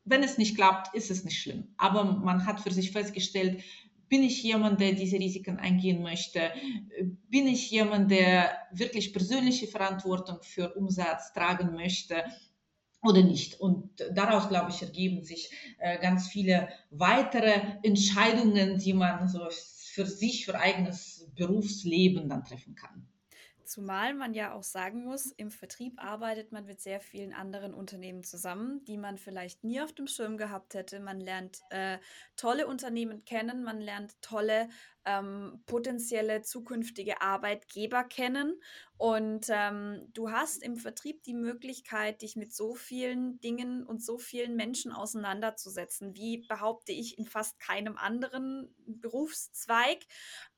wenn 0.05 0.23
es 0.23 0.39
nicht 0.39 0.57
klappt, 0.57 0.95
ist 0.95 1.11
es 1.11 1.25
nicht 1.25 1.39
schlimm. 1.41 1.69
Aber 1.77 2.05
man 2.05 2.47
hat 2.47 2.61
für 2.61 2.73
sich 2.73 2.93
festgestellt, 2.93 3.63
bin 4.09 4.23
ich 4.23 4.43
jemand, 4.43 4.81
der 4.81 4.93
diese 4.93 5.19
Risiken 5.19 5.59
eingehen 5.59 6.03
möchte? 6.03 6.51
Bin 7.29 7.47
ich 7.47 7.71
jemand, 7.71 8.11
der 8.11 8.57
wirklich 8.73 9.13
persönliche 9.13 9.67
Verantwortung 9.67 10.39
für 10.43 10.75
Umsatz 10.75 11.33
tragen 11.33 11.75
möchte? 11.75 12.25
oder 13.03 13.23
nicht. 13.23 13.61
Und 13.61 13.91
daraus, 14.13 14.49
glaube 14.49 14.71
ich, 14.71 14.83
ergeben 14.83 15.23
sich 15.23 15.51
äh, 15.79 15.99
ganz 16.01 16.29
viele 16.29 16.69
weitere 16.91 17.79
Entscheidungen, 17.83 18.79
die 18.79 18.93
man 18.93 19.29
so 19.29 19.49
für 19.51 20.07
sich, 20.07 20.45
für 20.45 20.59
eigenes 20.59 21.31
Berufsleben 21.35 22.29
dann 22.29 22.45
treffen 22.45 22.75
kann. 22.75 23.07
Zumal 23.69 24.15
man 24.15 24.33
ja 24.33 24.55
auch 24.55 24.63
sagen 24.63 25.05
muss, 25.05 25.27
im 25.27 25.51
Vertrieb 25.51 26.03
arbeitet 26.03 26.53
man 26.53 26.65
mit 26.65 26.81
sehr 26.81 27.01
vielen 27.01 27.35
anderen 27.35 27.75
Unternehmen 27.75 28.25
zusammen, 28.25 28.83
die 28.87 28.97
man 28.97 29.19
vielleicht 29.19 29.63
nie 29.63 29.83
auf 29.83 29.93
dem 29.93 30.07
Schirm 30.07 30.39
gehabt 30.39 30.73
hätte. 30.73 31.01
Man 31.01 31.21
lernt 31.21 31.61
äh, 31.69 31.99
tolle 32.35 32.67
Unternehmen 32.67 33.27
kennen, 33.27 33.63
man 33.63 33.83
lernt 33.83 34.23
tolle 34.23 34.71
ähm, 35.09 35.63
potenzielle 35.65 36.43
zukünftige 36.43 37.23
Arbeitgeber 37.23 38.05
kennen. 38.05 38.61
Und 38.99 39.47
ähm, 39.49 40.09
du 40.13 40.31
hast 40.31 40.63
im 40.63 40.77
Vertrieb 40.77 41.23
die 41.23 41.35
Möglichkeit, 41.35 42.21
dich 42.21 42.37
mit 42.37 42.53
so 42.53 42.75
vielen 42.75 43.41
Dingen 43.41 43.87
und 43.87 44.05
so 44.05 44.19
vielen 44.19 44.55
Menschen 44.55 44.93
auseinanderzusetzen, 44.93 46.15
wie 46.15 46.45
behaupte 46.49 46.93
ich 46.93 47.17
in 47.17 47.25
fast 47.25 47.59
keinem 47.59 47.97
anderen 47.97 48.75
Berufszweig. 48.87 50.01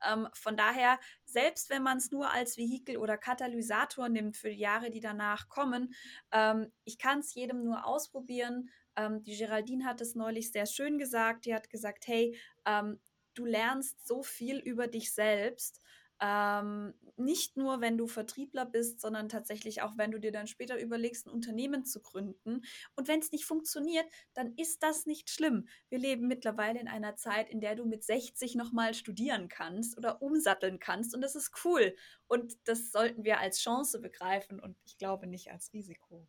Ähm, 0.05 0.27
von 0.33 0.57
daher, 0.57 0.99
selbst 1.25 1.71
wenn 1.71 1.83
man 1.83 1.99
es 1.99 2.11
nur 2.11 2.33
als 2.33 2.57
Vehikel 2.57 2.97
oder 2.97 3.19
Katalysator 3.19 4.09
nimmt 4.09 4.37
für 4.37 4.51
die 4.51 4.59
Jahre, 4.59 4.91
die 4.91 5.01
danach 5.01 5.49
kommen, 5.49 5.95
ähm, 6.33 6.73
ich 6.85 6.99
kann 6.99 7.21
es 7.21 7.35
jedem 7.35 7.63
nur 7.63 7.87
ausprobieren. 7.87 8.71
Ähm, 8.97 9.23
die 9.23 9.37
Geraldine 9.37 9.85
hat 9.85 10.01
es 10.01 10.15
neulich 10.15 10.51
sehr 10.51 10.67
schön 10.67 10.99
gesagt. 10.99 11.45
Die 11.45 11.55
hat 11.55 11.71
gesagt, 11.71 12.07
hey, 12.09 12.37
ähm, 12.65 12.99
du 13.41 13.47
lernst 13.47 14.07
so 14.07 14.23
viel 14.23 14.59
über 14.59 14.87
dich 14.87 15.13
selbst. 15.13 15.81
Ähm, 16.23 16.93
nicht 17.17 17.57
nur, 17.57 17.81
wenn 17.81 17.97
du 17.97 18.07
Vertriebler 18.07 18.67
bist, 18.67 19.01
sondern 19.01 19.31
tatsächlich 19.31 19.81
auch, 19.81 19.97
wenn 19.97 20.11
du 20.11 20.21
dir 20.21 20.33
dann 20.33 20.47
später 20.47 20.79
überlegst, 20.79 21.27
ein 21.27 21.31
Unternehmen 21.31 21.87
zu 21.87 22.03
gründen. 22.03 22.61
Und 22.95 23.09
wenn 23.09 23.21
es 23.21 23.33
nicht 23.33 23.47
funktioniert, 23.47 24.05
dann 24.35 24.53
ist 24.57 24.83
das 24.83 25.07
nicht 25.07 25.31
schlimm. 25.31 25.67
Wir 25.89 25.99
leben 25.99 26.29
mittlerweile 26.29 26.79
in 26.79 26.89
einer 26.89 27.17
Zeit, 27.17 27.49
in 27.49 27.61
der 27.61 27.75
du 27.75 27.87
mit 27.87 28.05
60 28.05 28.55
nochmal 28.55 28.93
studieren 28.93 29.49
kannst 29.49 29.97
oder 29.97 30.21
umsatteln 30.21 30.79
kannst. 30.79 31.15
Und 31.15 31.23
das 31.23 31.35
ist 31.35 31.53
cool. 31.65 31.97
Und 32.27 32.57
das 32.65 32.93
sollten 32.93 33.25
wir 33.25 33.39
als 33.41 33.61
Chance 33.61 33.99
begreifen 34.01 34.61
und 34.61 34.77
ich 34.85 34.99
glaube 34.99 35.27
nicht 35.27 35.51
als 35.51 35.73
Risiko. 35.73 36.29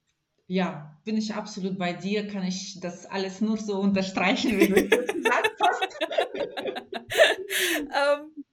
Ja, 0.51 0.99
bin 1.05 1.15
ich 1.15 1.33
absolut 1.33 1.79
bei 1.79 1.93
dir, 1.93 2.27
kann 2.27 2.43
ich 2.43 2.77
das 2.81 3.05
alles 3.05 3.39
nur 3.39 3.55
so 3.55 3.79
unterstreichen, 3.79 4.59
wie 4.59 4.67
du 4.67 4.89
gesagt 4.89 5.51
hast. 5.61 5.97
ähm, 7.79 8.43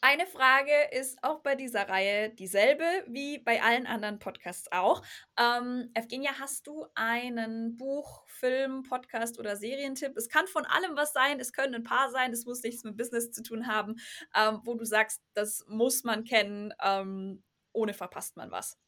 eine 0.00 0.24
Frage 0.24 0.72
ist 0.92 1.22
auch 1.22 1.40
bei 1.40 1.54
dieser 1.54 1.86
Reihe 1.86 2.30
dieselbe 2.30 2.82
wie 3.08 3.40
bei 3.40 3.62
allen 3.62 3.86
anderen 3.86 4.18
Podcasts 4.18 4.72
auch. 4.72 5.02
Ähm, 5.38 5.90
Evgenia, 5.92 6.30
hast 6.40 6.66
du 6.66 6.86
einen 6.94 7.76
Buch, 7.76 8.24
Film, 8.26 8.84
Podcast 8.84 9.38
oder 9.38 9.54
Serientipp? 9.56 10.16
Es 10.16 10.30
kann 10.30 10.46
von 10.46 10.64
allem 10.64 10.96
was 10.96 11.12
sein, 11.12 11.40
es 11.40 11.52
können 11.52 11.74
ein 11.74 11.84
paar 11.84 12.10
sein, 12.10 12.32
es 12.32 12.46
muss 12.46 12.62
nichts 12.62 12.84
mit 12.84 12.96
Business 12.96 13.32
zu 13.32 13.42
tun 13.42 13.66
haben, 13.66 13.96
ähm, 14.34 14.62
wo 14.64 14.76
du 14.76 14.86
sagst, 14.86 15.20
das 15.34 15.62
muss 15.68 16.04
man 16.04 16.24
kennen, 16.24 16.72
ähm, 16.82 17.42
ohne 17.72 17.94
verpasst 17.94 18.36
man 18.36 18.50
was. 18.50 18.78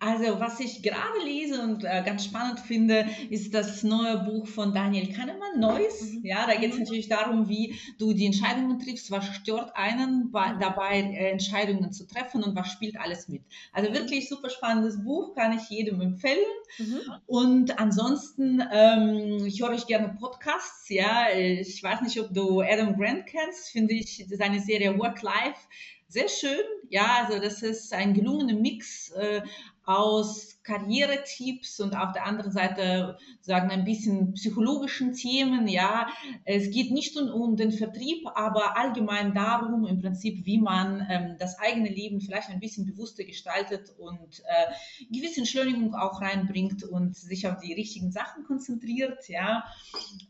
Also, 0.00 0.40
was 0.40 0.60
ich 0.60 0.82
gerade 0.82 1.18
lese 1.24 1.62
und 1.62 1.84
äh, 1.84 2.02
ganz 2.04 2.24
spannend 2.24 2.60
finde, 2.60 3.06
ist 3.30 3.54
das 3.54 3.82
neue 3.82 4.18
Buch 4.18 4.46
von 4.46 4.74
Daniel 4.74 5.12
Kahnemann, 5.12 5.60
Neues. 5.60 6.02
Mhm. 6.02 6.24
Ja, 6.24 6.46
da 6.46 6.54
geht 6.54 6.70
es 6.70 6.76
mhm. 6.76 6.82
natürlich 6.82 7.08
darum, 7.08 7.48
wie 7.48 7.78
du 7.98 8.12
die 8.12 8.26
Entscheidungen 8.26 8.78
triffst, 8.78 9.10
was 9.10 9.26
stört 9.36 9.76
einen 9.76 10.30
bei, 10.30 10.52
mhm. 10.52 10.60
dabei, 10.60 11.00
äh, 11.00 11.30
Entscheidungen 11.30 11.92
zu 11.92 12.06
treffen 12.06 12.42
und 12.42 12.56
was 12.56 12.70
spielt 12.70 12.98
alles 12.98 13.28
mit. 13.28 13.42
Also 13.72 13.90
mhm. 13.90 13.94
wirklich 13.94 14.28
super 14.28 14.50
spannendes 14.50 15.02
Buch, 15.02 15.34
kann 15.34 15.56
ich 15.56 15.68
jedem 15.68 16.00
empfehlen. 16.00 16.38
Mhm. 16.78 17.00
Und 17.26 17.78
ansonsten 17.78 18.62
ähm, 18.72 19.44
ich 19.46 19.62
höre 19.62 19.72
ich 19.72 19.86
gerne 19.86 20.16
Podcasts. 20.18 20.88
Ja, 20.88 21.28
ich 21.34 21.82
weiß 21.82 22.00
nicht, 22.02 22.20
ob 22.20 22.32
du 22.32 22.60
Adam 22.60 22.96
Grant 22.96 23.26
kennst, 23.26 23.70
finde 23.70 23.94
ich 23.94 24.26
seine 24.28 24.60
Serie 24.60 24.98
Work 24.98 25.22
Life 25.22 25.60
sehr 26.14 26.28
schön. 26.28 26.64
Ja, 26.90 27.24
also 27.24 27.40
das 27.40 27.60
ist 27.62 27.92
ein 27.92 28.14
gelungener 28.14 28.54
Mix 28.54 29.10
äh, 29.10 29.42
aus 29.84 30.53
Karrieretipps 30.64 31.78
und 31.80 31.94
auf 31.94 32.12
der 32.12 32.26
anderen 32.26 32.50
Seite 32.50 33.18
sagen 33.40 33.70
ein 33.70 33.84
bisschen 33.84 34.32
psychologischen 34.32 35.12
Themen. 35.12 35.68
Ja, 35.68 36.08
es 36.44 36.70
geht 36.70 36.90
nicht 36.90 37.16
um, 37.16 37.28
um 37.28 37.56
den 37.56 37.70
Vertrieb, 37.70 38.26
aber 38.34 38.76
allgemein 38.76 39.34
darum, 39.34 39.86
im 39.86 40.00
Prinzip, 40.00 40.46
wie 40.46 40.58
man 40.58 41.06
ähm, 41.10 41.36
das 41.38 41.58
eigene 41.58 41.90
Leben 41.90 42.20
vielleicht 42.20 42.48
ein 42.48 42.60
bisschen 42.60 42.86
bewusster 42.86 43.24
gestaltet 43.24 43.92
und 43.98 44.40
äh, 44.40 45.14
gewisse 45.14 45.40
Entschleunigung 45.40 45.94
auch 45.94 46.22
reinbringt 46.22 46.82
und 46.82 47.14
sich 47.14 47.46
auf 47.46 47.60
die 47.60 47.74
richtigen 47.74 48.10
Sachen 48.10 48.44
konzentriert. 48.44 49.28
Ja, 49.28 49.64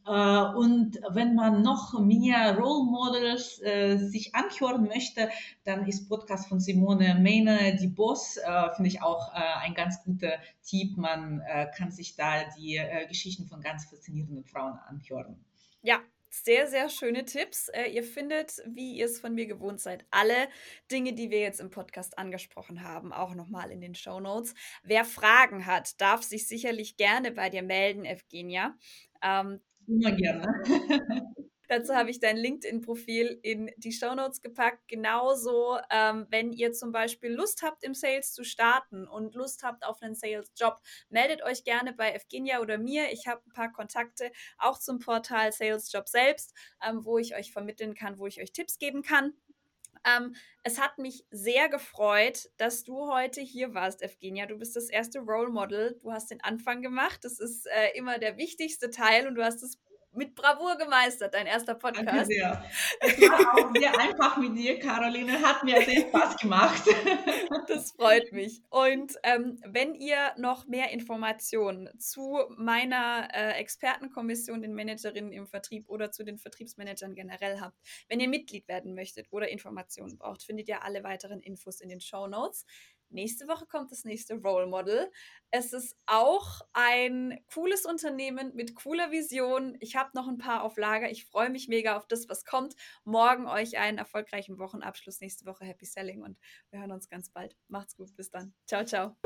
äh, 0.07 0.57
und 0.57 0.99
wenn 1.11 1.37
man 1.37 1.63
noch 1.63 1.99
mehr 2.01 2.57
Role 2.59 2.85
Models 2.91 3.63
äh, 3.63 3.99
sich 3.99 4.35
anhören 4.35 4.85
möchte, 4.85 5.29
dann 5.65 5.87
ist 5.87 6.09
Podcast 6.09 6.49
von 6.49 6.59
Simone 6.59 7.15
Maine, 7.21 7.77
die 7.81 7.87
Boss, 7.87 8.37
äh, 8.37 8.75
finde 8.75 8.89
ich 8.89 9.01
auch 9.01 9.33
äh, 9.33 9.65
ein 9.65 9.75
ganz 9.75 10.03
guter 10.03 10.24
guter 10.25 10.39
Tipp. 10.63 10.97
Man 10.97 11.41
äh, 11.47 11.71
kann 11.77 11.91
sich 11.91 12.17
da 12.17 12.45
die 12.57 12.77
äh, 12.77 13.07
Geschichten 13.07 13.47
von 13.47 13.61
ganz 13.61 13.87
faszinierenden 13.87 14.45
Frauen 14.45 14.79
anhören. 14.87 15.45
Ja, 15.83 16.01
sehr, 16.31 16.67
sehr 16.67 16.89
schöne 16.89 17.25
Tipps. 17.25 17.69
Äh, 17.69 17.91
ihr 17.91 18.03
findet, 18.03 18.63
wie 18.67 18.97
ihr 18.97 19.07
es 19.07 19.21
von 19.21 19.35
mir 19.35 19.47
gewohnt 19.47 19.81
seid, 19.81 20.05
alle 20.11 20.49
Dinge, 20.91 21.13
die 21.13 21.31
wir 21.31 21.41
jetzt 21.41 21.61
im 21.61 21.71
Podcast 21.71 22.19
angesprochen 22.19 22.83
haben, 22.83 23.13
auch 23.13 23.35
nochmal 23.35 23.71
in 23.71 23.81
den 23.81 23.95
Show 23.95 24.21
Notes. 24.21 24.55
Wer 24.83 25.05
Fragen 25.05 25.67
hat, 25.67 26.01
darf 26.01 26.23
sich 26.23 26.49
sicherlich 26.49 26.97
gerne 26.97 27.31
bei 27.31 27.51
dir 27.51 27.63
melden, 27.63 28.05
Evgenia. 28.05 28.77
Ähm, 29.23 29.61
Immer 29.87 30.13
gerne. 30.13 30.47
Dazu 31.69 31.95
habe 31.95 32.11
ich 32.11 32.21
dein 32.21 32.37
LinkedIn-Profil 32.37 33.39
in 33.43 33.71
die 33.77 33.93
Shownotes 33.93 34.41
gepackt. 34.41 34.87
Genauso, 34.89 35.79
ähm, 35.91 36.27
wenn 36.31 36.53
ihr 36.53 36.73
zum 36.73 36.93
Beispiel 36.93 37.33
Lust 37.33 37.63
habt, 37.63 37.85
im 37.85 37.95
Sales 37.95 38.33
zu 38.33 38.45
starten 38.45 39.07
und 39.07 39.35
Lust 39.35 39.63
habt 39.63 39.85
auf 39.85 40.03
einen 40.03 40.15
Sales-Job, 40.15 40.81
meldet 41.09 41.43
euch 41.43 41.65
gerne 41.65 41.93
bei 41.93 42.13
Evgenia 42.13 42.61
oder 42.61 42.79
mir. 42.79 43.13
Ich 43.13 43.27
habe 43.27 43.43
ein 43.47 43.53
paar 43.53 43.73
Kontakte 43.73 44.31
auch 44.59 44.79
zum 44.79 44.99
Portal 44.99 45.53
Sales 45.53 45.91
Job 45.93 46.09
selbst, 46.09 46.55
ähm, 46.87 47.05
wo 47.05 47.19
ich 47.19 47.35
euch 47.35 47.53
vermitteln 47.53 47.95
kann, 47.95 48.19
wo 48.19 48.27
ich 48.27 48.41
euch 48.41 48.53
Tipps 48.53 48.79
geben 48.79 49.03
kann. 49.03 49.33
Ähm, 50.07 50.35
es 50.63 50.79
hat 50.81 50.99
mich 50.99 51.27
sehr 51.31 51.69
gefreut, 51.69 52.51
dass 52.59 52.85
du 52.85 53.11
heute 53.11 53.41
hier 53.41 53.75
warst, 53.75 54.03
Evgenia. 54.03 54.47
Du 54.47 54.59
bist 54.59 54.77
das 54.77 54.91
erste 54.91 55.21
Role 55.21 55.51
Model. 55.51 55.99
Du 56.03 56.13
hast 56.13 56.31
den 56.31 56.43
Anfang 56.43 56.83
gemacht. 56.83 57.21
Das 57.23 57.41
ist 57.41 57.67
äh, 57.67 57.97
immer 57.97 58.19
der 58.19 58.37
wichtigste 58.37 58.91
Teil 58.91 59.27
und 59.27 59.35
du 59.35 59.43
hast 59.43 59.63
es 59.63 59.79
mit 60.17 60.35
Bravour 60.35 60.77
gemeistert, 60.77 61.35
dein 61.35 61.47
erster 61.47 61.75
Podcast. 61.75 62.07
Danke 62.07 62.27
sehr. 62.27 62.65
Es 63.01 63.21
war 63.21 63.55
auch 63.55 63.73
sehr 63.75 63.99
einfach 63.99 64.37
mit 64.37 64.57
dir, 64.57 64.79
Caroline. 64.79 65.41
Hat 65.41 65.65
mir 65.65 65.83
sehr 65.83 66.03
Spaß 66.09 66.37
gemacht. 66.37 66.83
Das 67.69 67.93
freut 67.93 68.33
mich. 68.33 68.63
Und 68.69 69.15
ähm, 69.23 69.59
wenn 69.65 69.95
ihr 69.95 70.33
noch 70.37 70.67
mehr 70.67 70.91
Informationen 70.91 71.89
zu 71.99 72.39
meiner 72.57 73.29
äh, 73.33 73.53
Expertenkommission, 73.53 74.61
den 74.61 74.75
Managerinnen 74.75 75.33
im 75.33 75.47
Vertrieb 75.47 75.89
oder 75.89 76.11
zu 76.11 76.25
den 76.25 76.39
Vertriebsmanagern 76.39 77.15
generell 77.15 77.61
habt, 77.61 77.79
wenn 78.09 78.21
ihr 78.21 78.29
Mitglied 78.29 78.69
werden 78.69 78.95
möchtet 78.95 79.29
oder 79.31 79.49
Informationen 79.49 80.19
braucht, 80.19 80.43
findet 80.43 80.69
ihr 80.69 80.83
alle 80.83 81.05
weiteren 81.05 81.41
Infos 81.41 81.81
in 81.81 81.89
den 81.89 82.01
Show 82.01 82.27
Notes. 82.27 82.67
Nächste 83.15 83.47
Woche 83.47 83.65
kommt 83.67 83.93
das 83.93 84.05
nächste 84.05 84.35
Role 84.35 84.67
Model. 84.67 85.09
Es 85.53 85.73
ist 85.73 85.97
auch 86.07 86.63
ein 86.73 87.39
cooles 87.55 87.87
Unternehmen 87.87 88.53
mit 88.57 88.75
cooler 88.75 89.13
Vision. 89.13 89.77
Ich 89.79 89.95
habe 89.95 90.11
noch 90.15 90.27
ein 90.27 90.37
paar 90.37 90.65
auf 90.65 90.77
Lager. 90.77 91.09
Ich 91.09 91.25
freue 91.25 91.49
mich 91.49 91.69
mega 91.69 91.97
auf 91.97 92.09
das, 92.09 92.29
was 92.29 92.45
kommt. 92.45 92.75
Morgen 93.05 93.47
euch 93.47 93.79
einen 93.79 93.99
erfolgreichen 93.99 94.59
Wochenabschluss. 94.59 95.21
Nächste 95.21 95.47
Woche 95.47 95.65
Happy 95.65 95.87
Selling 95.87 96.23
und 96.23 96.37
wir 96.71 96.81
hören 96.81 96.91
uns 96.91 97.09
ganz 97.09 97.31
bald. 97.31 97.57
Macht's 97.69 97.97
gut. 97.97 98.17
Bis 98.17 98.31
dann. 98.31 98.53
Ciao, 98.67 98.85
ciao. 98.85 99.17